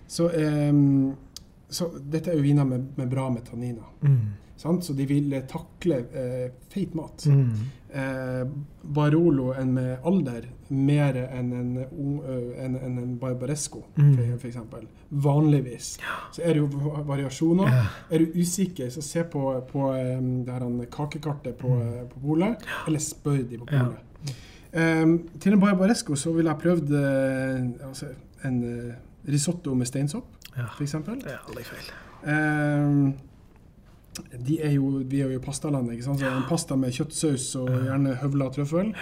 så, 0.06 0.28
ehm, 0.36 1.12
så 1.72 1.88
Dette 1.98 2.30
er 2.30 2.38
jo 2.38 2.44
viner 2.44 2.68
med, 2.68 2.92
med 2.96 3.10
bra 3.10 3.30
metanina 3.30 3.88
Mm. 4.02 4.38
Sant? 4.62 4.84
Så 4.84 4.92
de 4.94 5.06
vil 5.06 5.32
eh, 5.32 5.42
takle 5.48 5.96
eh, 6.14 6.50
feit 6.70 6.94
mat. 6.94 7.24
Mm. 7.26 7.48
Eh, 7.92 8.44
Barolo 8.94 9.50
enn 9.52 9.74
med 9.74 9.98
alder 10.08 10.46
mer 10.72 11.16
enn 11.26 11.50
en, 11.52 11.72
en, 11.84 12.76
enn 12.76 12.98
en 12.98 13.18
Barbaresco, 13.20 13.82
Mm. 13.96 14.38
eksempel. 14.48 14.86
Vanligvis. 15.10 15.98
Så 16.32 16.42
er 16.42 16.54
det 16.54 16.62
jo 16.62 16.66
variasjoner. 17.06 17.68
Ja. 17.68 17.82
Er 18.10 18.18
du 18.18 18.32
usikker, 18.40 18.88
så 18.90 19.02
se 19.04 19.24
på, 19.24 19.42
på 19.68 19.90
det 19.92 20.52
her 20.52 20.86
kakekartet 20.90 21.58
på, 21.60 21.68
mm. 21.68 22.08
på 22.14 22.20
polet, 22.24 22.64
eller 22.86 22.98
spør 22.98 23.42
de 23.50 23.58
på 23.58 23.66
polet. 23.66 24.00
Ja. 24.72 25.02
Um, 25.02 25.18
til 25.38 25.52
en 25.52 25.60
Barbaresco 25.60 26.14
så 26.16 26.32
ville 26.32 26.48
jeg 26.50 26.62
prøvd 26.62 26.92
uh, 26.96 27.88
altså, 27.90 28.06
en 28.44 28.62
uh, 28.64 28.94
risotto 29.28 29.74
med 29.74 29.86
steinsopp, 29.86 30.24
Ja. 30.56 30.64
eksempel. 30.80 31.20
Det 31.20 31.32
er 31.32 31.44
aldri 31.48 31.62
feil. 31.64 31.92
Ehm, 32.28 33.12
de 34.46 34.58
er 34.60 34.74
jo, 34.76 34.90
vi 35.08 35.20
er 35.24 35.30
jo 35.32 35.38
i 35.38 35.42
pastalandet, 35.42 35.94
ikke 35.96 36.04
sant? 36.10 36.20
så 36.20 36.28
en 36.30 36.48
pasta 36.48 36.76
med 36.76 36.92
kjøttsaus 36.92 37.46
og 37.62 37.70
gjerne 37.70 38.14
høvla 38.20 38.50
trøffel. 38.52 38.92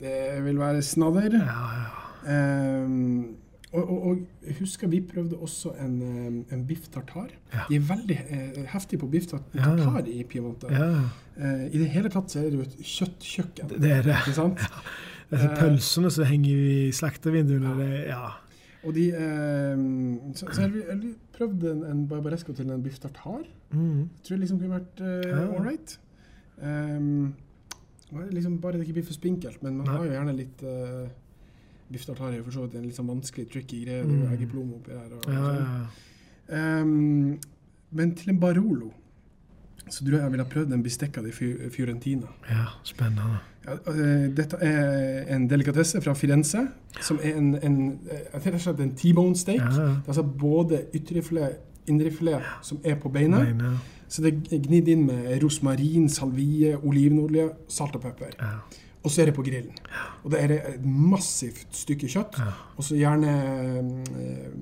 Det 0.00 0.14
vil 0.44 0.58
være 0.58 0.82
snadder. 0.82 1.36
Ja, 1.38 1.64
ja. 1.78 1.88
Ehm, 2.34 3.36
og, 3.74 3.82
og, 3.90 4.04
og 4.10 4.52
husker 4.60 4.88
vi 4.88 5.00
prøvde 5.02 5.36
også 5.42 5.72
en, 5.82 5.94
em, 6.02 6.36
en 6.54 6.62
biff 6.66 6.86
tartar. 6.94 7.32
Ja. 7.52 7.64
De 7.68 7.76
er 7.76 7.86
veldig 7.88 8.18
eh, 8.30 8.60
heftige 8.70 9.00
på 9.02 9.08
biff 9.10 9.26
tartar 9.30 9.74
Ja. 9.76 10.04
i 10.06 10.22
Piemonte. 10.24 10.70
ja. 10.70 10.90
Eh, 11.36 11.64
I 11.74 11.78
det 11.82 11.88
hele 11.90 12.08
tatt 12.14 12.30
så 12.30 12.38
er 12.44 12.50
det 12.52 12.60
jo 12.60 12.62
et 12.68 12.76
kjøttkjøkken. 12.78 13.72
Det 13.82 13.90
er 13.90 14.02
det. 14.06 14.14
Ikke 14.22 14.36
sant? 14.36 14.62
Disse 15.32 15.48
Eh, 15.50 15.56
pølsene 15.58 16.10
som 16.14 16.24
henger 16.28 16.54
i 16.54 16.90
slaktervinduene, 16.94 17.72
det 17.80 18.06
ja. 18.12 18.28
Og 18.84 18.94
de 18.94 19.08
eh, 19.10 19.76
Så, 20.36 20.46
så 20.52 20.60
jeg 20.66 20.84
har 20.88 20.98
prøvd 21.38 21.64
en, 21.70 21.84
en 21.90 22.06
barbaresco 22.08 22.52
til 22.52 22.70
en 22.70 22.82
biff 22.82 22.98
tartar. 23.00 23.44
Mm. 23.72 24.08
tror 24.22 24.36
jeg 24.36 24.40
liksom 24.44 24.58
kunne 24.60 24.76
vært 24.78 25.00
eh, 25.00 25.56
all 25.56 25.64
right. 25.64 25.98
Um, 26.62 27.34
liksom 28.30 28.58
bare 28.62 28.78
det 28.78 28.84
ikke 28.86 28.92
blir 29.00 29.06
for 29.08 29.16
spinkelt, 29.16 29.62
men 29.62 29.76
man 29.80 29.86
Nei. 29.88 29.96
har 29.96 30.04
jo 30.04 30.12
gjerne 30.12 30.34
litt 30.38 30.62
uh, 30.62 31.08
Biff 31.90 32.04
tartar 32.06 32.30
er 32.32 32.36
jo 32.38 32.44
for 32.46 32.54
så 32.54 32.62
vidt 32.66 32.76
en 32.78 32.84
litt 32.86 32.96
sånn 32.96 33.08
vanskelig, 33.10 33.48
tricky 33.50 33.80
greie. 33.84 34.02
Det 34.04 34.12
er 34.14 34.28
Mm. 34.28 34.32
eggeplomme 34.36 34.74
oppi 34.78 34.92
her. 34.94 35.10
Og, 35.16 35.26
Ja, 35.28 35.40
og 35.40 35.54
ja, 35.54 35.54
sånn. 35.54 35.88
ja. 36.48 36.82
Um, 36.82 37.40
men 37.92 38.14
til 38.14 38.30
en 38.30 38.38
Barolo 38.40 38.92
så 39.88 40.00
tror 40.04 40.12
jeg 40.16 40.22
jeg 40.22 40.30
ville 40.32 40.44
ha 40.44 40.50
prøvd 40.50 40.72
en 40.72 40.82
bistecca 40.82 41.22
di 41.22 41.30
Fi- 41.32 41.68
Fiorentina. 41.70 42.28
ja, 42.50 42.66
spennende. 42.84 43.40
Ja, 43.64 43.76
eh, 43.92 44.26
dette 44.36 44.58
er 44.60 45.34
en 45.34 45.46
delikatesse 45.48 46.00
fra 46.04 46.12
Firenze, 46.14 46.66
som 47.00 47.18
er 47.22 47.38
en, 47.38 47.54
en, 47.64 47.78
eh, 48.10 48.34
og 48.36 48.60
slett 48.60 48.82
en 48.84 48.94
T-bone 48.98 49.36
steak. 49.36 49.62
Ja, 49.62 49.94
altså 50.06 50.22
både 50.22 50.84
ytrefilet 50.94 51.62
indrefilet 51.86 52.42
som 52.62 52.80
er 52.84 52.96
på 53.00 53.10
beinet. 53.12 53.60
Så 54.08 54.22
det 54.22 54.34
er 54.52 54.62
gnidd 54.62 54.88
inn 54.88 55.06
med 55.08 55.26
rosmarin, 55.42 56.08
salvie, 56.12 56.76
olivenolje, 56.76 57.48
salt 57.68 57.96
og 57.98 58.04
pepper. 58.04 58.36
Ja. 58.38 58.58
Og 59.04 59.12
så 59.12 59.20
er 59.20 59.28
det 59.28 59.34
på 59.36 59.44
grillen. 59.44 59.76
Og 60.24 60.32
da 60.32 60.40
er 60.40 60.48
det 60.48 60.58
et 60.70 60.84
massivt 60.84 61.76
stykke 61.76 62.08
kjøtt. 62.08 62.38
Ja. 62.40 62.54
Og 62.76 62.86
så 62.86 62.96
gjerne 62.96 63.34
eh, 64.22 64.54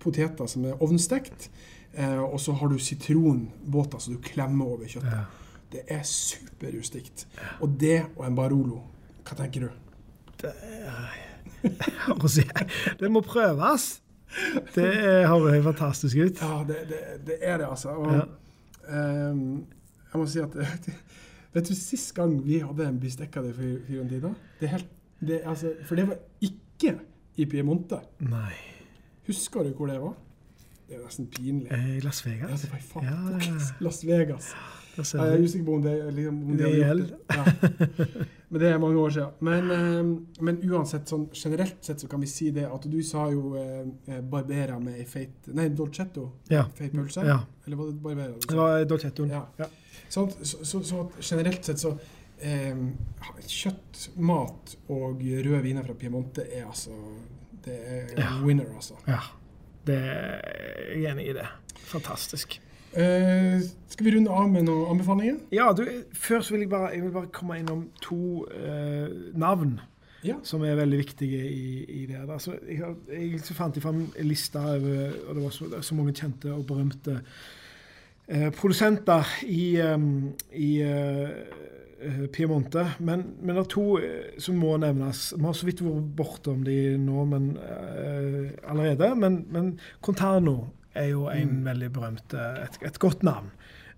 poteter 0.00 0.48
som 0.48 0.64
er 0.64 0.80
ovnstekt. 0.80 1.50
Eh, 1.92 2.20
og 2.22 2.38
så 2.40 2.54
har 2.56 2.72
du 2.72 2.78
sitronbåter 2.80 4.00
så 4.00 4.14
du 4.14 4.22
klemmer 4.24 4.70
over 4.76 4.88
kjøttet. 4.88 5.12
Ja. 5.12 5.41
Det 5.72 5.82
er 5.88 6.02
superrustikt. 6.04 7.26
Og 7.60 7.76
det 7.80 8.02
og 8.16 8.26
en 8.26 8.36
Barolo, 8.36 8.80
hva 9.24 9.36
tenker 9.38 9.66
du? 9.66 9.70
Det, 10.42 10.52
er... 10.52 11.18
Det 13.00 13.10
må 13.10 13.20
prøves. 13.24 14.02
Det 14.74 14.86
høres 15.28 15.64
fantastisk 15.64 16.16
ut. 16.16 16.40
Ja, 16.42 16.62
det, 16.68 16.76
det, 16.88 17.00
det 17.26 17.36
er 17.40 17.58
det, 17.62 17.66
altså. 17.70 17.88
Og, 17.88 18.12
Ja. 18.12 19.30
um, 19.30 19.66
jeg 20.12 20.20
må 20.20 20.26
si 20.26 20.40
at 20.42 20.56
Vet 21.54 21.68
du, 21.68 21.74
sist 21.76 22.14
gang 22.16 22.38
vi 22.46 22.58
hadde 22.64 22.86
en 22.88 22.96
bistecca 23.00 23.42
de 23.44 23.52
Fiorentina 23.86 24.30
det 24.60 24.66
er 24.66 24.72
helt, 24.72 24.86
det, 25.20 25.40
altså, 25.44 25.74
For 25.84 25.94
det 26.00 26.06
var 26.08 26.16
ikke 26.40 26.94
i 27.36 27.44
Piemonte. 27.46 27.98
Nei. 28.24 28.54
Husker 29.26 29.62
du 29.68 29.74
hvor 29.76 29.86
det 29.92 29.98
var? 30.00 30.14
Det 30.88 30.96
er 30.96 31.04
nesten 31.04 31.28
pinlig. 31.32 31.68
Eh, 31.72 32.00
Las 32.04 32.22
Ja, 32.26 32.30
Vegas? 32.30 32.62
det 32.64 32.70
var 32.72 32.78
i 32.78 33.04
Ja, 33.04 33.12
ja, 33.30 33.38
ja. 33.38 33.68
Las 33.80 34.00
Vegas. 34.06 34.48
Jeg 34.96 35.20
er 35.24 35.40
usikker 35.42 35.64
på 35.66 35.74
om 35.78 35.82
det, 35.84 35.92
liksom, 36.12 36.38
om 36.44 36.56
de 36.56 36.62
Det 36.64 36.72
gjort 36.76 36.98
det. 36.98 37.18
Ja. 37.32 37.44
Men 38.52 38.60
det 38.60 38.68
er 38.68 38.78
mange 38.78 38.98
år 39.00 39.10
siden. 39.14 39.30
Men, 39.40 39.70
eh, 39.72 40.42
men 40.44 40.58
uansett, 40.68 41.08
sånn 41.08 41.22
generelt 41.32 41.78
sett 41.80 42.02
så 42.04 42.08
kan 42.12 42.20
vi 42.20 42.28
si 42.28 42.50
det 42.52 42.66
at 42.68 42.84
du 42.92 42.98
sa 43.02 43.22
jo 43.32 43.54
eh, 43.56 44.18
Barbera 44.20 44.76
med 44.82 44.98
ei 45.00 45.06
feit 45.08 45.48
Nei, 45.56 45.70
Dolcetto. 45.72 46.26
Ja. 46.52 46.66
Feit 46.76 46.92
pølse. 46.92 47.24
ja. 47.24 47.38
Eller 47.64 47.76
var 47.80 47.86
det 47.88 48.02
Barbera? 48.04 48.34
Det 48.48 48.58
var 48.58 48.84
Dolcettoen. 48.90 49.32
Ja. 49.32 49.70
Sånn, 50.12 50.28
så, 50.42 50.60
så, 50.68 50.82
så 50.84 51.06
generelt 51.22 51.64
sett 51.64 51.80
så 51.80 51.94
eh, 52.44 52.76
Kjøtt, 53.48 54.10
mat 54.20 54.74
og 54.92 55.22
røde 55.24 55.62
viner 55.64 55.86
fra 55.88 55.96
Piemonte 55.96 56.44
er 56.52 56.66
altså 56.68 56.92
Det 57.64 57.78
er 57.80 58.36
winner, 58.44 58.68
altså. 58.76 58.98
ja. 59.08 59.22
Det 59.86 59.96
er 59.96 60.92
jeg 60.98 61.08
enig 61.10 61.24
i 61.32 61.32
det. 61.40 61.48
Fantastisk. 61.88 62.60
Eh, 62.92 63.60
skal 63.88 64.04
vi 64.04 64.12
runde 64.16 64.30
av 64.30 64.50
med 64.52 64.66
noen 64.68 64.90
anbefalinger? 64.92 65.38
Ja, 65.54 65.70
du, 65.72 65.86
først 66.12 66.52
vil 66.52 66.66
jeg 66.66 66.72
bare, 66.72 66.90
jeg 66.92 67.06
vil 67.06 67.14
bare 67.14 67.30
komme 67.32 67.56
innom 67.56 67.86
to 68.04 68.44
uh, 68.52 69.08
navn 69.32 69.78
Ja. 70.22 70.36
som 70.44 70.62
er 70.62 70.76
veldig 70.76 70.98
viktige 70.98 71.40
i, 71.48 71.84
i 71.88 72.06
det. 72.06 72.20
Altså, 72.28 72.58
jeg, 72.68 72.92
jeg 73.08 73.40
fant 73.56 73.76
jeg 73.76 73.82
fram 73.82 74.04
en 74.04 74.28
liste 74.28 74.60
over 74.60 75.16
og 75.28 75.34
det 75.34 75.44
var 75.44 75.54
så, 75.56 75.70
så 75.80 75.96
mange 75.96 76.12
kjente 76.12 76.52
og 76.52 76.66
berømte 76.68 77.16
uh, 78.28 78.50
produsenter 78.60 79.32
i, 79.48 79.80
um, 79.80 80.34
i 80.52 80.84
Piemonte. 82.32 82.84
Men, 83.00 83.24
men 83.40 83.56
det 83.56 83.64
er 83.64 83.72
to 83.72 83.86
som 84.42 84.60
må 84.60 84.76
nevnes. 84.76 85.32
Vi 85.38 85.44
har 85.46 85.56
så 85.56 85.68
vidt 85.68 85.80
vært 85.86 86.12
bortom 86.18 86.64
de 86.66 86.76
nå 86.98 87.24
men, 87.30 87.52
allerede. 88.66 89.14
Men, 89.16 89.44
men 89.54 89.68
Contarno 90.02 90.56
er 90.94 91.08
jo 91.12 91.28
en 91.32 91.62
veldig 91.64 91.90
berømt 91.94 92.36
eh, 92.36 92.62
et, 92.66 92.78
et 92.88 92.98
godt 93.02 93.24
navn. 93.26 93.50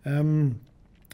Um, 0.04 0.54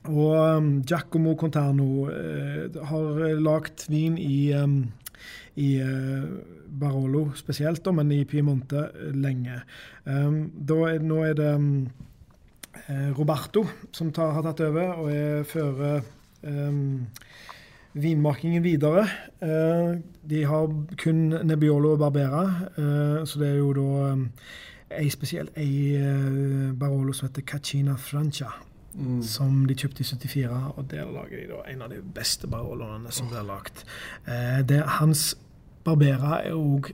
og 0.09 0.33
um, 0.57 0.71
Giacomo 0.83 1.35
Conterno 1.37 2.07
uh, 2.09 2.81
har 2.89 3.21
lagd 3.41 3.85
vin 3.93 4.17
i, 4.19 4.53
um, 4.57 4.83
i 5.61 5.75
uh, 5.85 6.25
Barolo 6.81 7.29
spesielt, 7.37 7.85
da, 7.85 7.93
men 7.93 8.13
i 8.15 8.25
Piemonte 8.25 8.87
eh, 8.89 9.13
lenge. 9.15 9.61
Um, 10.05 10.47
er, 10.89 11.03
nå 11.05 11.21
er 11.27 11.37
det 11.39 11.53
eh, 12.87 13.11
Roberto 13.19 13.67
som 13.93 14.13
tar, 14.15 14.33
har 14.37 14.47
tatt 14.47 14.65
over 14.69 15.03
og 15.03 15.13
er 15.13 15.45
fører 15.49 16.09
vinmakingen 17.93 18.63
videre. 18.63 19.05
Uh, 19.43 19.99
de 20.23 20.45
har 20.47 20.71
kun 21.01 21.29
Nebbiolo 21.45 21.95
og 21.97 22.03
Barbera, 22.05 22.45
eh, 22.77 23.25
så 23.27 23.41
det 23.41 23.49
er 23.49 23.59
jo 23.59 23.73
da 23.75 24.15
ei 24.91 25.11
spesielt 25.11 25.57
ei 25.57 25.95
eh, 25.97 26.73
Barolo 26.75 27.13
som 27.13 27.29
heter 27.29 27.47
Cacina 27.47 27.97
Francia 27.97 28.51
som 29.23 29.67
de 29.69 29.75
kjøpte 29.79 30.03
i 30.03 30.07
74, 30.09 30.73
og 30.77 30.87
der 30.91 31.11
lager 31.15 31.37
de 31.39 31.45
da 31.53 31.61
en 31.71 31.83
av 31.87 31.93
de 31.93 32.01
beste 32.15 32.49
barolene 32.51 33.13
som 33.15 33.29
blir 33.31 33.45
lagd. 33.47 33.85
Eh, 34.27 34.63
det, 34.67 34.83
hans 34.99 35.37
Barbera 35.85 36.41
er 36.45 36.57
òg 36.59 36.91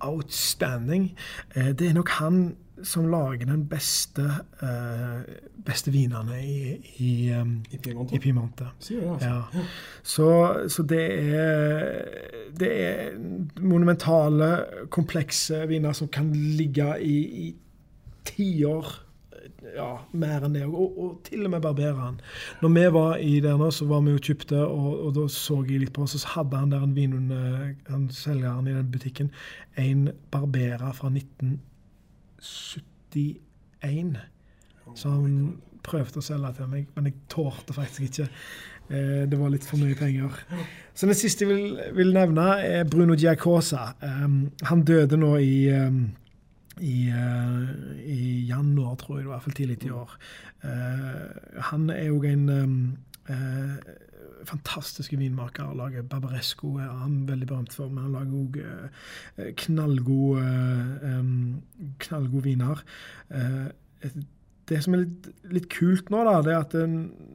outstanding. 0.00 1.12
Eh, 1.54 1.70
det 1.70 1.90
er 1.90 1.94
nok 1.94 2.10
han 2.18 2.40
som 2.86 3.08
lager 3.10 3.46
den 3.50 3.64
beste, 3.68 4.24
uh, 4.62 5.20
beste 5.66 5.92
vinene 5.94 6.40
i, 6.42 6.76
i, 7.02 7.12
um, 7.36 7.58
I 7.70 8.18
Piemonte. 8.18 8.70
Altså. 8.74 8.94
Ja. 9.20 9.64
Så, 10.02 10.30
så, 10.68 10.82
det 10.82 11.04
er 11.34 12.40
det 12.60 12.70
er 12.70 13.12
monumentale, 13.60 14.50
komplekse 14.90 15.62
viner 15.70 15.94
som 15.96 16.10
kan 16.12 16.32
ligge 16.32 16.88
i, 17.00 17.16
i 17.46 17.54
tiår 18.28 18.90
ja, 19.76 19.90
mer 20.12 20.44
enn 20.46 20.56
det. 20.56 20.66
Og, 20.66 20.98
og 20.98 21.16
til 21.26 21.44
og 21.46 21.54
med 21.54 21.64
barberer 21.64 21.98
han. 21.98 22.20
Når 22.62 22.74
vi 22.74 22.84
var 22.96 23.16
i 23.22 23.32
der 23.44 23.58
nå, 23.60 23.70
så 23.74 23.86
var 23.90 24.02
vi 24.06 24.14
og 24.16 24.24
kjøpte, 24.24 24.60
og, 24.66 24.90
og 25.06 25.14
da 25.16 25.26
så 25.32 25.60
jeg 25.68 25.84
litt 25.84 25.94
på, 25.96 26.06
så 26.10 26.20
hadde 26.34 26.60
han 26.60 26.74
der 26.74 26.84
en 26.86 26.96
vinun, 26.96 27.32
han 27.88 28.08
selgeren 28.14 28.68
i 28.68 28.76
den 28.76 28.90
butikken, 28.92 29.32
en 29.78 30.08
barberer 30.32 30.92
fra 30.96 31.12
1980 31.12 31.66
71 32.40 34.18
som 34.98 35.24
prøvde 35.84 36.20
å 36.20 36.24
selge 36.24 36.52
til 36.58 36.68
meg, 36.70 36.88
men 36.96 37.08
jeg 37.08 37.16
tålte 37.32 37.74
faktisk 37.76 38.08
ikke. 38.08 38.28
Eh, 38.90 39.26
det 39.30 39.38
var 39.38 39.52
litt 39.52 39.66
for 39.66 39.80
mye 39.80 39.96
penger. 39.98 40.34
Så 40.94 41.06
den 41.08 41.18
siste 41.18 41.46
jeg 41.46 41.52
vil, 41.52 41.76
vil 41.96 42.14
nevne, 42.14 42.46
er 42.64 42.88
Bruno 42.90 43.14
Giacosa. 43.18 43.92
Um, 44.02 44.08
ehm, 44.08 44.40
han 44.66 44.82
døde 44.84 45.20
nå 45.20 45.36
i 45.38 45.54
um, 45.74 46.02
i, 46.80 47.10
uh, 47.12 47.68
i, 48.00 48.46
januar, 48.48 48.94
tror 48.96 49.18
jeg, 49.18 49.26
i 49.26 49.30
hvert 49.30 49.44
fall 49.44 49.56
tidlig 49.56 49.78
i 49.84 49.92
år. 49.92 50.14
Uh, 50.64 51.60
han 51.70 51.90
er 51.92 52.06
jo 52.08 52.22
en 52.24 52.48
um, 52.48 52.76
eh, 53.30 53.94
fantastiske 54.48 55.18
vinmaker. 55.20 55.74
Lager 55.78 56.02
Barbaresco 56.08 56.74
er 56.80 56.90
han 57.02 57.22
veldig 57.28 57.46
berømt 57.50 57.76
for, 57.76 57.88
men 57.92 58.04
han 58.08 58.16
lager 58.16 58.34
òg 58.40 59.54
knallgode 59.60 60.44
um, 61.04 61.62
knallgode 62.02 62.44
viner. 62.48 62.84
Eh, 63.30 64.12
det 64.70 64.78
som 64.84 64.94
er 64.94 65.00
litt, 65.02 65.24
litt 65.50 65.64
kult 65.72 66.12
nå, 66.14 66.20
da, 66.28 66.36
det 66.46 66.52
er 66.54 66.60
at 66.62 66.74
eh, 66.78 66.92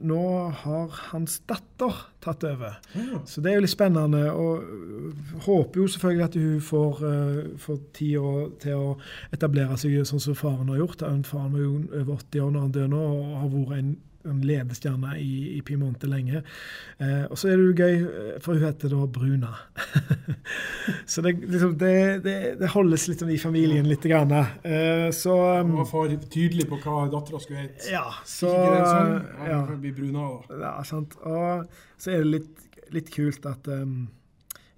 nå 0.07 0.19
har 0.61 0.93
hans 1.11 1.41
datter 1.49 1.97
tatt 2.23 2.45
over. 2.47 2.77
Ja. 2.95 3.19
Så 3.27 3.43
det 3.43 3.51
er 3.51 3.57
jo 3.59 3.65
litt 3.65 3.73
spennende. 3.73 4.21
Og 4.31 5.43
håper 5.43 5.81
jo 5.81 5.87
selvfølgelig 5.91 6.25
at 6.29 6.37
hun 6.39 6.63
får, 6.63 7.03
uh, 7.03 7.41
får 7.59 7.81
tid 7.97 8.55
til 8.63 8.79
å 8.79 8.93
etablere 9.35 9.75
seg 9.81 9.97
sånn 10.07 10.23
som 10.23 10.37
faren 10.39 10.71
har 10.71 10.79
gjort. 10.79 11.03
Han- 11.03 11.25
Faren 11.27 11.51
var 11.57 11.65
jo 11.65 11.75
over 11.91 12.15
80 12.15 12.45
år 12.45 12.51
når 12.55 12.61
han 12.69 12.75
døde 12.79 12.93
nå, 12.95 13.03
og 13.03 13.35
har 13.41 13.51
vært 13.57 13.77
en, 13.81 13.91
en 14.29 14.41
ledestjerne 14.45 15.15
i, 15.21 15.57
i 15.57 15.61
Piemonte 15.65 16.09
lenge. 16.09 16.41
Eh, 16.97 17.23
og 17.29 17.37
så 17.39 17.51
er 17.51 17.59
det 17.59 17.67
jo 17.67 17.75
gøy, 17.77 17.95
eh, 18.05 18.31
for 18.43 18.57
hun 18.57 18.65
heter 18.65 18.93
da 18.93 19.07
Bruna. 19.17 19.51
så 21.11 21.23
det, 21.25 21.35
liksom, 21.43 21.77
det, 21.81 21.93
det, 22.25 22.35
det 22.61 22.71
holdes 22.75 23.07
litt 23.09 23.23
sånn 23.23 23.33
i 23.35 23.39
familien 23.41 23.87
litt. 23.89 24.05
Grann, 24.05 24.33
eh, 24.35 25.07
så 25.15 25.35
Han 25.57 25.71
um, 25.71 25.79
var 25.79 25.89
for 25.89 26.11
tydelig 26.29 26.67
på 26.69 26.77
hva 26.83 27.07
dattera 27.09 27.41
skulle 27.41 27.63
hete. 27.63 27.87
Ja, 27.89 28.05
så 28.27 28.51
Ikke 28.51 28.75
den 28.75 28.91
sånn? 28.91 29.15
Ja, 29.47 29.61
ja. 29.63 29.93
Bruna, 29.95 30.27
da. 30.49 30.59
Ja, 30.61 30.75
sant. 30.85 31.17
Og 31.25 31.65
så 32.01 32.13
er 32.13 32.21
det 32.21 32.33
litt, 32.35 32.67
litt 32.93 33.09
kult 33.13 33.47
at 33.49 33.69
um, 33.71 34.05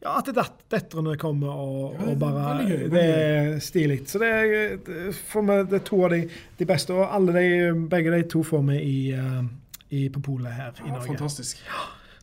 ja, 0.04 0.18
at 0.20 0.26
det- 0.26 0.45
døtrene 0.70 1.18
kommer 1.18 1.48
og, 1.50 1.93
Ja, 2.00 2.06
det 2.06 2.14
og 2.14 2.20
bare 2.20 2.58
veldig 2.58 2.68
gøy, 2.70 2.82
veldig 2.84 2.91
Det 2.91 3.04
er 3.04 3.60
stilig. 3.60 4.00
Så 4.08 4.20
det 4.20 4.30
er, 4.34 5.12
for 5.14 5.41
meg 5.41 5.70
det 5.70 5.82
er 5.82 5.86
to 5.86 6.04
av 6.06 6.10
de, 6.12 6.28
de 6.60 6.66
beste. 6.66 6.93
Og 6.93 7.08
alle 7.16 7.34
de, 7.34 7.88
begge 7.89 8.12
de 8.12 8.24
to 8.30 8.43
får 8.43 8.66
vi 8.68 8.78
i, 8.82 9.14
uh, 9.18 9.43
i, 9.89 10.08
på 10.10 10.20
polet 10.22 10.52
her 10.52 10.72
i 10.84 10.88
Ja, 10.88 10.93
Norge. 10.93 11.08
fantastisk. 11.08 11.58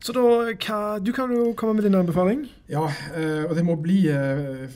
Så 0.04 0.12
da 0.12 0.20
hva, 0.52 0.98
Du 1.02 1.12
kan 1.12 1.30
jo 1.32 1.54
komme 1.56 1.74
med 1.74 1.82
din 1.84 1.94
anbefaling. 1.94 2.46
Ja, 2.68 2.84
eh, 3.16 3.44
og 3.48 3.54
det 3.56 3.64
må 3.64 3.74
bli 3.80 4.02
eh, 4.12 4.68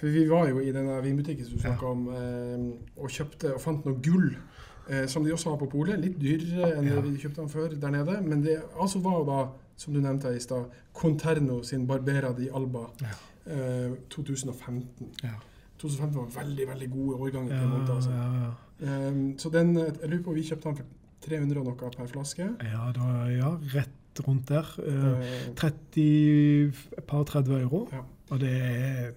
For 0.00 0.06
vi 0.08 0.22
var 0.28 0.48
jo 0.48 0.58
i 0.58 0.72
denne 0.72 1.02
vinbutikken 1.04 1.44
som 1.44 1.54
du 1.56 1.60
snakka 1.60 1.86
om, 1.86 2.06
eh, 2.08 3.02
og 3.02 3.10
kjøpte 3.12 3.52
og 3.54 3.60
fant 3.60 3.84
noe 3.84 4.00
gull. 4.00 4.30
Eh, 4.88 5.04
som 5.06 5.22
de 5.22 5.30
også 5.32 5.50
har 5.50 5.58
på 5.60 5.68
polet. 5.70 6.00
Litt 6.00 6.16
dyrere 6.18 6.78
enn 6.78 6.88
Ja. 6.88 7.00
vi 7.04 7.12
kjøpte 7.20 7.36
den 7.44 7.48
før 7.52 7.68
der 7.78 7.90
nede. 7.90 8.22
Men 8.26 8.40
det 8.42 8.62
altså 8.80 8.98
var 9.04 9.24
da, 9.28 9.48
som 9.80 9.94
du 9.96 10.00
nevnte 10.04 10.28
her 10.28 10.36
i 10.36 10.42
stad, 10.44 10.66
Conterno 10.92 11.62
sin 11.64 11.86
Barbera 11.88 12.32
di 12.36 12.50
Alba 12.52 12.86
Ja. 13.00 13.14
eh, 13.46 13.94
2015. 14.12 15.08
Ja. 15.24 15.38
2015 15.80 16.18
var 16.20 16.26
veldig 16.44 16.66
veldig 16.68 16.90
gode 16.92 17.16
årganger. 17.16 17.54
Ja, 17.56 17.68
måte, 17.68 17.92
altså. 17.96 18.10
ja, 18.10 18.50
Eh, 18.80 19.36
så 19.38 19.50
den, 19.52 19.74
eh, 19.76 19.90
jeg 20.02 20.08
lurer 20.10 20.22
på, 20.24 20.32
vi 20.34 20.42
kjøpte 20.42 20.68
den 20.70 20.76
for 20.76 20.84
300 21.26 21.58
og 21.60 21.64
noe 21.66 21.90
per 21.96 22.06
flaske. 22.08 22.46
ja, 22.64 22.92
var, 22.96 23.26
ja 23.30 23.50
rett 23.74 24.20
rundt 24.26 24.48
der. 24.48 24.66
Uh, 24.78 25.20
Eh, 25.20 25.54
30 25.56 26.72
et 26.98 27.04
par 27.06 27.24
30 27.24 27.60
euro. 27.60 27.88
Ja. 27.92 28.00
Og 28.30 28.40
det 28.40 28.50
er 28.52 29.12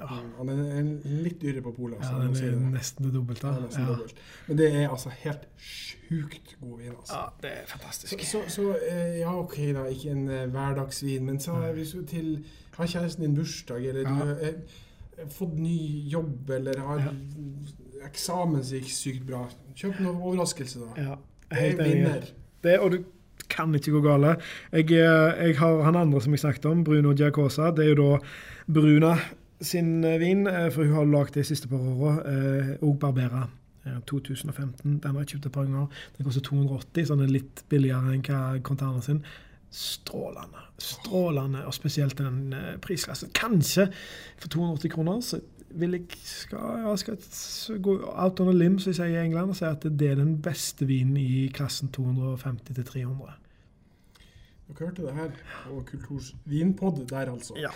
ja, 0.00 0.06
Han 0.38 0.48
er 0.48 0.88
litt 1.24 1.40
dyrere 1.42 1.62
på 1.62 1.72
polet. 1.76 1.98
ja, 2.02 2.20
altså, 2.20 2.44
jeg 2.44 2.54
må 2.54 2.60
den 2.60 2.68
er 2.74 2.78
nesten 2.78 3.04
det 3.06 3.12
dobbelte. 3.14 3.46
Ja, 3.46 3.80
Ja. 3.80 3.86
dobbelt. 3.88 4.14
Men 4.48 4.58
det 4.58 4.68
er 4.74 4.88
altså 4.88 5.08
helt 5.10 5.44
sjukt 5.58 6.56
god 6.60 6.78
vin. 6.78 6.92
altså. 6.98 7.14
Ja, 7.14 7.24
det 7.42 7.50
er 7.50 7.66
fantastisk. 7.66 8.20
så, 8.24 8.42
så 8.48 8.54
så 8.56 8.76
ja, 9.18 9.34
OK, 9.38 9.56
da, 9.74 9.84
ikke 9.84 10.10
en 10.10 10.28
eh, 10.28 10.46
hverdagsvin, 10.50 11.24
men 11.24 11.40
så 11.40 11.52
hvis 11.74 11.90
du 11.92 12.02
til 12.06 12.44
Har 12.76 12.86
kjæresten 12.86 13.22
din 13.22 13.34
bursdag, 13.36 13.86
eller 13.86 14.02
du 14.02 14.14
har 14.14 14.36
eh, 14.42 15.28
fått 15.30 15.58
ny 15.58 16.08
jobb, 16.10 16.50
eller 16.50 16.78
har 16.80 16.98
Ja. 16.98 17.12
eksamen 18.08 18.64
som 18.64 18.78
gikk 18.78 18.90
sykt 18.90 19.26
bra, 19.28 19.44
kjøp 19.78 20.00
noe 20.00 20.16
overraskelse, 20.18 20.80
da. 20.80 21.02
Ja, 21.02 21.16
enig. 21.54 21.78
vinner. 21.84 22.26
Det, 22.64 22.78
og 22.80 22.90
du 22.92 23.04
kan 23.48 23.74
ikke 23.74 23.92
gå 23.92 24.00
gale. 24.02 24.36
Jeg, 24.72 24.90
eh, 24.90 25.46
jeg 25.46 25.56
har 25.58 25.82
han 25.86 25.96
andre 25.96 26.20
som 26.20 26.32
jeg 26.32 26.40
snakket 26.40 26.66
om, 26.66 26.82
Bruno 26.84 27.12
Giacosa. 27.14 27.70
Det 27.70 27.84
er 27.86 27.94
jo 27.94 28.02
da 28.02 28.18
Bruna 28.66 29.14
sin 29.60 30.04
eh, 30.04 30.18
vin, 30.20 30.46
eh, 30.46 30.70
for 30.72 30.84
hun 30.84 30.96
har 30.98 31.10
lagd 31.10 31.34
det 31.34 31.44
de 31.44 31.50
siste 31.52 31.68
par 31.70 31.82
åra, 31.82 32.16
og 32.80 32.98
Barbera. 32.98 33.48
2015. 34.08 34.94
Den 35.02 35.10
har 35.12 35.18
jeg 35.20 35.34
kjøpt 35.34 35.46
et 35.50 35.52
par 35.52 35.66
ganger. 35.68 35.90
Den 36.16 36.24
koster 36.24 36.40
280, 36.40 37.04
så 37.04 37.16
den 37.18 37.26
er 37.26 37.34
litt 37.34 37.60
billigere 37.68 38.14
enn 38.14 38.22
hva 38.24 38.38
konternen 38.64 39.04
sin. 39.04 39.18
Strålende. 39.68 40.62
Strålende, 40.80 41.66
og 41.68 41.74
spesielt 41.76 42.16
den 42.16 42.54
prisklassen. 42.80 43.28
Kanskje 43.36 43.90
for 44.38 44.48
280 44.48 44.94
kroner 44.94 45.20
så 45.20 45.42
vil 45.74 45.98
jeg 45.98 46.18
skal, 46.24 46.84
ja, 46.86 46.96
skal 46.96 47.80
gå 47.82 47.98
out 48.08 48.40
on 48.40 48.48
a 48.48 48.56
limb, 48.56 48.80
som 48.80 48.92
de 48.92 48.98
sier 48.98 49.12
i 49.12 49.24
England, 49.24 49.52
og 49.52 49.58
si 49.58 49.66
at 49.68 49.84
det 49.84 50.10
er 50.10 50.20
den 50.20 50.36
beste 50.42 50.86
vinen 50.88 51.16
i 51.20 51.48
klassen 51.54 51.90
250 51.94 52.78
til 52.78 52.84
300. 52.84 53.34
Dere 54.64 54.86
hørte 54.86 55.02
det 55.04 55.14
her 55.14 55.32
på 55.66 55.82
Kulturs 55.90 56.30
vinpod 56.48 57.04
der, 57.10 57.32
altså. 57.32 57.56
Ja. 57.60 57.72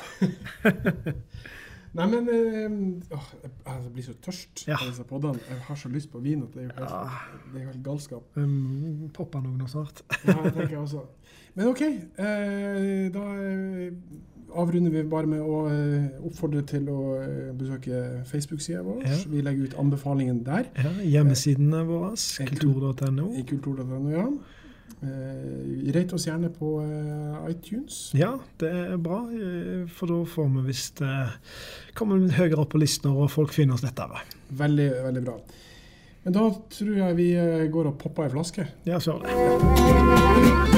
Nei, 1.98 2.06
men 2.12 2.28
øh, 2.30 3.18
åh, 3.18 3.28
jeg 3.66 3.92
blir 3.92 4.04
så 4.06 4.14
tørst 4.22 4.64
Ja. 4.68 4.76
av 4.78 4.86
disse 4.90 5.04
poddene. 5.08 5.40
Jeg 5.48 5.58
har 5.66 5.74
så 5.80 5.88
lyst 5.92 6.12
på 6.12 6.18
vin 6.22 6.42
at 6.46 6.54
det 6.54 6.62
er 6.62 6.66
jo 6.68 6.72
helt, 6.78 6.90
Ja. 6.90 7.02
det 7.52 7.62
er 7.62 7.66
helt 7.72 7.84
galskap. 7.84 8.22
Um, 8.36 9.10
popper 9.14 9.42
noe 9.44 9.58
nå 9.58 9.66
snart. 9.66 10.02
Ja, 10.26 10.36
det 10.44 10.54
tenker 10.54 10.76
jeg 10.76 10.82
også. 10.84 11.02
Men 11.58 11.66
OK. 11.72 11.82
Eh, 11.82 13.08
da 13.14 13.24
eh, 13.42 13.92
avrunder 14.54 14.90
vi 14.94 15.02
bare 15.10 15.26
med 15.28 15.40
å 15.44 15.56
eh, 15.68 16.20
oppfordre 16.24 16.62
til 16.70 16.86
å 16.88 16.98
eh, 17.20 17.50
besøke 17.58 18.22
Facebook-sida 18.30 18.80
vår. 18.86 19.02
Ja. 19.04 19.18
Vi 19.28 19.42
legger 19.44 19.64
ut 19.68 19.74
anbefalingen 19.82 20.44
der 20.46 20.70
Ja, 20.78 20.92
hjemmesidene 21.02 21.82
våre, 21.88 22.14
kultur.no. 22.46 23.32
i 23.36 23.42
kultur.no. 23.50 24.08
Ja. 24.14 24.28
Eh, 25.02 25.92
Rate 25.94 26.14
oss 26.14 26.26
gjerne 26.26 26.50
på 26.50 26.80
eh, 26.82 27.50
iTunes. 27.50 28.10
Ja, 28.18 28.32
det 28.58 28.70
er 28.70 28.96
bra, 29.02 29.20
eh, 29.30 29.84
for 29.94 30.10
da 30.10 30.18
får 30.26 30.50
vi 30.56 30.64
visst 30.66 31.02
kommer 31.02 32.18
komme 32.18 32.34
høyere 32.34 32.64
opp 32.64 32.74
på 32.74 32.82
listene 32.82 33.14
og 33.14 33.30
folk 33.32 33.54
finner 33.54 33.78
oss 33.78 33.86
lettere. 33.86 34.24
Veldig, 34.58 34.90
veldig 35.06 35.24
bra. 35.28 35.38
Men 36.24 36.34
da 36.34 36.48
tror 36.74 36.96
jeg 36.98 37.18
vi 37.18 37.28
går 37.72 37.92
og 37.92 38.00
popper 38.02 38.26
ei 38.26 38.34
flaske. 38.34 38.66
Ja, 38.88 38.98
så 39.00 39.20
er 39.22 39.28
det. 39.28 40.77